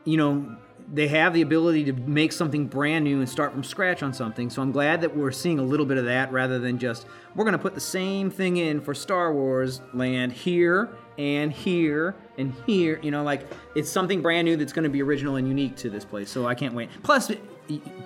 you 0.04 0.16
know, 0.16 0.56
they 0.92 1.08
have 1.08 1.32
the 1.32 1.42
ability 1.42 1.84
to 1.84 1.92
make 1.92 2.32
something 2.32 2.66
brand 2.66 3.04
new 3.04 3.18
and 3.20 3.28
start 3.28 3.52
from 3.52 3.64
scratch 3.64 4.02
on 4.02 4.12
something. 4.12 4.50
So 4.50 4.60
I'm 4.60 4.72
glad 4.72 5.00
that 5.00 5.16
we're 5.16 5.32
seeing 5.32 5.58
a 5.58 5.62
little 5.62 5.86
bit 5.86 5.96
of 5.96 6.04
that 6.04 6.30
rather 6.30 6.58
than 6.58 6.78
just 6.78 7.06
we're 7.34 7.44
going 7.44 7.52
to 7.52 7.58
put 7.58 7.74
the 7.74 7.80
same 7.80 8.30
thing 8.30 8.58
in 8.58 8.80
for 8.80 8.94
Star 8.94 9.32
Wars 9.32 9.80
land 9.92 10.32
here 10.32 10.90
and 11.16 11.52
here 11.52 12.14
and 12.36 12.52
here. 12.66 13.00
You 13.02 13.10
know, 13.10 13.22
like 13.22 13.46
it's 13.74 13.90
something 13.90 14.20
brand 14.20 14.44
new 14.44 14.56
that's 14.56 14.72
going 14.72 14.84
to 14.84 14.90
be 14.90 15.02
original 15.02 15.36
and 15.36 15.48
unique 15.48 15.76
to 15.76 15.90
this 15.90 16.04
place. 16.04 16.30
So 16.30 16.46
I 16.46 16.54
can't 16.54 16.74
wait. 16.74 16.90
Plus, 17.02 17.30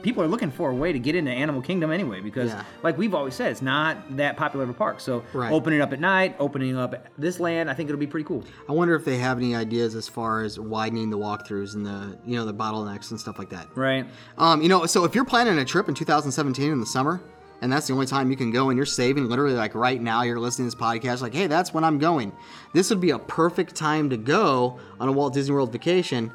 people 0.03 0.23
are 0.23 0.29
looking 0.29 0.51
for 0.51 0.71
a 0.71 0.75
way 0.75 0.92
to 0.92 0.99
get 0.99 1.14
into 1.14 1.31
Animal 1.31 1.61
Kingdom 1.61 1.90
anyway 1.90 2.21
because, 2.21 2.51
Yeah. 2.51 2.62
like 2.83 2.97
we've 2.97 3.14
always 3.14 3.35
said, 3.35 3.51
it's 3.53 3.62
not 3.62 4.16
that 4.16 4.37
popular 4.37 4.64
of 4.64 4.71
a 4.71 4.75
park. 4.75 5.01
So 5.01 5.23
Right. 5.33 5.53
opening 5.53 5.81
up 5.81 5.92
at 5.92 6.01
night, 6.01 6.37
opening 6.38 6.77
up 6.77 7.07
this 7.18 7.40
land, 7.40 7.68
I 7.71 7.75
think 7.75 7.88
it'll 7.88 7.99
be 7.99 8.07
pretty 8.07 8.25
cool. 8.27 8.44
I 8.68 8.73
wonder 8.73 8.94
if 8.94 9.05
they 9.05 9.18
have 9.18 9.38
any 9.38 9.55
ideas 9.57 9.94
as 9.94 10.09
far 10.09 10.42
as 10.42 10.59
widening 10.59 11.11
the 11.11 11.18
walkthroughs 11.18 11.75
and 11.75 11.85
the 11.85 12.16
you 12.25 12.37
know 12.37 12.44
the 12.44 12.55
bottlenecks 12.55 13.11
and 13.11 13.18
stuff 13.21 13.38
like 13.38 13.51
that. 13.51 13.66
Right. 13.75 14.07
Um, 14.37 14.62
you 14.62 14.68
know, 14.68 14.87
so 14.87 15.05
if 15.05 15.14
you're 15.14 15.25
planning 15.25 15.59
a 15.59 15.64
trip 15.64 15.88
in 15.88 15.94
2017 15.94 16.71
in 16.73 16.81
the 16.81 16.87
summer, 16.87 17.21
and 17.61 17.73
that's 17.73 17.88
the 17.88 17.92
only 17.92 18.07
time 18.07 18.31
you 18.31 18.37
can 18.37 18.53
go, 18.53 18.71
and 18.71 18.77
you're 18.77 18.87
saving 18.87 19.29
literally 19.29 19.55
like 19.57 19.75
right 19.75 20.01
now, 20.01 20.23
you're 20.23 20.38
listening 20.38 20.71
to 20.71 20.77
this 20.77 20.81
podcast, 20.81 21.23
like, 21.23 21.35
hey, 21.35 21.49
that's 21.49 21.75
when 21.75 21.83
I'm 21.83 21.99
going. 21.99 22.31
This 22.73 22.88
would 22.90 23.01
be 23.01 23.11
a 23.11 23.18
perfect 23.18 23.75
time 23.75 24.09
to 24.11 24.16
go 24.16 24.79
on 25.01 25.09
a 25.09 25.12
Walt 25.12 25.35
Disney 25.35 25.53
World 25.55 25.73
vacation 25.73 26.31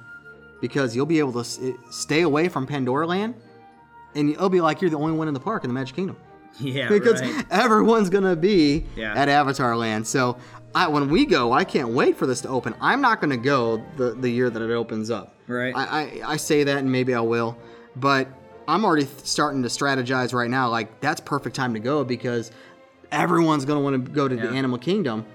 because 0.63 0.95
you'll 0.95 1.06
be 1.06 1.19
able 1.19 1.43
to 1.43 1.67
eh, 1.67 1.73
stay 1.91 2.21
away 2.21 2.47
from 2.47 2.65
Pandora 2.65 3.06
Land, 3.06 3.36
and 4.15 4.30
it'll 4.30 4.47
be 4.47 4.62
like 4.62 4.82
you're 4.82 4.89
the 4.89 4.97
only 4.97 5.12
one 5.12 5.28
in 5.28 5.34
the 5.34 5.39
park 5.41 5.65
in 5.65 5.69
the 5.69 5.73
Magic 5.73 5.93
Kingdom 5.93 6.15
Yeah. 6.62 6.88
because 6.97 7.19
right. 7.21 7.45
everyone's 7.52 8.10
gonna 8.10 8.38
be 8.38 8.86
Yeah. 8.95 9.13
at 9.13 9.28
Avatar 9.28 9.76
Land. 9.76 10.08
So 10.08 10.38
I, 10.73 10.88
when 10.88 11.10
we 11.10 11.26
go, 11.26 11.52
I 11.52 11.65
can't 11.65 11.89
wait 11.89 12.15
for 12.15 12.26
this 12.26 12.39
to 12.41 12.47
open. 12.47 12.76
I'm 12.80 13.02
not 13.02 13.19
gonna 13.19 13.36
go 13.36 13.84
the, 13.97 14.13
the 14.13 14.30
year 14.30 14.49
that 14.49 14.62
it 14.62 14.71
opens 14.71 15.12
up. 15.12 15.36
Right. 15.47 15.76
I, 15.76 15.82
I, 15.84 16.21
I 16.34 16.38
say 16.38 16.63
that, 16.63 16.78
and 16.78 16.89
maybe 16.89 17.13
I 17.13 17.19
will, 17.19 17.58
but 17.97 18.30
I'm 18.65 18.86
already 18.86 19.06
starting 19.23 19.63
to 19.63 19.67
strategize 19.67 20.34
right 20.34 20.49
now. 20.49 20.69
Like 20.69 21.02
that's 21.02 21.19
perfect 21.19 21.58
time 21.58 21.73
to 21.73 21.82
go 21.82 22.06
because 22.06 22.52
everyone's 23.12 23.65
gonna 23.65 23.82
want 23.82 24.06
to 24.06 24.12
go 24.13 24.30
to 24.30 24.36
the 24.38 24.47
Animal 24.47 24.78
Kingdom. 24.78 25.26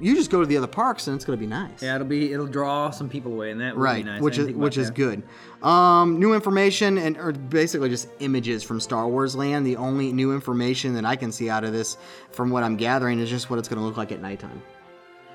You 0.00 0.14
just 0.14 0.30
go 0.30 0.40
to 0.40 0.46
the 0.46 0.56
other 0.56 0.66
parks, 0.66 1.06
and 1.08 1.16
it's 1.16 1.24
gonna 1.24 1.36
be 1.36 1.46
nice. 1.46 1.82
Yeah, 1.82 1.94
it'll 1.96 2.06
be 2.06 2.32
it'll 2.32 2.46
draw 2.46 2.90
some 2.90 3.08
people 3.08 3.32
away, 3.32 3.50
and 3.50 3.60
that 3.60 3.74
would 3.76 3.82
Right, 3.82 4.04
be 4.04 4.10
nice. 4.10 4.20
Which 4.22 4.38
is 4.38 4.48
which 4.52 4.78
is 4.78 4.88
that. 4.88 4.94
good. 4.96 5.22
Um, 5.62 6.18
new 6.18 6.32
information 6.34 6.96
and 6.98 7.16
or 7.18 7.32
basically 7.32 7.88
just 7.90 8.08
images 8.20 8.62
from 8.62 8.80
Star 8.80 9.06
Wars 9.08 9.34
Land. 9.36 9.66
The 9.66 9.76
only 9.76 10.12
new 10.12 10.32
information 10.32 10.94
that 10.94 11.04
I 11.04 11.16
can 11.16 11.32
see 11.32 11.50
out 11.50 11.64
of 11.64 11.72
this, 11.72 11.96
from 12.30 12.50
what 12.50 12.62
I'm 12.62 12.76
gathering, 12.76 13.18
is 13.18 13.28
just 13.28 13.50
what 13.50 13.58
it's 13.58 13.68
going 13.68 13.78
to 13.80 13.84
look 13.84 13.96
like 13.96 14.10
at 14.12 14.20
nighttime. 14.22 14.62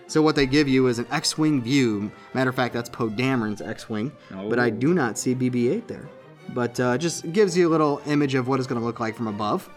So 0.08 0.22
what 0.22 0.36
they 0.36 0.46
give 0.46 0.68
you 0.68 0.86
is 0.88 1.00
an 1.00 1.08
X-wing 1.12 1.62
view. 1.64 2.12
Matter 2.36 2.50
of 2.52 2.56
fact, 2.56 2.74
that's 2.76 2.90
Poe 2.90 3.10
Dameron's 3.10 3.62
X-wing, 3.62 4.12
but 4.50 4.60
I 4.60 4.68
Oh. 4.68 4.70
do 4.72 4.94
not 4.94 5.18
see 5.18 5.34
BB-8 5.34 5.88
there. 5.88 6.08
But 6.54 6.80
uh, 6.80 6.98
just 7.00 7.32
gives 7.34 7.58
you 7.58 7.68
a 7.68 7.72
little 7.72 8.02
image 8.06 8.36
of 8.36 8.48
what 8.48 8.60
it's 8.60 8.68
going 8.68 8.80
to 8.80 8.86
look 8.86 9.00
like 9.00 9.16
from 9.16 9.26
above. 9.28 9.68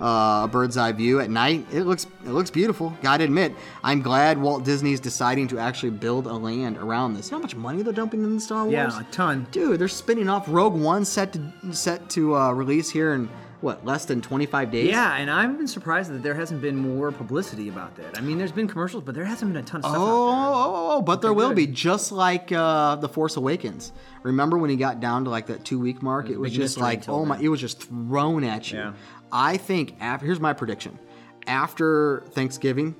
Uh, 0.00 0.42
a 0.44 0.48
bird's 0.50 0.76
eye 0.76 0.92
view 0.92 1.20
at 1.20 1.30
night. 1.30 1.66
It 1.72 1.84
looks 1.84 2.04
it 2.24 2.30
looks 2.30 2.50
beautiful. 2.50 2.94
Gotta 3.02 3.24
admit, 3.24 3.54
I'm 3.82 4.02
glad 4.02 4.36
Walt 4.38 4.62
Disney's 4.64 5.00
deciding 5.00 5.48
to 5.48 5.58
actually 5.58 5.90
build 5.90 6.26
a 6.26 6.34
land 6.34 6.76
around 6.76 7.14
this. 7.14 7.28
You 7.30 7.32
know 7.32 7.38
how 7.38 7.42
much 7.42 7.56
money 7.56 7.82
they're 7.82 7.92
dumping 7.94 8.22
in 8.22 8.38
Star 8.38 8.64
Wars? 8.64 8.72
Yeah, 8.72 9.00
a 9.00 9.04
ton. 9.04 9.46
Dude, 9.52 9.80
they're 9.80 9.88
spinning 9.88 10.28
off 10.28 10.44
Rogue 10.48 10.74
One 10.74 11.04
set 11.06 11.32
to 11.32 11.72
set 11.72 12.10
to 12.10 12.36
uh, 12.36 12.52
release 12.52 12.90
here 12.90 13.14
in 13.14 13.30
what 13.62 13.86
less 13.86 14.04
than 14.04 14.20
25 14.20 14.70
days. 14.70 14.90
Yeah, 14.90 15.16
and 15.16 15.30
I've 15.30 15.56
been 15.56 15.66
surprised 15.66 16.12
that 16.12 16.22
there 16.22 16.34
hasn't 16.34 16.60
been 16.60 16.76
more 16.76 17.10
publicity 17.10 17.70
about 17.70 17.96
that. 17.96 18.18
I 18.18 18.20
mean, 18.20 18.36
there's 18.36 18.52
been 18.52 18.68
commercials, 18.68 19.02
but 19.02 19.14
there 19.14 19.24
hasn't 19.24 19.50
been 19.50 19.62
a 19.62 19.66
ton 19.66 19.80
of 19.80 19.86
Oh, 19.86 19.88
stuff. 19.88 19.98
oh, 20.02 20.30
out 20.30 20.66
oh, 20.92 20.96
oh, 20.98 21.02
but 21.02 21.22
there 21.22 21.32
will 21.32 21.48
good. 21.48 21.56
be, 21.56 21.66
just 21.66 22.12
like 22.12 22.52
uh, 22.52 22.96
the 22.96 23.08
Force 23.08 23.36
Awakens. 23.38 23.92
Remember 24.24 24.58
when 24.58 24.68
he 24.68 24.76
got 24.76 25.00
down 25.00 25.24
to 25.24 25.30
like 25.30 25.46
that 25.46 25.64
two 25.64 25.78
week 25.78 26.02
mark? 26.02 26.26
It 26.28 26.32
It 26.32 26.38
was 26.40 26.50
was 26.50 26.52
a 26.52 26.58
big 26.58 26.64
just 26.66 26.76
like, 26.78 27.08
oh 27.08 27.24
my, 27.24 27.38
it 27.38 27.48
was 27.48 27.58
just 27.60 27.82
thrown 27.88 28.44
at 28.44 28.70
you. 28.70 28.78
Yeah. 28.78 28.92
I 29.32 29.56
think 29.56 29.94
after 30.00 30.26
here's 30.26 30.40
my 30.40 30.52
prediction: 30.52 30.98
after 31.46 32.22
Thanksgiving, 32.30 32.94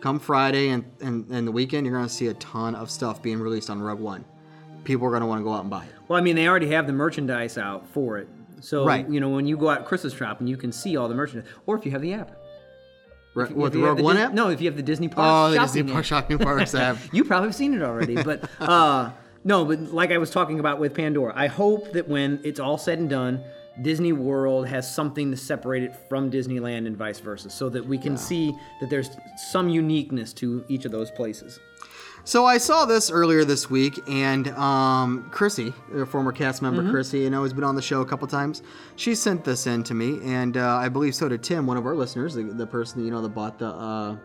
come 0.00 0.18
Friday 0.18 0.68
and, 0.68 0.84
and, 1.00 1.28
and 1.30 1.46
the 1.46 1.52
weekend, 1.52 1.86
you're 1.86 1.96
gonna 1.96 2.08
see 2.08 2.28
a 2.28 2.34
ton 2.34 2.74
of 2.74 2.90
stuff 2.90 3.22
being 3.22 3.40
released 3.40 3.70
on 3.70 3.80
Rogue 3.80 4.00
One. 4.00 4.24
People 4.84 5.06
are 5.06 5.10
gonna 5.12 5.26
want 5.26 5.40
to 5.40 5.44
go 5.44 5.52
out 5.52 5.62
and 5.62 5.70
buy 5.70 5.84
it. 5.84 5.90
Well, 6.08 6.18
I 6.18 6.22
mean, 6.22 6.36
they 6.36 6.48
already 6.48 6.68
have 6.70 6.86
the 6.86 6.92
merchandise 6.92 7.58
out 7.58 7.86
for 7.90 8.18
it. 8.18 8.28
So, 8.60 8.84
Right. 8.84 9.08
you 9.08 9.20
know, 9.20 9.28
when 9.28 9.46
you 9.46 9.56
go 9.56 9.68
out 9.68 9.84
Christmas 9.86 10.12
shopping, 10.14 10.46
you 10.46 10.56
can 10.56 10.72
see 10.72 10.96
all 10.96 11.08
the 11.08 11.14
merchandise. 11.14 11.48
Or 11.66 11.76
if 11.76 11.84
you 11.84 11.92
have 11.92 12.00
the 12.02 12.14
app. 12.14 12.32
Right, 13.34 13.50
If 13.50 13.56
what 13.56 13.72
the 13.72 13.78
Rogue 13.78 14.00
One 14.00 14.16
Dis- 14.16 14.24
app? 14.24 14.32
No, 14.32 14.48
if 14.48 14.60
you 14.60 14.66
have 14.68 14.76
the 14.76 14.82
Disney 14.82 15.06
Oh, 15.12 15.14
Parks 15.14 15.72
the 15.72 15.82
Disney 15.82 16.02
shopping 16.02 16.38
parks 16.38 16.74
app. 16.74 16.96
you 17.12 17.24
probably 17.24 17.48
have 17.48 17.54
seen 17.54 17.72
it 17.74 17.82
already, 17.82 18.16
but 18.20 18.48
uh, 18.60 19.10
no, 19.44 19.64
but 19.64 19.80
like 19.94 20.10
I 20.10 20.18
was 20.18 20.30
talking 20.30 20.58
about 20.58 20.80
with 20.80 20.94
Pandora, 20.94 21.32
I 21.36 21.46
hope 21.46 21.92
that 21.92 22.08
when 22.08 22.40
it's 22.42 22.58
all 22.58 22.78
said 22.78 22.98
and 22.98 23.08
done, 23.08 23.44
Disney 23.82 24.12
World 24.12 24.66
has 24.66 24.92
something 24.92 25.30
to 25.30 25.36
separate 25.36 25.82
it 25.82 25.94
from 26.08 26.30
Disneyland 26.30 26.86
and 26.86 26.96
vice 26.96 27.20
versa, 27.20 27.50
so 27.50 27.68
that 27.68 27.84
we 27.84 27.98
can 27.98 28.16
see 28.16 28.52
that 28.80 28.90
there's 28.90 29.10
some 29.36 29.68
uniqueness 29.68 30.32
to 30.34 30.64
each 30.68 30.84
of 30.84 30.92
those 30.92 31.10
places. 31.10 31.60
So 32.24 32.44
I 32.44 32.58
saw 32.58 32.84
this 32.84 33.10
earlier 33.10 33.44
this 33.44 33.70
week, 33.70 33.98
and 34.06 34.48
um, 34.48 35.30
Chrissy, 35.30 35.72
a 35.94 36.04
former 36.04 36.32
cast 36.32 36.60
member, 36.60 36.82
Mm-hmm. 36.82 36.90
Chrissy, 36.90 37.20
you 37.20 37.30
know, 37.30 37.40
who's 37.42 37.54
been 37.54 37.64
on 37.64 37.74
the 37.74 37.80
show 37.80 38.02
a 38.02 38.04
couple 38.06 38.26
times, 38.26 38.62
she 38.96 39.14
sent 39.14 39.44
this 39.44 39.66
in 39.66 39.82
to 39.84 39.94
me, 39.94 40.20
and 40.22 40.56
uh, 40.56 40.76
I 40.76 40.88
believe 40.90 41.14
so 41.14 41.28
did 41.28 41.42
Tim, 41.42 41.66
one 41.66 41.76
of 41.76 41.86
our 41.86 41.94
listeners, 41.94 42.34
the, 42.34 42.42
the 42.42 42.66
person 42.66 43.02
you 43.04 43.10
know 43.10 43.22
that 43.22 43.30
bought 43.30 43.58
the 43.58 43.68
uh, 43.68 44.16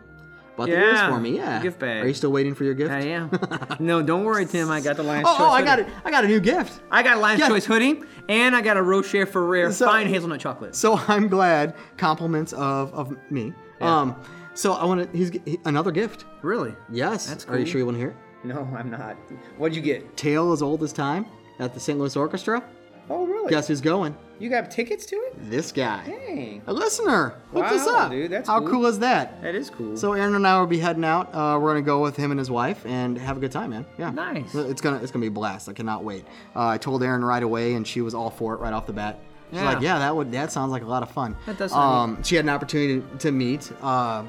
bought 0.56 0.66
the 0.66 0.72
Yeah, 0.72 1.08
for 1.10 1.20
me. 1.20 1.36
Yeah, 1.36 1.60
gift 1.62 1.78
bag. 1.78 2.04
Are 2.04 2.08
you 2.08 2.14
still 2.14 2.32
waiting 2.32 2.54
for 2.54 2.64
your 2.64 2.74
gift? 2.74 2.90
I 2.92 3.00
am. 3.00 3.30
no, 3.80 4.02
don't 4.02 4.24
worry, 4.24 4.46
Tim. 4.46 4.70
I 4.70 4.80
got 4.80 4.96
the 4.96 5.02
Lion's 5.02 5.26
Oh, 5.28 5.32
Choice. 5.32 5.40
oh, 5.40 5.50
I 5.50 5.56
hoodie. 5.58 5.64
got 5.66 5.78
it! 5.80 5.88
I 6.04 6.10
got 6.10 6.24
a 6.24 6.28
new 6.28 6.40
gift. 6.40 6.80
I 6.90 7.02
got 7.02 7.16
a 7.16 7.20
Lion's 7.20 7.40
Yeah. 7.40 7.48
Choice 7.48 7.64
hoodie, 7.66 8.02
and 8.28 8.54
I 8.56 8.60
got 8.60 8.76
a 8.76 8.82
Rocher 8.82 9.26
Ferrer 9.26 9.72
So- 9.72 9.86
fine 9.86 10.06
hazelnut 10.08 10.40
chocolate. 10.40 10.74
So 10.74 10.96
I'm 11.08 11.28
glad. 11.28 11.74
Compliments 11.96 12.52
of 12.52 12.92
of 12.94 13.16
me. 13.30 13.52
Um, 13.80 14.16
so 14.54 14.72
I 14.74 14.84
want 14.84 15.10
to. 15.10 15.16
He's 15.16 15.30
he, 15.44 15.58
another 15.64 15.90
gift. 15.90 16.24
Really? 16.42 16.74
Yes. 16.90 17.26
That's 17.26 17.44
cool. 17.44 17.54
Are 17.56 17.58
you 17.58 17.66
sure 17.66 17.78
you 17.78 17.84
want 17.86 17.96
to 17.96 18.00
hear 18.00 18.10
it? 18.10 18.16
No, 18.44 18.68
I'm 18.76 18.90
not. 18.90 19.16
What'd 19.56 19.74
you 19.74 19.82
get? 19.82 20.16
Tale 20.16 20.52
as 20.52 20.60
old 20.62 20.82
as 20.82 20.92
time 20.92 21.26
at 21.58 21.72
the 21.74 21.80
St. 21.80 21.98
Louis 21.98 22.14
Orchestra. 22.16 22.62
Oh, 23.10 23.26
really? 23.26 23.50
Guess 23.50 23.68
who's 23.68 23.80
going? 23.80 24.14
You 24.40 24.50
got 24.50 24.70
tickets 24.70 25.06
to 25.06 25.16
it? 25.16 25.50
This 25.50 25.70
guy. 25.72 26.02
Dang. 26.06 26.62
A 26.66 26.72
listener. 26.72 27.34
This 27.52 27.86
Wow, 27.86 27.96
up. 27.96 28.10
dude, 28.10 28.30
that's 28.32 28.48
How 28.48 28.58
cool. 28.58 28.68
cool 28.70 28.86
is 28.86 28.98
that? 28.98 29.40
That 29.42 29.54
is 29.54 29.70
cool. 29.70 29.96
So 29.96 30.12
Aaron 30.14 30.34
and 30.34 30.46
I 30.46 30.58
will 30.58 30.66
be 30.66 30.78
heading 30.78 31.04
out. 31.04 31.32
Uh, 31.32 31.58
we're 31.60 31.70
gonna 31.70 31.82
go 31.82 32.02
with 32.02 32.16
him 32.16 32.30
and 32.32 32.38
his 32.38 32.50
wife 32.50 32.84
and 32.84 33.16
have 33.16 33.36
a 33.36 33.40
good 33.40 33.52
time, 33.52 33.70
man. 33.70 33.86
Yeah. 33.96 34.10
Nice. 34.10 34.54
It's 34.54 34.80
gonna 34.80 34.96
it's 34.98 35.12
gonna 35.12 35.22
be 35.22 35.28
a 35.28 35.30
blast. 35.30 35.68
I 35.68 35.72
cannot 35.72 36.02
wait. 36.04 36.24
Uh, 36.56 36.66
I 36.66 36.78
told 36.78 37.02
Aaron 37.02 37.24
right 37.24 37.42
away, 37.42 37.74
and 37.74 37.86
she 37.86 38.00
was 38.00 38.12
all 38.14 38.30
for 38.30 38.54
it 38.54 38.60
right 38.60 38.72
off 38.72 38.86
the 38.86 38.92
bat. 38.92 39.20
She's 39.50 39.60
Yeah. 39.60 39.66
like, 39.72 39.80
"Yeah, 39.82 39.98
that 40.00 40.14
would 40.16 40.32
that 40.32 40.50
sounds 40.50 40.72
like 40.72 40.82
a 40.82 40.86
lot 40.86 41.02
of 41.04 41.10
fun." 41.10 41.36
That 41.46 41.56
does 41.58 41.70
sound 41.70 42.16
Um, 42.16 42.22
she 42.24 42.34
had 42.34 42.44
an 42.44 42.48
opportunity 42.50 43.04
to 43.20 43.30
meet 43.30 43.70
uh, 43.82 44.24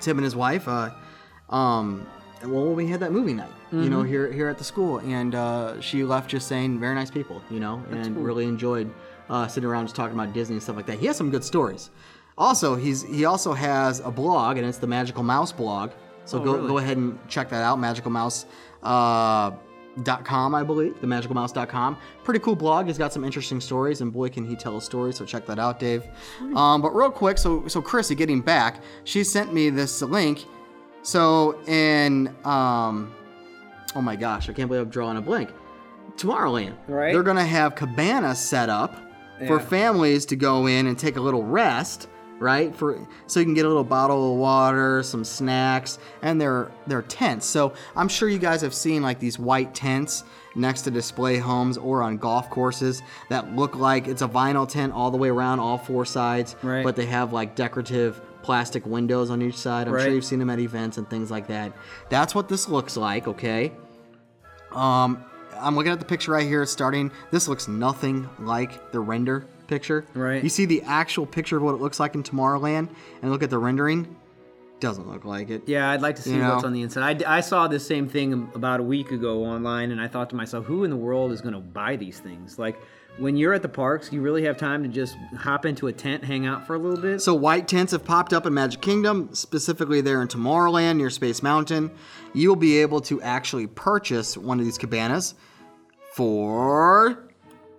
Tim 0.00 0.18
and 0.18 0.24
his 0.24 0.36
wife. 0.36 0.68
Uh, 0.68 0.90
um, 1.48 2.06
well, 2.44 2.66
when 2.66 2.76
we 2.76 2.86
had 2.86 3.00
that 3.00 3.12
movie 3.12 3.32
night, 3.34 3.48
you 3.72 3.78
Mm-hmm. 3.78 3.90
know, 3.90 4.02
here 4.02 4.30
here 4.30 4.48
at 4.48 4.58
the 4.58 4.64
school, 4.64 4.98
and 4.98 5.34
uh, 5.34 5.80
she 5.80 6.04
left 6.04 6.28
just 6.30 6.48
saying, 6.48 6.78
"Very 6.80 6.94
nice 6.94 7.10
people," 7.10 7.40
you 7.50 7.60
know, 7.60 7.82
and 7.90 8.22
really 8.24 8.44
enjoyed 8.44 8.90
uh, 9.28 9.46
sitting 9.46 9.68
around 9.68 9.86
just 9.86 9.96
talking 9.96 10.14
about 10.18 10.32
Disney 10.32 10.54
and 10.56 10.62
stuff 10.62 10.76
like 10.76 10.86
that. 10.86 10.98
He 10.98 11.06
has 11.06 11.16
some 11.16 11.30
good 11.30 11.44
stories. 11.44 11.90
Also, 12.36 12.76
he's 12.76 13.02
he 13.02 13.24
also 13.24 13.52
has 13.52 14.00
a 14.00 14.10
blog, 14.10 14.58
and 14.58 14.66
it's 14.66 14.78
the 14.78 14.86
Magical 14.86 15.22
Mouse 15.22 15.52
blog. 15.52 15.90
So 16.24 16.38
go 16.38 16.50
Oh, 16.50 16.54
really? 16.56 16.68
go 16.68 16.78
ahead 16.78 16.96
and 16.96 17.18
check 17.28 17.48
that 17.50 17.62
out, 17.62 17.78
Magical 17.78 18.10
Mouse. 18.10 18.46
Uh, 18.82 19.50
dot 20.04 20.24
com, 20.24 20.54
I 20.54 20.62
believe, 20.62 20.94
themagicalmouse.com. 21.00 21.96
Pretty 22.22 22.38
cool 22.38 22.54
blog. 22.54 22.86
He's 22.86 22.98
got 22.98 23.12
some 23.12 23.24
interesting 23.24 23.60
stories, 23.60 24.00
and 24.00 24.12
boy, 24.12 24.28
can 24.28 24.44
he 24.44 24.54
tell 24.54 24.76
a 24.76 24.80
story. 24.80 25.12
So 25.12 25.24
check 25.24 25.44
that 25.46 25.58
out, 25.58 25.80
Dave. 25.80 26.04
Um, 26.54 26.80
but 26.80 26.94
real 26.94 27.10
quick, 27.10 27.38
so 27.38 27.66
so 27.66 27.82
Chrissy, 27.82 28.14
getting 28.14 28.40
back, 28.40 28.80
she 29.04 29.24
sent 29.24 29.52
me 29.52 29.70
this 29.70 30.00
link. 30.02 30.44
So 31.02 31.58
in 31.66 32.28
um, 32.44 33.12
oh 33.96 34.00
my 34.02 34.14
gosh, 34.14 34.48
I 34.48 34.52
can't 34.52 34.68
believe 34.68 34.82
I'm 34.84 34.90
drawing 34.90 35.16
a 35.16 35.20
blank. 35.22 35.50
Tomorrowland, 36.16 36.74
Right. 36.86 37.12
They're 37.12 37.22
gonna 37.24 37.44
have 37.44 37.74
cabanas 37.74 38.38
set 38.38 38.68
up 38.68 38.94
for 39.46 39.60
families 39.60 40.26
to 40.26 40.36
go 40.36 40.66
in 40.66 40.86
and 40.86 40.98
take 40.98 41.16
a 41.16 41.20
little 41.20 41.44
rest. 41.44 42.08
Right 42.40 42.72
for 42.72 43.04
so 43.26 43.40
you 43.40 43.46
can 43.46 43.54
get 43.54 43.64
a 43.64 43.68
little 43.68 43.82
bottle 43.82 44.34
of 44.34 44.38
water, 44.38 45.02
some 45.02 45.24
snacks, 45.24 45.98
and 46.22 46.40
they're 46.40 46.70
they're 46.86 47.02
tents. 47.02 47.46
So 47.46 47.72
I'm 47.96 48.06
sure 48.06 48.28
you 48.28 48.38
guys 48.38 48.60
have 48.60 48.72
seen 48.72 49.02
like 49.02 49.18
these 49.18 49.40
white 49.40 49.74
tents 49.74 50.22
next 50.54 50.82
to 50.82 50.92
display 50.92 51.38
homes 51.38 51.76
or 51.78 52.00
on 52.00 52.16
golf 52.16 52.48
courses 52.48 53.02
that 53.28 53.56
look 53.56 53.74
like 53.74 54.06
it's 54.06 54.22
a 54.22 54.28
vinyl 54.28 54.68
tent 54.68 54.92
all 54.92 55.10
the 55.10 55.16
way 55.16 55.30
around, 55.30 55.58
all 55.58 55.78
four 55.78 56.04
sides, 56.04 56.54
Right. 56.62 56.84
but 56.84 56.94
they 56.94 57.06
have 57.06 57.32
like 57.32 57.56
decorative 57.56 58.20
plastic 58.42 58.86
windows 58.86 59.30
on 59.30 59.42
each 59.42 59.56
side. 59.56 59.88
I'm 59.88 59.94
Right. 59.94 60.04
sure 60.04 60.12
you've 60.12 60.24
seen 60.24 60.38
them 60.38 60.48
at 60.50 60.60
events 60.60 60.96
and 60.96 61.10
things 61.10 61.32
like 61.32 61.48
that. 61.48 61.72
That's 62.08 62.36
what 62.36 62.48
this 62.48 62.68
looks 62.68 62.96
like, 62.96 63.26
okay? 63.26 63.72
Um, 64.70 65.24
I'm 65.60 65.76
looking 65.76 65.92
at 65.92 65.98
the 65.98 66.04
picture 66.04 66.32
right 66.32 66.46
here. 66.46 66.64
Starting. 66.66 67.10
This 67.30 67.48
looks 67.48 67.68
nothing 67.68 68.28
like 68.38 68.92
the 68.92 69.00
render 69.00 69.46
picture. 69.66 70.06
Right. 70.14 70.42
You 70.42 70.48
see 70.48 70.64
the 70.64 70.82
actual 70.82 71.26
picture 71.26 71.56
of 71.56 71.62
what 71.62 71.74
it 71.74 71.80
looks 71.80 72.00
like 72.00 72.14
in 72.14 72.22
Tomorrowland, 72.22 72.88
and 73.22 73.30
look 73.30 73.42
at 73.42 73.50
the 73.50 73.58
rendering. 73.58 74.16
Doesn't 74.80 75.08
look 75.08 75.24
like 75.24 75.50
it. 75.50 75.62
Yeah, 75.66 75.90
I'd 75.90 76.02
like 76.02 76.16
to 76.16 76.22
see 76.22 76.34
You 76.34 76.38
know? 76.38 76.54
what's 76.54 76.64
on 76.64 76.72
the 76.72 76.82
inside. 76.82 77.24
I, 77.24 77.38
I 77.38 77.40
saw 77.40 77.66
this 77.66 77.84
same 77.84 78.08
thing 78.08 78.48
about 78.54 78.78
a 78.78 78.82
week 78.84 79.10
ago 79.10 79.44
online, 79.44 79.90
and 79.90 80.00
I 80.00 80.06
thought 80.06 80.30
to 80.30 80.36
myself, 80.36 80.66
who 80.66 80.84
in 80.84 80.90
the 80.90 80.96
world 80.96 81.32
is 81.32 81.40
going 81.40 81.54
to 81.54 81.60
buy 81.60 81.96
these 81.96 82.20
things? 82.20 82.60
Like, 82.60 82.78
when 83.18 83.36
you're 83.36 83.52
at 83.52 83.62
the 83.62 83.68
parks, 83.68 84.12
you 84.12 84.20
really 84.20 84.44
have 84.44 84.56
time 84.56 84.82
to 84.82 84.88
just 84.88 85.16
hop 85.36 85.66
into 85.66 85.88
a 85.88 85.92
tent, 85.92 86.24
hang 86.24 86.46
out 86.46 86.66
for 86.66 86.74
a 86.74 86.78
little 86.78 87.00
bit. 87.00 87.20
So 87.20 87.34
white 87.34 87.68
tents 87.68 87.92
have 87.92 88.04
popped 88.04 88.32
up 88.32 88.46
in 88.46 88.54
Magic 88.54 88.80
Kingdom, 88.80 89.30
specifically 89.32 90.00
there 90.00 90.22
in 90.22 90.28
Tomorrowland 90.28 90.96
near 90.96 91.10
Space 91.10 91.42
Mountain. 91.42 91.90
You'll 92.32 92.56
be 92.56 92.78
able 92.78 93.00
to 93.02 93.20
actually 93.22 93.66
purchase 93.66 94.36
one 94.36 94.58
of 94.58 94.64
these 94.64 94.78
cabanas 94.78 95.34
for. 96.12 97.27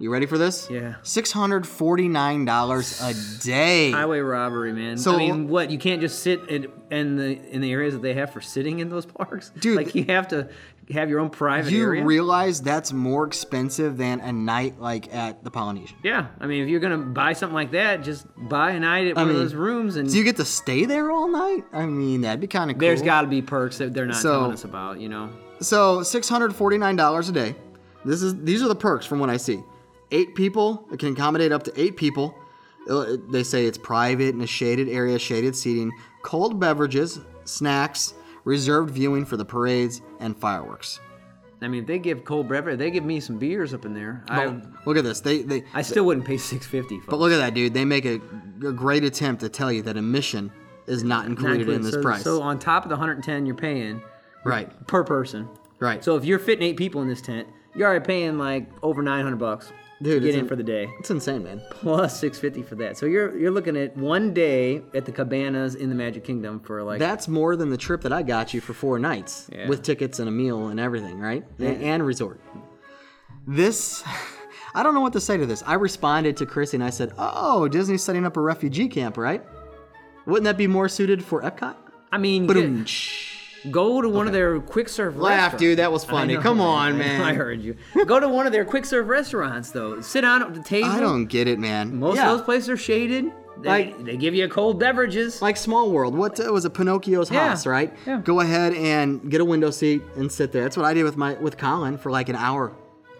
You 0.01 0.09
ready 0.11 0.25
for 0.27 0.37
this? 0.37 0.69
Yeah. 0.71 0.95
Six 1.03 1.31
hundred 1.31 1.67
forty-nine 1.67 2.45
dollars 2.45 3.01
a 3.01 3.13
day. 3.43 3.91
Highway 3.91 4.19
robbery, 4.19 4.71
man. 4.71 4.97
So- 4.97 5.15
I 5.15 5.17
mean, 5.17 5.49
what? 5.49 5.69
You 5.71 5.77
can't 5.77 5.99
just 5.99 6.19
sit 6.19 6.47
in, 6.49 6.71
in 6.89 7.17
the 7.17 7.37
in 7.53 7.59
the 7.61 7.71
areas 7.73 7.93
that 7.93 8.01
they 8.01 8.13
have 8.13 8.31
for 8.31 8.39
sitting 8.39 8.79
in 8.79 8.89
those 8.89 9.05
parks, 9.05 9.49
Dude, 9.59 9.75
Like 9.75 9.93
you 9.95 10.05
have 10.05 10.29
to 10.29 10.47
have 10.91 11.09
your 11.09 11.19
own 11.19 11.29
private 11.29 11.69
Do 11.69 11.75
you 11.75 11.83
area. 11.83 12.03
realize 12.05 12.61
that's 12.61 12.93
more 12.93 13.27
expensive 13.27 13.97
than 13.97 14.21
a 14.21 14.31
night 14.31 14.79
like 14.79 15.13
at 15.13 15.43
the 15.43 15.51
Polynesian. 15.51 15.97
yeah, 16.01 16.27
I 16.39 16.47
mean, 16.47 16.63
if 16.63 16.69
you're 16.69 16.79
gonna 16.79 16.97
buy 16.97 17.33
something 17.33 17.53
like 17.53 17.71
that, 17.71 18.01
just 18.01 18.25
buy 18.37 18.71
a 18.71 18.79
night 18.79 19.07
at 19.07 19.17
I 19.17 19.21
one 19.21 19.27
mean, 19.27 19.35
of 19.35 19.41
those 19.43 19.53
rooms, 19.53 19.97
and 19.97 20.09
Do 20.09 20.17
you 20.17 20.23
get 20.23 20.37
to 20.37 20.45
stay 20.45 20.85
there 20.85 21.11
all 21.11 21.27
night? 21.27 21.65
I 21.73 21.85
mean, 21.85 22.21
that'd 22.21 22.39
be 22.39 22.47
kind 22.47 22.71
of 22.71 22.75
cool. 22.77 22.79
there's 22.87 23.01
got 23.01 23.21
to 23.21 23.27
be 23.27 23.41
perks 23.41 23.77
that 23.79 23.93
they're 23.93 24.05
not 24.07 24.15
So- 24.15 24.31
telling 24.39 24.53
us 24.53 24.63
about. 24.63 24.99
You 25.01 25.09
know. 25.09 25.29
So 25.59 26.03
six 26.03 26.29
hundred 26.29 26.55
forty-nine 26.55 26.95
dollars 26.95 27.27
a 27.27 27.33
day. 27.33 27.53
This 28.05 28.21
is 28.23 28.33
these 28.43 28.63
are 28.63 28.69
the 28.69 28.75
perks 28.75 29.05
from 29.05 29.19
what 29.19 29.29
I 29.29 29.35
see. 29.35 29.61
Eight 30.11 30.35
people. 30.35 30.87
It 30.91 30.99
can 30.99 31.13
accommodate 31.13 31.51
up 31.51 31.63
to 31.63 31.79
eight 31.79 31.97
people. 31.97 32.35
Uh, 32.89 33.17
They 33.29 33.43
say 33.43 33.65
it's 33.65 33.77
private 33.77 34.33
in 34.33 34.41
a 34.41 34.47
shaded 34.47 34.89
area, 34.89 35.19
shaded 35.19 35.55
seating, 35.55 35.91
cold 36.23 36.59
beverages, 36.59 37.19
snacks, 37.45 38.13
reserved 38.43 38.91
viewing 38.91 39.25
for 39.25 39.37
the 39.37 39.45
parades, 39.45 40.01
and 40.19 40.35
fireworks. 40.35 40.99
I 41.61 41.67
mean, 41.67 41.81
if 41.81 41.87
they 41.87 41.99
give 41.99 42.23
cold 42.23 42.47
beverage, 42.47 42.79
they 42.79 42.89
give 42.89 43.03
me 43.03 43.19
some 43.19 43.37
beers 43.37 43.73
up 43.73 43.83
in 43.85 43.93
there. 43.93 44.23
I, 44.29 44.61
Look 44.85 44.95
at 44.95 45.03
this. 45.03 45.19
They 45.19 45.41
they. 45.41 45.65
I 45.73 45.81
still 45.81 46.05
wouldn't 46.05 46.25
pay 46.25 46.37
six 46.37 46.65
fifty. 46.65 47.01
But 47.05 47.19
look 47.19 47.33
at 47.33 47.37
that, 47.37 47.53
dude. 47.53 47.73
They 47.73 47.83
make 47.83 48.05
a, 48.05 48.21
a 48.65 48.71
great 48.71 49.03
attempt 49.03 49.41
to 49.41 49.49
tell 49.49 49.71
you 49.71 49.81
that 49.83 49.97
admission 49.97 50.51
is 50.87 51.03
not 51.03 51.25
included 51.25 51.69
in 51.69 51.81
this 51.81 51.93
so, 51.93 52.01
price. 52.01 52.23
So 52.23 52.41
on 52.41 52.59
top 52.59 52.83
of 52.83 52.89
the 52.89 52.95
110 52.95 53.45
you're 53.45 53.55
paying 53.55 54.01
right. 54.43 54.87
per 54.87 55.03
person. 55.03 55.47
Right. 55.79 56.03
So 56.03 56.15
if 56.15 56.25
you're 56.25 56.39
fitting 56.39 56.63
eight 56.63 56.77
people 56.77 57.01
in 57.01 57.07
this 57.07 57.21
tent, 57.21 57.47
you're 57.75 57.87
already 57.87 58.05
paying 58.05 58.37
like 58.37 58.67
over 58.81 59.01
900 59.01 59.37
bucks 59.37 59.71
Dude, 60.01 60.23
get 60.23 60.33
in 60.33 60.41
in- 60.41 60.47
for 60.47 60.55
the 60.55 60.63
day, 60.63 60.89
It's 60.99 61.11
insane, 61.11 61.43
man. 61.43 61.61
plus 61.71 62.17
650 62.19 62.63
for 62.67 62.75
that. 62.75 62.97
So 62.97 63.05
you're 63.05 63.37
you're 63.37 63.51
looking 63.51 63.75
at 63.75 63.97
one 63.97 64.33
day 64.33 64.81
at 64.93 65.05
the 65.05 65.11
cabanas 65.11 65.75
in 65.75 65.89
the 65.89 65.95
Magic 65.95 66.23
Kingdom 66.23 66.59
for 66.61 66.81
like 66.83 66.99
That's 66.99 67.27
more 67.27 67.55
than 67.57 67.69
the 67.69 67.77
trip 67.77 68.01
that 68.01 68.13
I 68.13 68.23
got 68.23 68.53
you 68.53 68.61
for 68.61 68.73
four 68.73 68.97
nights 68.99 69.49
Yeah. 69.53 69.67
with 69.67 69.83
tickets 69.83 70.19
and 70.19 70.29
a 70.29 70.31
meal 70.31 70.67
and 70.69 70.79
everything, 70.79 71.19
right? 71.19 71.43
A- 71.59 71.65
And, 71.65 72.05
resort. 72.05 72.39
This, 73.45 74.03
I 74.75 74.83
don't 74.83 74.93
know 74.93 75.01
what 75.01 75.13
to 75.13 75.21
say 75.21 75.35
to 75.37 75.45
this. 75.45 75.63
I 75.65 75.73
responded 75.73 76.37
to 76.37 76.45
Chrissy 76.45 76.77
and 76.77 76.83
I 76.83 76.91
said, 76.91 77.11
"Oh, 77.17 77.67
Disney's 77.67 78.03
setting 78.03 78.25
up 78.25 78.37
a 78.37 78.41
refugee 78.41 78.87
camp, 78.87 79.17
right? 79.17 79.43
Wouldn't 80.25 80.45
that 80.45 80.57
be 80.57 80.67
more 80.67 80.87
suited 80.87 81.23
for 81.23 81.41
Epcot?" 81.41 81.75
I 82.11 82.17
mean, 82.19 82.47
go 83.71 84.01
to 84.01 84.09
one 84.09 84.27
of 84.27 84.33
their 84.33 84.59
quick 84.59 84.89
serve 84.89 85.17
Laugh, 85.17 85.57
dude. 85.57 85.79
That 85.79 85.91
was 85.91 86.03
funny. 86.05 86.35
know, 86.35 86.41
Come 86.41 86.61
on, 86.61 86.97
man. 86.97 87.21
I 87.21 87.33
heard 87.33 87.61
you. 87.61 87.75
Go 88.05 88.19
to 88.19 88.27
one 88.27 88.45
of 88.45 88.51
their 88.51 88.65
quick 88.65 88.85
serve 88.85 89.07
restaurants 89.07 89.71
though. 89.71 90.01
Sit 90.01 90.21
down 90.21 90.41
at 90.41 90.53
the 90.53 90.63
table. 90.63 90.89
I 90.89 90.99
don't 90.99 91.25
get 91.25 91.47
it, 91.47 91.59
man. 91.59 91.99
Most 91.99 92.15
yeah. 92.17 92.31
of 92.31 92.37
those 92.37 92.45
places 92.45 92.69
are 92.69 92.77
shaded. 92.77 93.31
They, 93.61 93.69
Like- 93.69 94.05
they 94.05 94.15
give 94.15 94.33
you 94.35 94.47
cold 94.47 94.79
beverages. 94.79 95.41
like 95.41 95.57
Small 95.57 95.91
World. 95.91 96.15
What 96.15 96.39
uh, 96.39 96.51
was 96.53 96.63
it? 96.63 96.73
Pinocchio's 96.73 97.29
Yeah, 97.29 97.49
house, 97.49 97.65
right? 97.65 97.93
yeah. 98.07 98.21
Go 98.23 98.39
ahead 98.39 98.73
and 98.73 99.29
get 99.29 99.41
a 99.41 99.45
window 99.45 99.69
seat 99.71 100.01
and 100.15 100.31
sit 100.31 100.51
there. 100.53 100.63
That's 100.63 100.77
what 100.77 100.85
I 100.85 100.93
did 100.93 101.03
with 101.03 101.17
my 101.17 101.33
with 101.33 101.57
Colin 101.57 101.97
for 101.97 102.09
like 102.11 102.29
an 102.29 102.35
hour. 102.37 102.71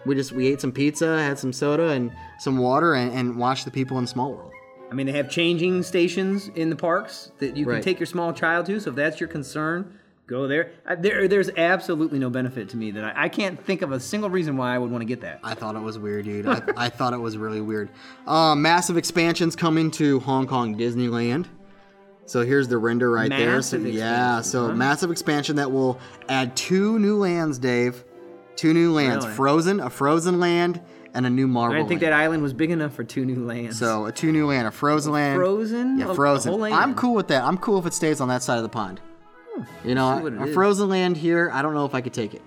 We 0.06 0.14
just 0.14 0.32
we 0.32 0.46
ate 0.46 0.62
some 0.62 0.72
pizza, 0.72 1.18
had 1.20 1.38
some 1.38 1.52
soda 1.52 1.90
and 1.90 2.10
some 2.38 2.56
water, 2.56 2.94
and, 2.94 3.12
and 3.12 3.36
watched 3.36 3.66
the 3.66 3.70
people 3.70 3.98
in 3.98 4.06
Small 4.06 4.32
World. 4.32 4.50
I 4.90 4.94
mean, 4.94 5.04
they 5.06 5.12
have 5.12 5.28
changing 5.30 5.82
stations 5.82 6.48
in 6.56 6.70
the 6.70 6.74
parks 6.74 7.30
that 7.38 7.54
you 7.54 7.64
can 7.66 7.74
Right. 7.74 7.82
take 7.82 8.00
your 8.00 8.06
small 8.06 8.32
child 8.32 8.64
to. 8.66 8.80
So 8.80 8.90
if 8.90 8.96
that's 8.96 9.20
your 9.20 9.28
concern, 9.28 9.99
go 10.30 10.46
there. 10.46 10.70
There 10.98 11.28
there's 11.28 11.50
absolutely 11.50 12.18
no 12.18 12.30
benefit 12.30 12.68
to 12.70 12.76
me 12.76 12.92
that 12.92 13.04
I, 13.04 13.24
I 13.24 13.28
can't 13.28 13.62
think 13.62 13.82
of 13.82 13.92
a 13.92 14.00
single 14.00 14.30
reason 14.30 14.56
why 14.56 14.74
I 14.74 14.78
would 14.78 14.90
want 14.90 15.02
to 15.02 15.06
get 15.06 15.20
that. 15.22 15.40
I 15.42 15.54
thought 15.54 15.74
it 15.74 15.80
was 15.80 15.98
weird, 15.98 16.24
dude. 16.24 16.46
I, 16.46 16.62
I 16.76 16.88
thought 16.88 17.12
it 17.12 17.18
was 17.18 17.36
really 17.36 17.60
weird. 17.60 17.90
Uh, 18.26 18.54
massive 18.54 18.96
expansions 18.96 19.56
coming 19.56 19.90
to 19.92 20.20
Hong 20.20 20.46
Kong 20.46 20.78
Disneyland. 20.78 21.46
So 22.26 22.46
here's 22.46 22.68
the 22.68 22.78
render 22.78 23.10
right 23.10 23.28
there. 23.28 23.60
So, 23.60 23.76
yeah, 23.76 24.40
so 24.40 24.68
huh? 24.68 24.74
massive 24.74 25.10
expansion 25.10 25.56
that 25.56 25.72
will 25.72 25.98
add 26.28 26.56
two 26.56 26.96
new 27.00 27.18
lands, 27.18 27.58
Dave. 27.58 28.04
Two 28.54 28.72
new 28.72 28.92
lands. 28.92 29.24
Really? 29.24 29.36
Frozen, 29.36 29.80
a 29.80 29.90
Frozen 29.90 30.38
land, 30.38 30.80
and 31.12 31.26
a 31.26 31.30
new 31.30 31.48
Marvel 31.48 31.74
I 31.74 31.78
didn't 31.78 31.88
think 31.88 32.02
land. 32.02 32.12
that 32.12 32.20
island 32.20 32.42
was 32.44 32.52
big 32.52 32.70
enough 32.70 32.94
for 32.94 33.02
two 33.02 33.24
new 33.24 33.44
lands. 33.44 33.80
So 33.80 34.06
a 34.06 34.12
two 34.12 34.30
new 34.30 34.46
land, 34.46 34.68
a 34.68 34.70
Frozen 34.70 35.12
land. 35.12 35.36
Frozen? 35.38 35.98
Yeah, 35.98 36.14
Frozen. 36.14 36.62
I'm 36.62 36.94
cool 36.94 37.14
with 37.14 37.26
that. 37.28 37.42
I'm 37.42 37.58
cool 37.58 37.80
if 37.80 37.86
it 37.86 37.94
stays 37.94 38.20
on 38.20 38.28
that 38.28 38.44
side 38.44 38.58
of 38.58 38.62
the 38.62 38.68
pond. 38.68 39.00
You 39.84 39.94
know, 39.94 40.28
see 40.44 40.50
a. 40.50 40.54
Frozen 40.54 40.88
land 40.88 41.16
here, 41.16 41.50
I 41.52 41.62
don't 41.62 41.74
know 41.74 41.84
if 41.84 41.94
I 41.94 42.00
could 42.00 42.12
take 42.14 42.34
it. 42.34 42.42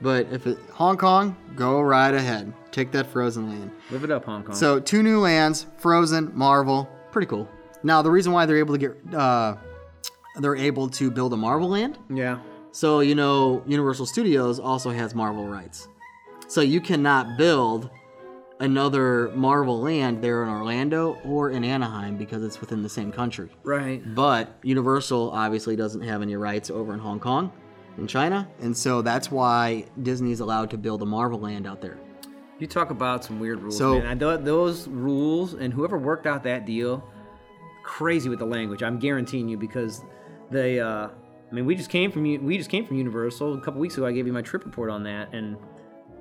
But 0.00 0.28
if 0.32 0.46
it 0.46 0.58
Hong 0.72 0.96
Kong, 0.96 1.36
go 1.54 1.80
right 1.80 2.14
ahead. 2.14 2.52
Take 2.70 2.90
that 2.92 3.06
Frozen 3.06 3.48
land. 3.48 3.70
live 3.90 4.04
it 4.04 4.10
up, 4.10 4.24
Hong 4.24 4.42
Kong. 4.42 4.54
So 4.54 4.80
two 4.80 5.02
new 5.02 5.20
lands, 5.20 5.66
Frozen, 5.78 6.32
Marvel, 6.34 6.88
pretty 7.12 7.26
cool. 7.26 7.48
Now 7.82 8.00
the 8.02 8.10
reason 8.10 8.32
why 8.32 8.46
they're 8.46 8.56
able 8.58 8.74
to 8.74 8.78
get, 8.78 9.14
uh, 9.14 9.56
they're 10.36 10.56
able 10.56 10.88
to 10.88 11.10
build 11.10 11.32
a 11.32 11.36
Marvel 11.36 11.68
land. 11.68 11.98
yeah, 12.08 12.38
So 12.72 13.00
you 13.00 13.14
know, 13.14 13.62
Universal 13.66 14.06
Studios 14.06 14.58
also 14.58 14.90
has 14.90 15.14
Marvel 15.14 15.46
rights. 15.48 15.88
So 16.48 16.60
you 16.62 16.80
cannot 16.80 17.36
build 17.36 17.90
another 18.60 19.30
Marvel 19.34 19.80
land 19.80 20.22
there 20.22 20.42
in 20.42 20.48
Orlando 20.48 21.18
or 21.24 21.50
in 21.50 21.64
Anaheim 21.64 22.16
because 22.16 22.42
it's 22.44 22.60
within 22.60 22.82
the 22.82 22.88
same 22.88 23.10
country. 23.10 23.48
right. 23.64 24.02
But 24.14 24.54
Universal 24.62 25.30
obviously 25.32 25.76
doesn't 25.76 26.02
have 26.02 26.22
any 26.22 26.36
rights 26.36 26.70
over 26.70 26.92
in 26.94 27.00
Hong 27.00 27.18
Kong, 27.20 27.50
in 27.98 28.06
China, 28.06 28.48
and 28.60 28.76
so 28.76 29.02
that's 29.02 29.30
why 29.30 29.86
Disney's 30.02 30.40
allowed 30.40 30.70
to 30.70 30.78
build 30.78 31.02
a 31.02 31.06
Marvel 31.06 31.40
land 31.40 31.66
out 31.66 31.80
there. 31.80 31.98
You 32.58 32.66
talk 32.66 32.90
about 32.90 33.24
some 33.24 33.40
weird 33.40 33.60
rules, 33.62 33.78
So- 33.78 33.98
man. 33.98 34.06
I 34.06 34.14
th- 34.14 34.44
those 34.44 34.86
rules 34.88 35.54
and 35.54 35.72
whoever 35.72 35.96
worked 35.98 36.26
out 36.26 36.42
that 36.44 36.66
deal, 36.66 37.02
crazy 37.82 38.28
with 38.28 38.38
the 38.38 38.44
language. 38.46 38.82
I'm 38.82 38.98
guaranteeing 38.98 39.48
you 39.48 39.56
because 39.56 40.02
they. 40.50 40.78
Uh, 40.78 41.08
I 41.50 41.54
mean, 41.54 41.64
we 41.66 41.74
just 41.74 41.90
came 41.90 42.12
from 42.12 42.22
we 42.22 42.58
just 42.58 42.70
came 42.70 42.84
from 42.86 42.96
Universal 42.98 43.54
a 43.54 43.60
couple 43.62 43.80
weeks 43.80 43.96
ago. 43.96 44.06
I 44.06 44.12
gave 44.12 44.26
you 44.26 44.32
my 44.32 44.42
trip 44.42 44.64
report 44.66 44.90
on 44.90 45.02
that, 45.04 45.32
and 45.34 45.56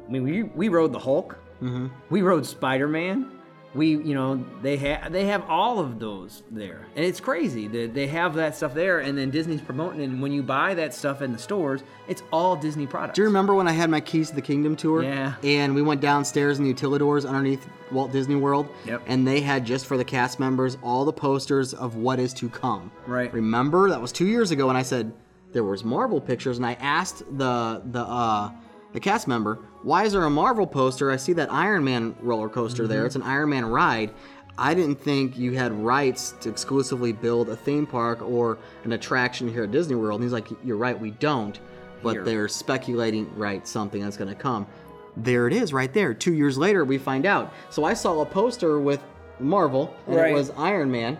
I 0.07 0.11
mean, 0.11 0.23
we 0.23 0.43
we 0.43 0.69
rode 0.69 0.93
the 0.93 0.97
Hulk. 0.99 1.37
Mm-hmm. 1.61 1.87
We 2.09 2.21
rode 2.21 2.45
Spider 2.45 2.87
Man. 2.87 3.31
We, 3.75 3.89
you 3.89 4.15
know, 4.15 4.43
they 4.63 4.77
have 4.77 5.11
they 5.11 5.25
have 5.25 5.47
all 5.47 5.77
of 5.77 5.99
those 5.99 6.41
there, 6.49 6.87
and 6.95 7.05
it's 7.05 7.19
crazy 7.19 7.67
that 7.67 7.93
they 7.93 8.07
have 8.07 8.33
that 8.33 8.55
stuff 8.55 8.73
there, 8.73 9.01
and 9.01 9.15
then 9.15 9.29
Disney's 9.29 9.61
promoting. 9.61 10.01
it, 10.01 10.05
And 10.05 10.23
when 10.23 10.31
you 10.31 10.41
buy 10.41 10.73
that 10.73 10.91
stuff 10.91 11.21
in 11.21 11.31
the 11.31 11.37
stores, 11.37 11.83
it's 12.07 12.23
all 12.33 12.55
Disney 12.55 12.87
products. 12.87 13.15
Do 13.15 13.21
you 13.21 13.27
remember 13.27 13.53
when 13.53 13.67
I 13.67 13.71
had 13.71 13.91
my 13.91 13.99
Keys 14.01 14.29
to 14.29 14.35
the 14.35 14.41
Kingdom 14.41 14.75
tour? 14.75 15.03
Yeah. 15.03 15.35
And 15.43 15.75
we 15.75 15.83
went 15.83 16.01
downstairs 16.01 16.57
in 16.57 16.65
the 16.65 16.73
utilidors 16.73 17.27
underneath 17.27 17.69
Walt 17.91 18.11
Disney 18.11 18.33
World. 18.33 18.67
Yep. 18.85 19.03
And 19.05 19.27
they 19.27 19.39
had 19.39 19.65
just 19.65 19.85
for 19.85 19.97
the 19.97 20.05
cast 20.05 20.39
members 20.39 20.79
all 20.81 21.05
the 21.05 21.13
posters 21.13 21.75
of 21.75 21.95
what 21.95 22.19
is 22.19 22.33
to 22.35 22.49
come. 22.49 22.91
Right. 23.05 23.31
Remember 23.31 23.87
that 23.89 24.01
was 24.01 24.11
two 24.11 24.25
years 24.25 24.49
ago, 24.49 24.69
and 24.69 24.79
I 24.79 24.81
said 24.81 25.13
there 25.51 25.63
was 25.63 25.83
Marvel 25.83 26.19
pictures, 26.19 26.57
and 26.57 26.65
I 26.65 26.73
asked 26.73 27.19
the 27.37 27.83
the 27.85 28.01
uh, 28.01 28.49
the 28.93 28.99
cast 28.99 29.27
member, 29.27 29.59
why 29.83 30.03
is 30.05 30.13
there 30.13 30.23
a 30.25 30.29
Marvel 30.29 30.65
poster? 30.67 31.11
I 31.11 31.15
see 31.17 31.33
that 31.33 31.51
Iron 31.51 31.83
Man 31.83 32.15
roller 32.21 32.49
coaster 32.49 32.87
there. 32.87 32.99
Mm-hmm. 32.99 33.05
It's 33.07 33.15
an 33.15 33.21
Iron 33.23 33.49
Man 33.49 33.65
ride. 33.65 34.11
I 34.57 34.73
didn't 34.73 34.99
think 34.99 35.37
you 35.37 35.53
had 35.53 35.71
rights 35.71 36.33
to 36.41 36.49
exclusively 36.49 37.13
build 37.13 37.47
a 37.49 37.55
theme 37.55 37.87
park 37.87 38.21
or 38.21 38.57
an 38.83 38.91
attraction 38.91 39.47
here 39.47 39.63
at 39.63 39.71
Disney 39.71 39.95
World. 39.95 40.19
And 40.19 40.23
he's 40.25 40.33
like, 40.33 40.47
You're 40.63 40.77
right, 40.77 40.99
we 40.99 41.11
don't. 41.11 41.57
But 42.01 42.13
Here. 42.13 42.23
they're 42.23 42.47
speculating, 42.47 43.29
right, 43.37 43.67
something 43.67 44.01
that's 44.01 44.15
going 44.17 44.29
to 44.29 44.35
come. 44.35 44.65
There 45.17 45.47
it 45.47 45.53
is, 45.53 45.73
right 45.73 45.93
there. 45.93 46.13
Two 46.13 46.33
years 46.33 46.57
later, 46.57 46.85
we 46.85 46.97
find 46.97 47.25
out. 47.25 47.53
So 47.69 47.83
I 47.83 47.93
saw 47.93 48.21
a 48.21 48.25
poster 48.25 48.79
with 48.79 49.03
Marvel, 49.39 49.93
and 50.07 50.15
Right. 50.15 50.31
it 50.31 50.33
was 50.33 50.49
Iron 50.51 50.89
Man. 50.89 51.17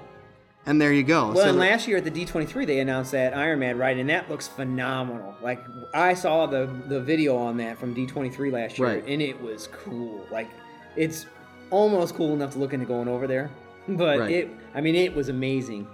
And 0.66 0.80
there 0.80 0.94
you 0.94 1.04
go. 1.04 1.28
Well, 1.30 1.38
so 1.38 1.50
and 1.50 1.58
the- 1.58 1.62
last 1.62 1.88
year 1.88 1.98
at 1.98 2.04
the 2.04 2.12
D23, 2.12 2.66
they 2.68 2.80
announced 2.80 3.12
that 3.14 3.36
Iron 3.36 3.60
Man 3.60 3.78
ride, 3.78 3.98
and 3.98 4.10
that 4.10 4.30
looks 4.30 4.48
phenomenal. 4.48 5.36
Like 5.42 5.64
I 5.94 6.14
saw 6.14 6.46
the 6.46 6.70
the 6.88 7.00
video 7.00 7.36
on 7.38 7.58
that 7.58 7.78
from 7.80 7.96
D23 7.96 8.52
last 8.52 8.78
year, 8.78 8.88
Right. 8.88 9.04
and 9.08 9.22
it 9.22 9.42
was 9.42 9.68
cool. 9.84 10.26
Like 10.32 10.50
it's 10.96 11.26
almost 11.72 12.16
cool 12.16 12.34
enough 12.34 12.52
to 12.54 12.60
look 12.60 12.74
into 12.74 12.86
going 12.86 13.08
over 13.08 13.26
there. 13.28 13.50
But 13.88 14.20
Right. 14.20 14.32
it, 14.32 14.52
I 14.76 14.82
mean, 14.82 14.94
it 14.94 15.16
was 15.16 15.30
amazing. 15.30 15.88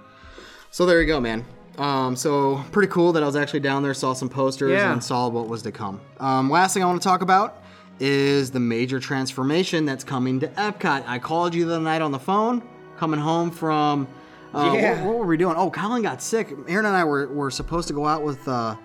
So 0.69 0.85
there 0.85 0.99
you 0.99 1.07
go, 1.07 1.21
man. 1.21 1.45
Um, 1.77 2.17
so 2.17 2.61
pretty 2.73 2.91
cool 2.91 3.13
that 3.13 3.23
I 3.23 3.25
was 3.25 3.37
actually 3.37 3.61
down 3.61 3.83
there, 3.83 3.93
saw 3.93 4.11
some 4.13 4.27
posters, 4.27 4.71
Yeah. 4.73 4.91
and 4.91 5.01
saw 5.01 5.29
what 5.29 5.47
was 5.47 5.61
to 5.61 5.71
come. 5.71 6.01
Um, 6.19 6.49
last 6.49 6.73
thing 6.73 6.83
I 6.83 6.87
want 6.87 7.01
to 7.01 7.07
talk 7.07 7.21
about 7.21 7.61
is 8.01 8.51
the 8.51 8.59
major 8.59 8.99
transformation 8.99 9.85
that's 9.85 10.03
coming 10.03 10.41
to 10.41 10.47
Epcot. 10.47 11.03
I 11.07 11.19
called 11.19 11.53
you 11.55 11.63
the 11.65 11.79
night 11.79 12.01
on 12.01 12.11
the 12.11 12.19
phone, 12.19 12.61
coming 12.97 13.19
home 13.21 13.49
from. 13.51 14.07
Uh, 14.55 14.73
Yeah. 14.73 14.97
what, 15.03 15.07
what 15.09 15.17
were 15.19 15.25
we 15.25 15.37
doing? 15.37 15.55
Oh, 15.57 15.69
Colin 15.69 16.01
got 16.01 16.21
sick. 16.21 16.51
Aaron 16.67 16.85
and 16.85 16.95
I 16.95 17.03
were, 17.03 17.27
were 17.27 17.51
supposed 17.51 17.87
to 17.89 17.93
go 17.93 18.05
out 18.07 18.23
with 18.23 18.47
uh, 18.47 18.75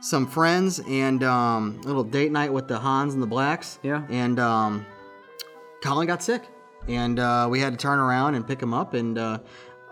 some 0.00 0.26
friends 0.26 0.80
and 0.88 1.22
um, 1.22 1.78
a 1.84 1.86
little 1.86 2.04
date 2.04 2.32
night 2.32 2.52
with 2.52 2.66
the 2.66 2.78
Hans 2.78 3.14
and 3.14 3.22
the 3.22 3.26
Blacks. 3.26 3.78
Yeah. 3.82 4.04
And 4.08 4.38
um, 4.40 4.86
Colin 5.82 6.06
got 6.06 6.22
sick, 6.22 6.42
and 6.88 7.18
uh, 7.18 7.46
we 7.50 7.60
had 7.60 7.72
to 7.72 7.76
turn 7.76 7.98
around 7.98 8.34
and 8.36 8.46
pick 8.46 8.60
him 8.62 8.72
up. 8.72 8.94
And 8.94 9.18
uh, 9.18 9.38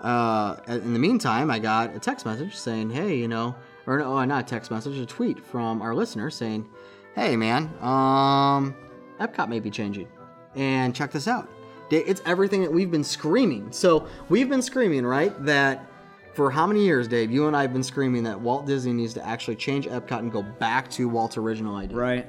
uh, 0.01 0.57
in 0.69 0.93
the 0.95 0.99
meantime, 0.99 1.51
I 1.51 1.59
got 1.59 1.95
a 1.95 1.99
text 1.99 2.25
message 2.25 2.57
saying, 2.57 2.91
"Hey, 2.91 3.17
you 3.19 3.29
know," 3.29 3.55
or 3.87 3.99
no, 3.99 4.17
uh, 4.17 4.25
not 4.25 4.45
a 4.45 4.47
text 4.47 4.71
message, 4.71 4.97
a 4.99 5.05
tweet 5.07 5.45
from 5.45 5.83
our 5.83 5.95
listener 5.95 6.31
saying, 6.31 6.67
"Hey, 7.15 7.37
man, 7.37 7.65
um, 7.83 8.75
Epcot 9.21 9.49
may 9.49 9.61
be 9.61 9.71
changing, 9.71 10.09
and 10.55 10.95
check 10.95 11.11
this 11.13 11.29
out. 11.29 11.49
Da- 11.91 12.05
It's 12.07 12.23
everything 12.25 12.63
that 12.63 12.73
we've 12.73 12.91
been 12.91 13.05
screaming. 13.05 13.71
So 13.73 14.07
we've 14.31 14.49
been 14.49 14.63
screaming, 14.63 15.05
right? 15.05 15.33
That." 15.45 15.87
For 16.33 16.49
how 16.49 16.65
many 16.65 16.85
years, 16.85 17.09
Dave? 17.09 17.31
You 17.33 17.49
and 17.49 17.57
I 17.57 17.63
have 17.63 17.73
been 17.73 17.83
screaming 17.83 18.23
that 18.23 18.41
Walt 18.41 18.65
Disney 18.65 18.93
needs 18.93 19.13
to 19.15 19.27
actually 19.27 19.57
change 19.57 19.87
Epcot 19.89 20.21
and 20.21 20.31
go 20.31 20.43
back 20.43 20.89
to 20.93 21.09
Walt's 21.09 21.37
original 21.37 21.75
idea. 21.75 21.97
Right. 21.97 22.27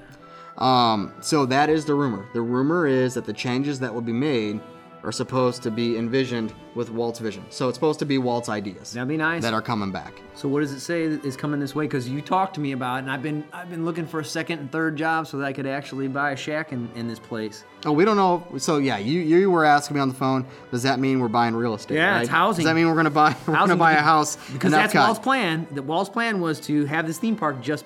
Um, 0.58 1.14
so 1.22 1.46
that 1.46 1.70
is 1.70 1.86
the 1.86 1.94
rumor. 1.94 2.26
The 2.34 2.42
rumor 2.42 2.88
is 2.88 3.14
that 3.14 3.26
the 3.26 3.32
changes 3.32 3.80
that 3.80 3.94
will 3.94 4.02
be 4.02 4.12
made 4.12 4.60
are 5.04 5.12
supposed 5.12 5.64
to 5.64 5.72
be 5.72 5.98
envisioned 5.98 6.54
with 6.76 6.90
Walt's 6.90 7.20
vision. 7.20 7.44
So 7.50 7.68
it's 7.68 7.76
supposed 7.76 8.00
to 8.00 8.06
be 8.06 8.18
Walt's 8.18 8.50
ideas 8.50 8.94
That'd 8.94 9.08
be 9.10 9.18
nice. 9.18 9.42
that 9.44 9.54
are 9.54 9.62
coming 9.62 9.92
back. 9.92 10.22
So 10.36 10.48
what 10.48 10.62
does 10.62 10.72
it 10.72 10.80
say 10.80 11.04
is 11.04 11.36
coming 11.36 11.60
this 11.60 11.76
way? 11.76 11.86
Because 11.86 12.08
you 12.08 12.22
talked 12.22 12.56
to 12.56 12.62
me 12.62 12.72
about 12.72 12.98
it, 12.98 13.00
and 13.00 13.12
I've 13.12 13.24
been 13.24 13.44
I've 13.52 13.70
been 13.70 13.86
looking 13.86 14.06
for 14.06 14.20
a 14.20 14.26
second 14.26 14.60
and 14.60 14.72
third 14.72 14.96
job 14.96 15.28
so 15.28 15.38
that 15.38 15.46
I 15.46 15.54
could 15.54 15.66
actually 15.66 16.08
buy 16.08 16.32
a 16.32 16.36
shack 16.36 16.72
in, 16.72 16.90
in 16.96 17.08
this 17.08 17.20
place. 17.20 17.64
Oh, 17.86 17.92
we 17.92 18.06
don't 18.06 18.18
know. 18.18 18.46
So 18.58 18.78
yeah, 18.78 18.98
you 18.98 19.22
you 19.22 19.50
were 19.50 19.66
asking 19.66 19.96
me 19.96 20.02
on 20.02 20.08
the 20.08 20.16
phone. 20.16 20.46
Does 20.72 20.84
that 20.84 21.00
mean 21.00 21.20
we're 21.20 21.28
buying 21.28 21.56
real 21.56 21.74
estate? 21.74 21.96
Yeah, 21.96 22.14
right? 22.14 22.22
it's 22.22 22.30
housing. 22.30 22.64
Does 22.64 22.70
that 22.70 22.76
mean 22.76 22.88
we're 22.88 22.96
gonna 22.96 23.10
buy 23.10 23.36
we're 23.48 23.56
gonna 23.56 23.76
buy 23.76 23.94
a 23.94 24.02
house 24.02 24.38
because 24.54 24.72
in 24.74 24.80
that's 24.80 24.94
Epcot? 24.94 25.08
Walt's 25.08 25.20
plan. 25.20 25.68
The 25.72 25.82
Walt's 25.82 26.10
plan 26.10 26.42
was 26.42 26.60
to 26.62 26.86
have 26.86 27.08
this 27.08 27.18
theme 27.18 27.36
park 27.36 27.62
just 27.62 27.86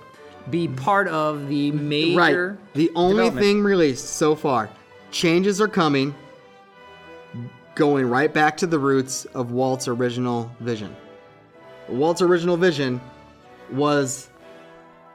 be 0.50 0.68
part 0.68 1.08
of 1.08 1.48
the 1.48 1.72
major. 1.72 2.50
Right. 2.60 2.74
The 2.74 2.92
only 2.96 3.16
development. 3.16 3.46
thing 3.46 3.64
released 3.64 4.06
so 4.06 4.36
far, 4.36 4.70
changes 5.12 5.60
are 5.62 5.68
coming, 5.68 6.14
going 7.76 8.06
right 8.10 8.34
back 8.34 8.58
to 8.58 8.68
the 8.68 8.80
roots 8.80 9.26
of 9.26 9.52
Walt's 9.52 9.88
original 9.88 10.50
vision. 10.60 10.96
Walt's 11.90 12.22
original 12.22 12.58
vision 12.58 13.00
was 13.72 14.30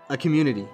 a 0.08 0.16
community. 0.16 0.66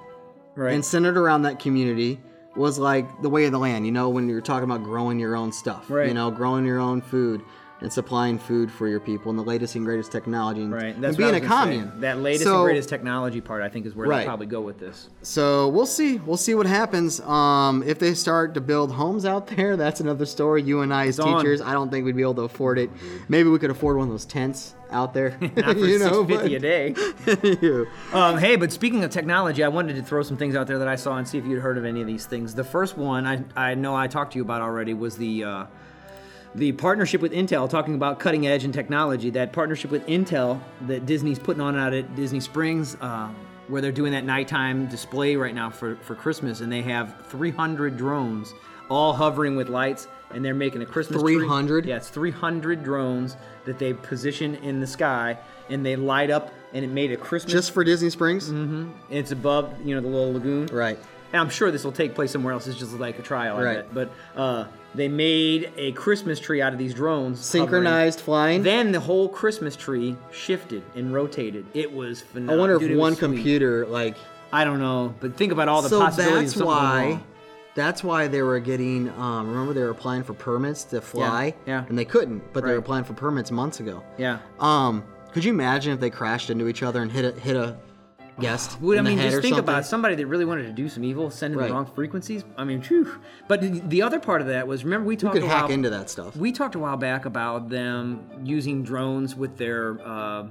right. 0.55 0.72
And 0.75 0.85
centered 0.85 1.16
around 1.16 1.42
that 1.42 1.59
community 1.61 2.18
was 2.57 2.79
like 2.79 3.07
the 3.22 3.29
way 3.29 3.44
of 3.44 3.53
the 3.53 3.59
land, 3.59 3.85
you 3.85 3.92
know, 3.92 4.09
when 4.09 4.29
you're 4.29 4.40
talking 4.40 4.64
about 4.64 4.83
growing 4.83 5.18
your 5.20 5.37
own 5.37 5.53
stuff, 5.53 5.90
Right. 5.90 6.09
you 6.09 6.14
know, 6.14 6.31
growing 6.31 6.64
your 6.64 6.79
own 6.79 7.03
food 7.03 7.42
and 7.82 7.92
supplying 7.92 8.38
food 8.38 8.70
for 8.70 8.88
your 8.88 9.00
people 9.00 9.28
and 9.28 9.38
the 9.38 9.42
latest 9.44 9.74
and 9.74 9.84
greatest 9.84 10.10
technology 10.10 10.62
and, 10.62 10.72
Right. 10.72 10.96
and 10.96 11.16
being 11.16 11.34
a 11.34 11.36
I 11.36 11.40
say. 11.40 11.46
commune. 11.46 11.92
That 12.00 12.18
latest 12.20 12.44
So- 12.44 12.56
and 12.56 12.64
greatest 12.64 12.88
technology 12.88 13.40
part, 13.42 13.62
I 13.62 13.68
think, 13.68 13.84
is 13.84 13.94
where 13.94 14.08
Right. 14.08 14.20
they 14.20 14.24
probably 14.24 14.46
go 14.46 14.62
with 14.62 14.78
this. 14.78 15.10
So 15.22 15.68
we'll 15.68 15.84
see. 15.84 16.18
We'll 16.24 16.38
see 16.38 16.54
what 16.54 16.66
happens. 16.66 17.20
Um, 17.20 17.82
if 17.86 17.98
they 17.98 18.14
start 18.14 18.54
to 18.54 18.60
build 18.62 18.92
homes 18.92 19.26
out 19.26 19.46
there, 19.56 19.76
that's 19.76 20.00
another 20.00 20.24
story. 20.24 20.62
You 20.62 20.80
and 20.80 20.92
I, 20.94 21.08
as 21.08 21.18
It's 21.18 21.26
on. 21.26 21.36
teachers, 21.42 21.60
I 21.60 21.72
don't 21.72 21.90
think 21.90 22.06
we'd 22.06 22.16
be 22.16 22.22
able 22.22 22.34
to 22.36 22.42
afford 22.42 22.78
it. 22.78 22.88
Maybe 23.28 23.50
we 23.50 23.58
could 23.58 23.70
afford 23.70 23.98
one 23.98 24.06
of 24.08 24.12
those 24.12 24.24
tents 24.24 24.74
out 24.90 25.12
there. 25.12 25.36
Not 25.40 25.52
for 25.76 25.78
you 25.84 25.98
know, 25.98 26.24
six 26.26 26.40
fifty 26.40 26.54
a 26.54 26.60
day. 26.60 26.94
Um, 28.12 28.38
hey, 28.38 28.56
but 28.56 28.72
speaking 28.72 29.04
of 29.04 29.10
technology, 29.10 29.62
I 29.62 29.68
wanted 29.68 29.96
to 29.96 30.02
throw 30.02 30.22
some 30.22 30.36
things 30.36 30.54
out 30.56 30.66
there 30.66 30.78
that 30.78 30.88
I 30.88 30.96
saw 30.96 31.16
and 31.16 31.26
see 31.28 31.38
if 31.38 31.44
you'd 31.44 31.60
heard 31.60 31.76
of 31.76 31.84
any 31.84 32.00
of 32.00 32.06
these 32.06 32.24
things. 32.26 32.54
The 32.54 32.64
first 32.64 32.96
one 32.96 33.26
I, 33.26 33.44
I 33.54 33.74
know 33.74 33.94
I 33.94 34.06
talked 34.06 34.32
to 34.32 34.38
you 34.38 34.42
about 34.42 34.62
already 34.62 34.94
was 34.94 35.16
the 35.16 35.44
uh, 35.44 35.64
the 36.57 36.73
partnership 36.73 37.21
with 37.21 37.33
Intel, 37.33 37.69
talking 37.69 37.95
about 37.95 38.19
cutting 38.19 38.47
edge 38.47 38.64
and 38.64 38.73
technology. 38.73 39.31
That 39.31 39.53
partnership 39.53 39.90
with 39.90 40.07
Intel 40.07 40.61
that 40.83 41.05
Disney's 41.05 41.38
putting 41.38 41.61
on 41.61 41.77
out 41.77 41.92
at 41.92 42.16
Disney 42.16 42.40
Springs, 42.40 42.97
uh, 43.01 43.29
where 43.69 43.83
they're 43.83 43.92
doing 43.92 44.12
that 44.12 44.25
nighttime 44.25 44.87
display 44.88 45.37
right 45.37 45.55
now 45.55 45.69
for, 45.69 45.97
for 45.97 46.14
Christmas, 46.14 46.61
and 46.61 46.73
they 46.73 46.83
have 46.83 47.27
300 47.27 47.97
drones 47.97 48.55
all 48.88 49.12
hovering 49.12 49.57
with 49.57 49.69
lights, 49.69 50.09
and 50.31 50.45
they're 50.45 50.55
making 50.55 50.81
a 50.81 50.87
Christmas 50.87 51.21
tree. 51.21 51.35
300? 51.35 51.85
Yeah, 51.85 51.97
it's 51.97 52.09
300 52.09 52.83
drones 52.83 53.37
that 53.64 53.79
they 53.79 53.92
position 53.92 54.55
in 54.57 54.81
the 54.81 54.87
sky, 54.87 55.37
and 55.69 55.85
they 55.85 55.97
light 55.97 56.31
up, 56.31 56.55
and 56.73 56.85
it 56.85 56.88
made 56.88 57.12
a 57.12 57.16
Christmas. 57.16 57.53
Just 57.53 57.73
for 57.73 57.85
Disney 57.85 58.11
Springs? 58.11 58.49
Mm 58.49 58.66
hmm. 58.66 58.90
It's 59.11 59.33
above, 59.33 59.75
you 59.85 59.95
know, 59.95 60.01
the 60.01 60.09
little 60.09 60.33
lagoon. 60.33 60.66
Right. 60.66 60.99
And 61.32 61.40
I'm 61.40 61.50
sure 61.50 61.70
this 61.70 61.84
will 61.84 61.92
take 61.92 62.14
place 62.14 62.30
somewhere 62.30 62.52
else. 62.52 62.66
It's 62.66 62.78
just 62.78 62.92
like 62.92 63.18
a 63.18 63.22
trial, 63.22 63.56
I 63.56 63.62
Right. 63.62 63.94
bet. 63.94 63.94
But 64.34 64.40
uh, 64.40 64.64
they 64.94 65.08
made 65.08 65.72
a 65.76 65.92
Christmas 65.92 66.38
tree 66.40 66.62
out 66.62 66.72
of 66.72 66.78
these 66.78 66.94
drones. 66.94 67.40
Synchronized 67.40 68.20
flying. 68.20 68.62
Then 68.62 68.92
the 68.92 69.00
whole 69.00 69.28
Christmas 69.28 69.76
tree 69.76 70.16
shifted 70.30 70.82
and 70.94 71.12
rotated. 71.12 71.66
It 71.74 71.92
was 71.92 72.20
phenomenal. 72.22 72.54
I 72.54 72.58
wonder 72.58 72.78
Dude, 72.78 72.90
if 72.92 72.98
one 72.98 73.14
sweet. 73.14 73.20
computer, 73.20 73.86
like. 73.86 74.16
I 74.52 74.64
don't 74.64 74.78
know, 74.78 75.14
but 75.20 75.36
think 75.36 75.52
about 75.52 75.68
all 75.68 75.82
the 75.82 75.88
so 75.88 76.00
possibilities. 76.00 76.54
that's 76.54 76.64
why. 76.64 77.20
That's 77.74 78.02
why 78.02 78.26
they 78.28 78.40
were 78.40 78.58
getting. 78.60 79.10
Um, 79.18 79.50
remember, 79.50 79.74
they 79.74 79.82
were 79.82 79.90
applying 79.90 80.22
for 80.22 80.32
permits 80.32 80.84
to 80.84 81.00
fly, 81.02 81.54
yeah. 81.66 81.84
and 81.88 81.98
they 81.98 82.06
couldn't. 82.06 82.42
But 82.54 82.64
they 82.64 82.70
were 82.72 82.78
applying 82.78 83.04
for 83.04 83.12
permits 83.12 83.50
months 83.50 83.80
ago. 83.80 84.02
Yeah. 84.16 84.38
Um, 84.60 85.04
could 85.32 85.44
you 85.44 85.52
imagine 85.52 85.92
if 85.92 86.00
they 86.00 86.08
crashed 86.08 86.48
into 86.48 86.68
each 86.68 86.82
other 86.82 87.02
and 87.02 87.12
hit 87.12 87.24
a 87.36 87.38
hit 87.38 87.54
a 87.56 87.76
guest? 88.40 88.81
Well, 88.81 88.99
I 88.99 89.03
mean, 89.03 89.18
just 89.18 89.33
think 89.42 89.55
something? 89.55 89.59
about 89.59 89.87
somebody 89.87 90.14
that 90.16 90.27
really 90.27 90.44
wanted 90.44 90.64
to 90.64 90.72
do 90.72 90.88
some 90.88 91.05
evil, 91.05 91.31
sending 91.31 91.59
Right. 91.59 91.68
the 91.68 91.75
wrong 91.75 91.87
frequencies. 91.87 92.44
I 92.57 92.64
mean, 92.64 92.83
phew. 92.83 93.09
But 93.49 93.61
the- 93.62 93.81
the 93.87 94.03
other 94.03 94.18
part 94.20 94.40
of 94.40 94.46
that 94.49 94.66
was, 94.68 94.85
remember 94.85 95.07
we 95.09 95.14
You 95.14 95.18
talked 95.20 95.35
could 95.35 95.42
a 95.44 95.49
hack 95.49 95.62
while, 95.64 95.70
into 95.72 95.90
that 95.90 96.11
stuff. 96.11 96.37
We 96.37 96.53
talked 96.53 96.75
a 96.75 96.79
while 96.79 96.96
back 96.96 97.25
about 97.25 97.68
them 97.70 98.20
using 98.44 98.83
drones 98.83 99.35
with 99.35 99.57
their 99.57 99.99
uh, 100.05 100.44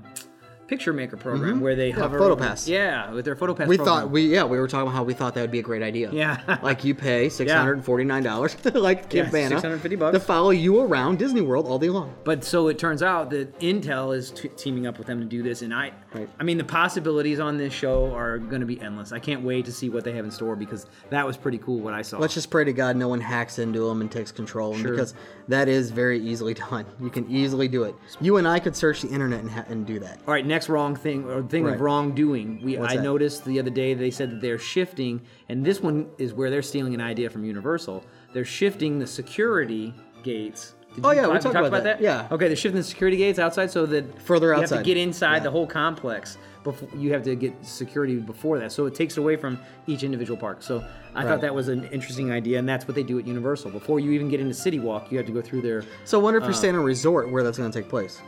picture 0.68 0.92
maker 0.94 1.16
program, 1.18 1.62
where 1.62 1.76
they 1.76 1.92
Mm-hmm. 1.92 2.00
Yeah, 2.00 2.04
hover. 2.08 2.20
PhotoPass. 2.20 2.68
Yeah, 2.68 3.12
with 3.12 3.26
their 3.26 3.36
PhotoPass. 3.36 3.68
We 3.68 3.78
program. 3.78 3.86
thought 3.86 4.10
we 4.12 4.28
yeah 4.28 4.44
we 4.44 4.58
were 4.60 4.68
talking 4.68 4.88
about 4.88 4.96
how 4.96 5.04
we 5.04 5.14
thought 5.14 5.36
that 5.36 5.42
would 5.42 5.52
be 5.52 5.60
a 5.60 5.64
great 5.64 5.84
idea. 5.84 6.10
Yeah. 6.12 6.58
like 6.64 6.84
you 6.84 6.96
pay 6.96 7.30
six 7.30 7.52
hundred 7.52 7.74
and 7.74 7.86
forty 7.86 8.04
nine 8.04 8.24
dollars, 8.24 8.56
like 8.74 9.04
Yeah, 9.14 9.24
Kim 9.24 9.32
Vanna, 9.32 9.50
650 9.56 9.96
bucks. 9.96 10.14
to 10.18 10.20
follow 10.20 10.50
you 10.50 10.80
around 10.82 11.20
Disney 11.20 11.42
World 11.42 11.68
all 11.68 11.78
day 11.80 11.90
long. 11.90 12.14
But 12.24 12.44
so 12.44 12.68
it 12.68 12.80
turns 12.80 13.04
out 13.04 13.30
that 13.30 13.58
Intel 13.60 14.16
is 14.16 14.32
t- 14.32 14.50
teaming 14.50 14.88
up 14.88 14.98
with 14.98 15.08
them 15.08 15.20
to 15.20 15.26
do 15.26 15.44
this, 15.44 15.62
and 15.62 15.74
I, 15.74 15.92
Right. 16.14 16.30
I 16.40 16.44
mean, 16.44 16.58
the 16.58 16.64
possibilities 16.64 17.40
on 17.40 17.58
this 17.58 17.74
show 17.74 18.12
are 18.16 18.38
going 18.38 18.62
to 18.62 18.66
be 18.66 18.80
endless. 18.82 19.12
I 19.12 19.20
can't 19.20 19.44
wait 19.44 19.66
to 19.66 19.72
see 19.74 19.90
what 19.90 20.04
they 20.06 20.14
have 20.14 20.24
in 20.26 20.32
store 20.32 20.56
because 20.56 20.86
that 21.10 21.28
was 21.28 21.36
pretty 21.38 21.58
cool 21.58 21.80
what 21.82 21.94
I 21.94 22.02
saw. 22.02 22.18
Let's 22.20 22.34
just 22.34 22.50
pray 22.50 22.64
to 22.64 22.72
God 22.74 22.96
no 22.96 23.10
one 23.10 23.20
hacks 23.20 23.60
into 23.60 23.82
them 23.88 24.00
and 24.02 24.10
takes 24.10 24.32
control, 24.32 24.76
Sure. 24.78 24.92
because 24.92 25.14
that 25.48 25.68
is 25.68 25.92
very 25.92 26.20
easily 26.20 26.54
done. 26.70 26.86
You 27.00 27.10
can 27.10 27.30
easily 27.30 27.68
do 27.68 27.84
it. 27.84 27.96
You 28.22 28.38
and 28.38 28.48
I 28.48 28.60
could 28.60 28.76
search 28.76 29.02
the 29.02 29.10
internet 29.10 29.42
and, 29.42 29.52
ha- 29.52 29.66
and 29.68 29.86
do 29.86 30.00
that. 30.00 30.20
All 30.28 30.34
right, 30.34 30.46
next 30.46 30.70
wrong 30.70 30.96
thing 30.96 31.26
or 31.30 31.44
thing 31.44 31.64
Right. 31.66 31.76
of 31.76 31.82
wrongdoing. 31.82 32.62
We 32.64 32.78
What's 32.78 32.94
I 32.94 32.98
that? 32.98 33.04
noticed 33.04 33.46
the 33.46 33.60
other 33.60 33.70
day 33.70 33.94
they 33.94 34.12
said 34.12 34.32
that 34.32 34.42
they're 34.42 34.58
shifting, 34.58 35.22
and 35.50 35.66
this 35.66 35.82
one 35.82 36.08
is 36.18 36.34
where 36.34 36.50
they're 36.50 36.62
stealing 36.62 36.94
an 36.94 37.02
idea 37.02 37.30
from 37.30 37.44
Universal. 37.46 38.04
They're 38.34 38.46
shifting 38.46 39.00
the 39.00 39.08
security 39.08 39.94
gates. 40.24 40.74
Did 40.96 41.06
Oh, 41.06 41.12
yeah, 41.12 41.22
we 41.22 41.34
talk- 41.34 41.42
talked 41.42 41.54
talked 41.56 41.68
about 41.68 41.84
that. 41.84 42.02
Yeah. 42.02 42.28
Okay, 42.32 42.48
they're 42.48 42.56
shifting 42.56 42.80
the 42.80 42.84
security 42.84 43.18
gates 43.18 43.38
outside 43.40 43.70
so 43.72 43.86
that 43.88 44.22
Further 44.22 44.54
outside 44.54 44.70
you 44.72 44.76
have 44.78 44.84
to 44.86 44.94
get 44.94 44.98
inside 44.98 45.38
Yeah. 45.38 45.40
the 45.44 45.52
whole 45.52 45.68
complex. 45.68 46.38
Before 46.64 46.90
you 46.98 47.14
have 47.14 47.22
to 47.26 47.36
get 47.36 47.54
security 47.64 48.16
before 48.16 48.58
that, 48.58 48.72
so 48.72 48.88
it 48.88 48.96
takes 48.96 49.18
away 49.18 49.36
from 49.36 49.60
each 49.86 50.02
individual 50.04 50.36
park. 50.36 50.64
So 50.64 50.84
I 51.14 51.20
Right. 51.20 51.28
thought 51.30 51.42
that 51.42 51.54
was 51.54 51.68
an 51.68 51.88
interesting 51.92 52.32
idea, 52.32 52.58
and 52.58 52.68
that's 52.68 52.88
what 52.88 52.96
they 52.96 53.04
do 53.04 53.20
at 53.20 53.28
Universal. 53.28 53.70
Before 53.70 54.00
you 54.00 54.10
even 54.14 54.30
get 54.30 54.40
into 54.40 54.56
City 54.56 54.80
Walk, 54.80 55.12
you 55.12 55.18
have 55.18 55.28
to 55.28 55.32
go 55.32 55.42
through 55.42 55.62
their. 55.62 55.84
So 56.06 56.20
I 56.20 56.24
wonder 56.24 56.38
if 56.40 56.44
Uh, 56.44 56.48
you're 56.48 56.54
staying 56.56 56.74
in 56.74 56.80
a 56.80 56.84
resort 56.84 57.30
where 57.30 57.44
that's 57.44 57.60
going 57.60 57.70
to 57.70 57.80
take 57.82 57.88
place. 57.88 58.20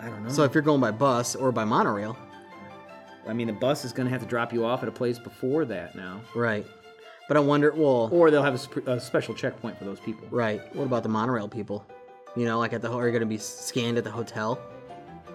I 0.00 0.06
don't 0.08 0.22
know. 0.22 0.28
So 0.30 0.44
if 0.44 0.54
you're 0.54 0.62
going 0.62 0.80
by 0.80 0.92
bus 0.92 1.34
or 1.34 1.50
by 1.50 1.64
monorail, 1.64 2.16
I 3.26 3.32
mean, 3.32 3.48
the 3.48 3.52
bus 3.54 3.84
is 3.84 3.92
going 3.92 4.06
to 4.06 4.12
have 4.12 4.20
to 4.22 4.28
drop 4.28 4.52
you 4.52 4.64
off 4.64 4.84
at 4.84 4.88
a 4.88 4.92
place 4.92 5.18
before 5.18 5.64
that 5.64 5.96
now. 5.96 6.20
right? 6.36 6.64
But 7.28 7.36
I 7.36 7.40
wonder, 7.40 7.72
well, 7.74 8.08
Or 8.12 8.30
they'll 8.30 8.42
have 8.42 8.54
a, 8.54 8.58
sp- 8.58 8.86
a 8.86 9.00
special 9.00 9.34
checkpoint 9.34 9.78
for 9.78 9.84
those 9.84 9.98
people. 10.00 10.26
right? 10.30 10.60
What 10.76 10.84
about 10.84 11.02
the 11.02 11.08
monorail 11.08 11.48
people? 11.48 11.84
You 12.36 12.44
know, 12.44 12.58
like 12.58 12.72
at 12.72 12.82
the 12.82 12.90
are 12.92 13.06
you 13.06 13.10
going 13.12 13.20
to 13.20 13.26
be 13.26 13.38
scanned 13.38 13.96
at 13.98 14.04
the 14.04 14.10
hotel 14.10 14.58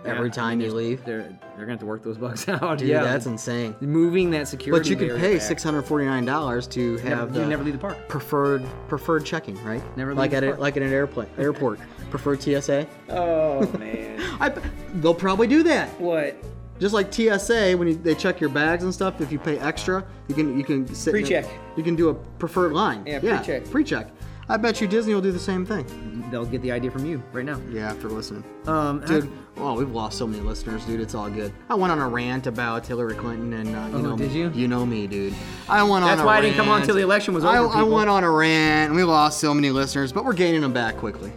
every 0.06 0.27
Yeah, 0.27 0.32
I 0.34 0.36
time 0.36 0.58
mean, 0.60 0.67
you 0.67 0.73
leave? 0.73 1.04
They're 1.04 1.21
they're 1.23 1.65
gonna 1.65 1.71
have 1.71 1.80
to 1.80 1.86
work 1.86 2.04
those 2.04 2.17
bugs 2.17 2.47
out. 2.49 2.77
Dude, 2.77 2.88
yeah, 2.89 3.04
that's 3.04 3.25
insane. 3.25 3.75
moving 3.82 4.30
that 4.32 4.47
security. 4.47 4.80
But 4.84 4.89
you 4.89 4.95
could 5.10 5.19
pay 5.19 5.38
six 5.39 5.63
hundred 5.63 5.82
forty 5.84 6.06
nine 6.06 6.25
dollars 6.25 6.65
to 6.67 6.95
Never- 6.97 7.10
have 7.10 7.36
you 7.36 7.41
the 7.41 7.47
never 7.47 7.63
leave 7.63 7.73
the 7.73 7.80
park. 7.80 8.08
preferred 8.08 8.63
preferred 8.88 9.25
checking, 9.25 9.62
right? 9.63 9.82
Never 9.97 10.13
like 10.15 10.34
at 10.34 10.43
a, 10.43 10.54
like 10.56 10.77
at 10.77 10.84
an 10.84 10.93
airplane 10.93 11.27
airport 11.39 11.80
preferred 12.12 12.41
TSA. 12.41 12.88
Oh 13.10 13.65
man. 13.80 14.19
I 14.39 14.49
they'll 14.95 15.13
probably 15.15 15.47
do 15.47 15.63
that. 15.63 15.89
what? 15.99 16.36
Just 16.82 16.94
like 16.94 17.13
TSA, 17.13 17.78
when 17.78 17.88
you, 17.88 17.94
they 17.96 18.15
check 18.15 18.41
your 18.41 18.50
bags 18.50 18.84
and 18.84 18.91
stuff, 18.94 19.22
if 19.22 19.32
you 19.32 19.38
pay 19.39 19.58
extra, 19.60 20.04
you 20.28 20.34
can 20.36 20.58
you 20.58 20.63
can 20.65 20.86
sit 20.94 21.12
Pre-check. 21.12 21.46
you 21.78 21.84
can 21.84 21.96
do 21.96 22.10
a 22.10 22.13
preferred 22.15 22.74
line. 22.74 23.04
Yeah, 23.06 23.20
pre-check. 23.20 23.70
Pre-check. 23.70 24.10
I 24.50 24.58
bet 24.58 24.82
you 24.82 24.88
Disney 24.88 25.13
will 25.13 25.22
do 25.22 25.32
the 25.32 25.39
same 25.39 25.65
thing. 25.65 25.86
They'll 26.32 26.44
get 26.46 26.62
the 26.62 26.72
idea 26.72 26.91
from 26.91 27.06
you 27.06 27.24
right 27.32 27.46
now. 27.46 27.62
Yeah, 27.70 27.89
after 27.91 28.10
listening. 28.10 28.44
Um, 28.67 29.00
Dude, 29.06 29.32
oh, 29.58 29.76
we've 29.76 29.91
lost 29.91 30.17
so 30.17 30.26
many 30.28 30.41
listeners, 30.44 30.84
dude. 30.84 31.00
It's 31.00 31.13
all 31.15 31.30
good. 31.30 31.54
I 31.70 31.76
went 31.76 31.91
on 31.91 32.00
a 32.00 32.10
rant 32.10 32.48
about 32.48 32.86
Hillary 32.86 33.13
Clinton, 33.15 33.54
and 33.54 33.70
uh, 33.76 33.98
you 33.98 34.04
Oh, 34.06 34.10
know, 34.10 34.17
did 34.17 34.32
me. 34.32 34.38
you? 34.39 34.52
You 34.54 34.67
know 34.67 34.86
me, 34.86 35.08
dude. 35.08 35.34
I 35.70 35.84
went 35.84 36.04
on. 36.04 36.04
A 36.04 36.06
rant. 36.08 36.17
That's 36.17 36.26
why 36.26 36.38
I 36.39 36.41
didn't 36.41 36.58
come 36.58 36.67
on 36.67 36.78
rant. 36.78 36.86
till 36.88 36.96
the 36.96 37.02
election 37.04 37.34
was 37.34 37.46
over, 37.46 37.67
I 37.67 37.74
people. 37.76 37.91
went 37.91 38.10
on 38.10 38.24
a 38.26 38.32
rant, 38.32 38.88
and 38.89 38.96
we 38.96 39.04
lost 39.04 39.39
so 39.39 39.54
many 39.54 39.70
listeners, 39.70 40.12
but 40.12 40.26
we're 40.26 40.34
gaining 40.34 40.62
them 40.62 40.74
back 40.74 40.98
quickly. 40.98 41.32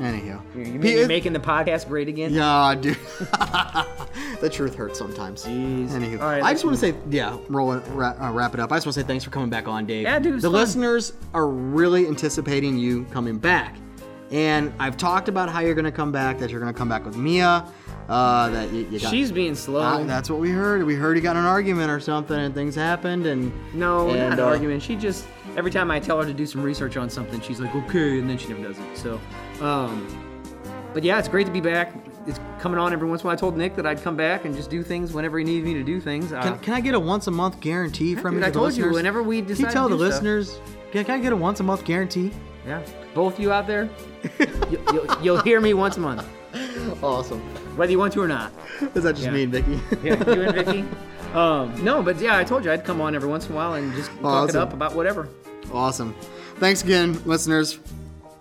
Anyhow, 0.00 0.42
You 0.54 0.64
mean 0.64 0.82
you're 0.98 1.08
making 1.08 1.32
the 1.32 1.40
podcast 1.40 1.88
great 1.88 2.08
again? 2.08 2.32
Yeah, 2.34 2.74
dude. 2.78 2.96
the 4.42 4.50
truth 4.50 4.74
hurts 4.74 4.98
sometimes. 4.98 5.44
Jeez. 5.46 5.88
Anywho, 5.90 6.20
All 6.20 6.28
right, 6.28 6.42
I 6.42 6.52
just 6.52 6.64
want 6.64 6.76
to 6.76 6.80
say, 6.80 6.94
yeah, 7.08 7.38
roll 7.48 7.72
it, 7.72 7.82
wrap, 7.90 8.20
uh, 8.20 8.30
wrap 8.30 8.52
it 8.52 8.60
up. 8.60 8.72
I 8.72 8.76
just 8.76 8.86
want 8.86 8.94
to 8.94 9.00
say 9.00 9.06
thanks 9.06 9.24
for 9.24 9.30
coming 9.30 9.48
back 9.48 9.68
on, 9.68 9.86
Dave. 9.86 10.02
Yeah, 10.02 10.18
dude, 10.18 10.36
The 10.36 10.42
fun. 10.42 10.52
listeners 10.52 11.12
are 11.32 11.48
really 11.48 12.06
anticipating 12.06 12.76
you 12.76 13.04
coming 13.04 13.38
back, 13.38 13.76
and 14.30 14.72
I've 14.78 14.96
talked 14.96 15.28
about 15.28 15.48
how 15.48 15.60
you're 15.60 15.76
going 15.76 15.86
to 15.86 15.92
come 15.92 16.12
back. 16.12 16.38
That 16.38 16.50
you're 16.50 16.60
going 16.60 16.72
to 16.72 16.76
come 16.76 16.88
back 16.88 17.06
with 17.06 17.16
Mia. 17.16 17.64
Uh, 18.08 18.50
that 18.50 18.72
you, 18.72 18.80
you 18.90 18.98
got. 18.98 19.10
She's 19.12 19.30
being 19.30 19.54
slow. 19.54 19.80
Uh, 19.80 20.04
that's 20.04 20.28
what 20.28 20.40
we 20.40 20.50
heard. 20.50 20.82
We 20.84 20.96
heard 20.96 21.16
you 21.16 21.22
got 21.22 21.36
in 21.36 21.42
an 21.42 21.46
argument 21.46 21.90
or 21.90 22.00
something, 22.00 22.36
and 22.36 22.52
things 22.52 22.74
happened, 22.74 23.26
and 23.26 23.52
no, 23.72 24.10
and, 24.10 24.18
not 24.18 24.32
an 24.32 24.40
uh, 24.40 24.44
argument. 24.48 24.82
She 24.82 24.96
just 24.96 25.24
every 25.56 25.70
time 25.70 25.90
I 25.90 26.00
tell 26.00 26.20
her 26.20 26.26
to 26.26 26.34
do 26.34 26.46
some 26.46 26.62
research 26.62 26.96
on 26.96 27.08
something, 27.08 27.40
she's 27.40 27.60
like, 27.60 27.74
okay, 27.74 28.18
and 28.18 28.28
then 28.28 28.38
she 28.38 28.48
never 28.48 28.62
does 28.62 28.78
it. 28.78 28.98
So, 28.98 29.20
um, 29.64 30.21
but 30.94 31.02
yeah, 31.02 31.18
it's 31.18 31.28
great 31.28 31.46
to 31.46 31.52
be 31.52 31.60
back. 31.60 31.92
It's 32.26 32.38
coming 32.60 32.78
on 32.78 32.92
every 32.92 33.08
once 33.08 33.22
in 33.22 33.26
a 33.26 33.28
while. 33.28 33.34
I 33.34 33.36
told 33.36 33.56
Nick 33.56 33.74
that 33.76 33.86
I'd 33.86 34.00
come 34.02 34.16
back 34.16 34.44
and 34.44 34.54
just 34.54 34.70
do 34.70 34.82
things 34.82 35.12
whenever 35.12 35.38
he 35.38 35.44
needed 35.44 35.64
me 35.64 35.74
to 35.74 35.82
do 35.82 36.00
things. 36.00 36.32
Uh, 36.32 36.40
Can, 36.42 36.58
can 36.60 36.74
I 36.74 36.80
get 36.80 36.94
a 36.94 37.00
once 37.00 37.26
a 37.26 37.30
month 37.32 37.58
guarantee 37.60 38.14
from 38.14 38.34
dude, 38.34 38.42
you? 38.42 38.48
I 38.48 38.50
told 38.52 38.72
you, 38.72 38.84
listeners? 38.84 38.94
whenever 38.94 39.22
we 39.22 39.40
decide. 39.40 39.56
Can 39.56 39.66
you 39.66 39.72
tell 39.72 39.88
the 39.88 39.96
do 39.96 40.02
stuff. 40.10 40.22
listeners? 40.22 40.58
Can, 40.92 41.04
can 41.04 41.14
I 41.18 41.22
get 41.22 41.32
a 41.32 41.36
once 41.36 41.58
a 41.60 41.62
month 41.64 41.84
guarantee? 41.84 42.30
yeah, 42.66 42.80
both 43.14 43.34
of 43.34 43.40
you 43.40 43.50
out 43.50 43.66
there, 43.66 43.88
you, 44.70 44.80
you'll, 44.92 45.16
you'll 45.22 45.40
hear 45.42 45.60
me 45.60 45.74
once 45.74 45.96
a 45.96 46.00
month, 46.00 46.24
Awesome. 47.02 47.40
whether 47.76 47.90
you 47.90 47.98
want 47.98 48.12
to 48.12 48.22
or 48.22 48.28
not. 48.28 48.52
Is 48.94 49.02
that 49.02 49.14
just 49.14 49.24
Yeah. 49.24 49.30
me 49.32 49.42
and 49.42 49.52
Vicky? 49.52 49.80
Yeah, 50.04 50.32
you 50.32 50.42
and 50.42 50.54
Vicky. 50.64 50.84
Um, 51.34 51.82
no, 51.82 52.02
but 52.04 52.20
yeah, 52.20 52.36
I 52.38 52.44
told 52.44 52.64
you 52.64 52.70
I'd 52.70 52.84
come 52.84 53.00
on 53.00 53.16
every 53.16 53.28
once 53.28 53.46
in 53.46 53.52
a 53.52 53.56
while 53.56 53.74
and 53.74 53.92
just 53.94 54.10
talk 54.20 54.48
it 54.48 54.54
up 54.54 54.72
about 54.74 54.94
whatever. 54.94 55.28
Awesome. 55.72 56.14
Thanks 56.58 56.84
again, 56.84 57.20
listeners, 57.24 57.80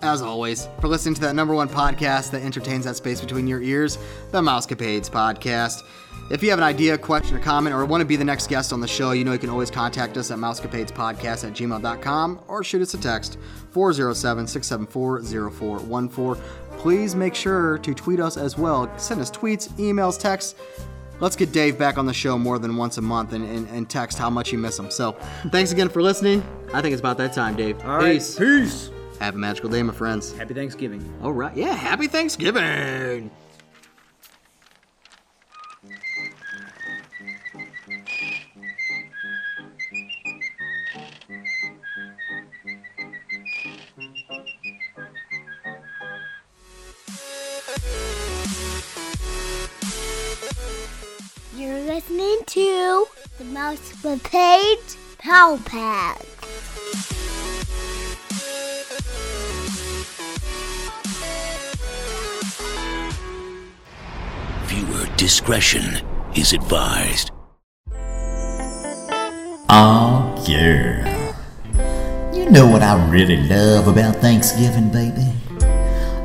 as 0.02 0.22
always, 0.22 0.68
for 0.80 0.88
listening 0.88 1.16
to 1.16 1.22
that 1.22 1.36
number 1.36 1.54
one 1.54 1.70
podcast 1.70 2.32
that 2.32 2.42
entertains 2.42 2.86
that 2.86 2.96
space 2.96 3.22
between 3.22 3.48
your 3.48 3.62
ears, 3.62 3.98
the 4.32 4.42
Mousecapades 4.42 5.10
Podcast. 5.10 5.84
If 6.30 6.42
you 6.42 6.50
have 6.50 6.60
an 6.60 6.64
idea, 6.64 6.98
question, 6.98 7.36
or 7.36 7.40
comment, 7.40 7.76
or 7.76 7.84
want 7.86 8.02
to 8.02 8.06
be 8.06 8.16
the 8.16 8.24
next 8.24 8.48
guest 8.48 8.72
on 8.72 8.80
the 8.80 8.88
show, 8.88 9.12
you 9.12 9.26
know 9.26 9.34
you 9.34 9.40
can 9.40 9.50
always 9.50 9.70
contact 9.70 10.18
us 10.18 10.32
at 10.32 10.38
mousecapadespodcast 10.38 11.48
at 11.48 11.54
gmail.com 11.54 12.40
or 12.48 12.64
shoot 12.64 12.82
us 12.82 12.94
a 12.94 12.98
text 12.98 13.38
407 13.72 14.48
674 14.48 15.52
0414. 15.52 16.44
Please 16.78 17.16
make 17.16 17.36
sure 17.36 17.78
to 17.80 17.94
tweet 17.94 18.20
us 18.20 18.38
as 18.38 18.58
well. 18.58 18.92
Send 18.98 19.22
us 19.22 19.30
tweets, 19.30 19.70
emails, 19.74 20.20
texts. 20.20 20.56
Let's 21.20 21.36
get 21.36 21.52
Dave 21.52 21.78
back 21.78 21.98
on 22.00 22.08
the 22.08 22.14
show 22.14 22.38
more 22.38 22.58
than 22.58 22.78
once 22.78 22.98
a 22.98 23.02
month 23.02 23.34
and, 23.34 23.46
and, 23.46 23.68
and 23.68 23.88
text 23.88 24.18
how 24.18 24.30
much 24.30 24.52
you 24.52 24.58
miss 24.58 24.80
him. 24.80 24.90
So, 24.90 25.12
thanks 25.50 25.72
again 25.72 25.90
for 25.90 26.02
listening. 26.02 26.44
I 26.74 26.82
think 26.82 26.94
it's 26.94 27.00
about 27.02 27.18
that 27.18 27.34
time, 27.34 27.56
Dave. 27.56 27.80
All 27.86 27.98
right, 27.98 28.14
Peace. 28.14 28.40
Peace. 29.22 29.26
Have 29.26 29.36
a 29.36 29.38
magical 29.38 29.70
day, 29.70 29.84
my 29.84 29.94
friends. 29.94 30.34
Happy 30.34 30.54
Thanksgiving. 30.54 31.14
All 31.22 31.34
right. 31.34 31.56
Yeah, 31.56 31.74
happy 31.74 32.08
Thanksgiving. 32.08 33.32
You're 51.56 51.80
listening 51.82 52.40
to 52.48 53.06
the 53.38 53.44
Mouse 53.46 53.94
Page 54.24 54.80
Pow 55.20 55.60
Pad. 55.66 56.31
Viewer 64.72 65.06
discretion 65.18 66.00
is 66.34 66.54
advised. 66.54 67.30
Oh, 69.68 70.34
yeah. 70.48 71.36
You 72.34 72.50
know 72.50 72.68
what 72.68 72.82
I 72.82 72.96
really 73.10 73.36
love 73.36 73.90
about 73.90 74.16
Thanksgiving, 74.22 74.90
baby? 74.90 75.28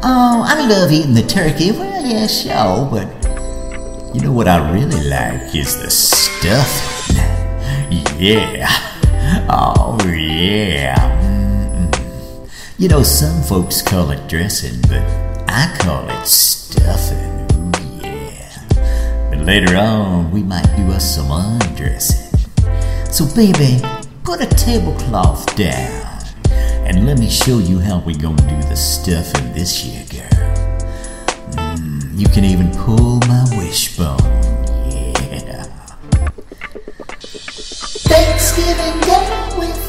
Oh, 0.04 0.44
I 0.46 0.64
love 0.68 0.92
eating 0.92 1.14
the 1.14 1.26
turkey. 1.26 1.72
Well, 1.72 2.06
yeah, 2.06 2.28
sure, 2.28 2.88
but 2.88 3.08
you 4.14 4.20
know 4.20 4.30
what 4.30 4.46
I 4.46 4.70
really 4.70 5.02
like 5.08 5.52
is 5.52 5.76
the 5.82 5.90
stuffing. 5.90 7.16
Yeah. 8.16 8.68
Oh, 9.50 9.98
yeah. 10.06 11.02
You 12.78 12.86
know, 12.86 13.02
some 13.02 13.42
folks 13.42 13.82
call 13.82 14.12
it 14.12 14.28
dressing, 14.28 14.80
but 14.82 15.02
I 15.50 15.76
call 15.80 16.08
it 16.08 16.26
stuffing. 16.28 17.15
Later 19.46 19.76
on, 19.76 20.32
we 20.32 20.42
might 20.42 20.66
do 20.76 20.90
us 20.90 21.14
some 21.14 21.30
undressing. 21.30 22.36
So, 23.12 23.24
baby, 23.32 23.80
put 24.24 24.40
a 24.40 24.46
tablecloth 24.46 25.54
down 25.54 26.20
and 26.50 27.06
let 27.06 27.20
me 27.20 27.30
show 27.30 27.58
you 27.58 27.78
how 27.78 28.00
we 28.00 28.14
gonna 28.14 28.42
do 28.48 28.68
the 28.68 28.74
stuffing 28.74 29.52
this 29.52 29.84
year, 29.84 30.04
girl. 30.10 30.28
Mm, 31.76 32.18
you 32.18 32.26
can 32.26 32.44
even 32.44 32.72
pull 32.72 33.20
my 33.28 33.44
wishbone. 33.56 34.18
Yeah. 34.90 35.62
Thanksgiving 38.10 39.00
Day 39.02 39.58
with 39.58 39.85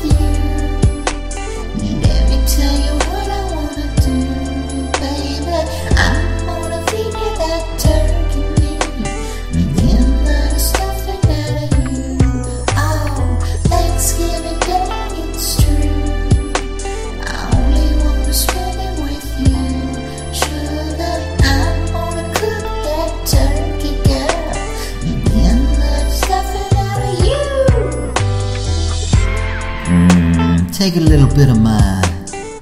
take 30.90 30.96
a 30.96 31.00
little 31.02 31.28
bit 31.36 31.50
of 31.50 31.60
my 31.60 32.02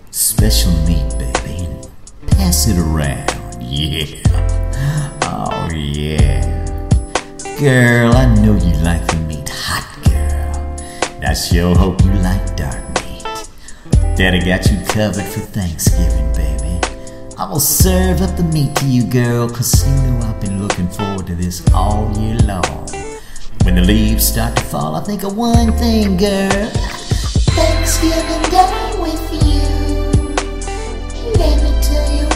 special 0.09 0.71
meat, 0.87 1.07
baby, 1.19 1.65
and 1.65 1.87
pass 2.31 2.67
it 2.67 2.75
around. 2.75 3.61
Yeah. 3.61 4.19
Oh, 5.21 5.69
yeah. 5.71 6.41
Girl, 7.59 8.15
I 8.15 8.25
know 8.41 8.53
you 8.53 8.73
like 8.77 9.05
the 9.05 9.17
meat 9.27 9.47
hot, 9.47 9.85
girl. 10.05 11.23
I 11.23 11.35
sure 11.35 11.75
hope 11.75 12.03
you 12.03 12.13
like 12.13 12.55
dark 12.55 12.83
meat. 13.03 13.25
Daddy 14.17 14.39
got 14.43 14.71
you 14.71 14.83
covered 14.87 15.25
for 15.25 15.41
Thanksgiving, 15.41 16.33
baby. 16.33 16.79
I 17.37 17.47
will 17.47 17.59
serve 17.59 18.23
up 18.23 18.35
the 18.37 18.43
meat 18.43 18.75
to 18.77 18.85
you, 18.87 19.03
girl, 19.05 19.47
cause 19.47 19.87
you 19.87 19.93
know 20.01 20.25
I've 20.25 20.41
been 20.41 20.63
looking 20.63 20.89
forward 20.89 21.27
to 21.27 21.35
this 21.35 21.63
all 21.75 22.11
year 22.17 22.39
long. 22.39 22.87
When 23.61 23.75
the 23.75 23.81
leaves 23.81 24.27
start 24.27 24.55
to 24.55 24.63
fall, 24.63 24.95
I 24.95 25.03
think 25.03 25.21
of 25.21 25.37
one 25.37 25.73
thing, 25.73 26.17
girl. 26.17 26.71
Thanksgiving 27.55 28.41
Day 28.51 28.91
with 28.99 29.31
you. 29.47 29.61
Let 31.39 31.63
me 31.63 31.71
tell 31.81 32.11
you 32.17 32.34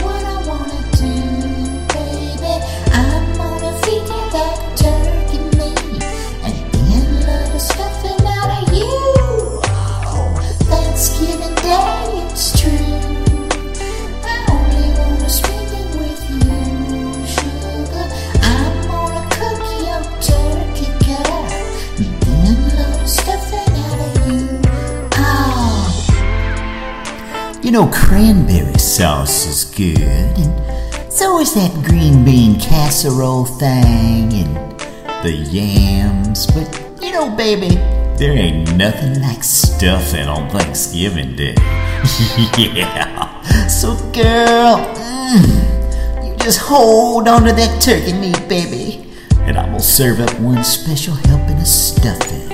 You 27.70 27.76
know, 27.76 27.90
cranberry 27.92 28.80
sauce 28.80 29.46
is 29.46 29.64
good, 29.64 30.00
and 30.00 31.12
so 31.12 31.38
is 31.38 31.54
that 31.54 31.72
green 31.86 32.24
bean 32.24 32.58
casserole 32.58 33.44
thing, 33.44 34.32
and 34.32 34.80
the 35.22 35.30
yams. 35.30 36.48
But, 36.48 37.00
you 37.00 37.12
know, 37.12 37.30
baby, 37.36 37.76
there 38.16 38.32
ain't 38.32 38.74
nothing 38.74 39.22
like 39.22 39.44
stuffing 39.44 40.26
on 40.26 40.50
Thanksgiving 40.50 41.36
Day. 41.36 41.54
yeah. 42.58 43.68
So, 43.68 43.94
girl, 44.12 44.78
mm, 44.96 46.26
you 46.26 46.36
just 46.38 46.58
hold 46.58 47.28
on 47.28 47.44
to 47.44 47.52
that 47.52 47.80
turkey 47.80 48.14
meat, 48.14 48.48
baby, 48.48 49.14
and 49.42 49.56
I'm 49.56 49.66
gonna 49.66 49.78
serve 49.78 50.18
up 50.18 50.40
one 50.40 50.64
special 50.64 51.14
helping 51.14 51.60
of 51.60 51.68
stuffing. 51.68 52.50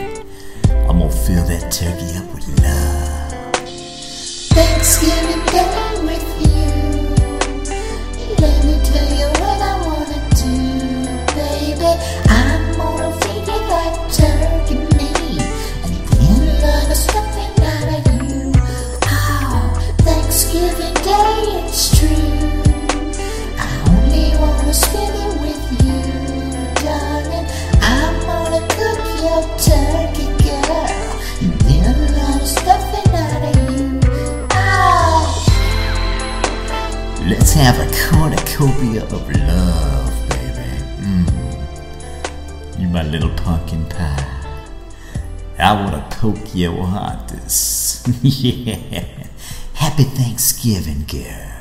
I'm 0.87 0.99
gonna 0.99 1.11
fill 1.11 1.47
that 1.47 1.73
turkey 1.73 2.19
up 2.19 2.35
with 2.35 2.63
love. 2.63 2.86
Thanksgiving 4.87 5.45
Day 5.47 5.99
with 6.05 6.29
you. 6.47 6.69
Let 8.39 8.65
me 8.65 8.75
tell 8.85 9.11
you 9.19 9.26
have 37.57 37.79
a 37.81 37.91
cornucopia 38.09 39.03
of 39.05 39.31
love, 39.49 40.29
baby. 40.29 40.69
Mm. 41.01 42.79
You 42.79 42.89
my 42.89 43.03
little 43.03 43.31
pumpkin 43.31 43.87
pie. 43.87 44.25
I 45.59 45.73
wanna 45.73 46.07
poke 46.11 46.55
your 46.55 46.85
heart 46.85 47.29
this. 47.29 48.07
yeah. 48.23 49.27
Happy 49.73 50.05
Thanksgiving, 50.05 51.05
girl. 51.07 51.56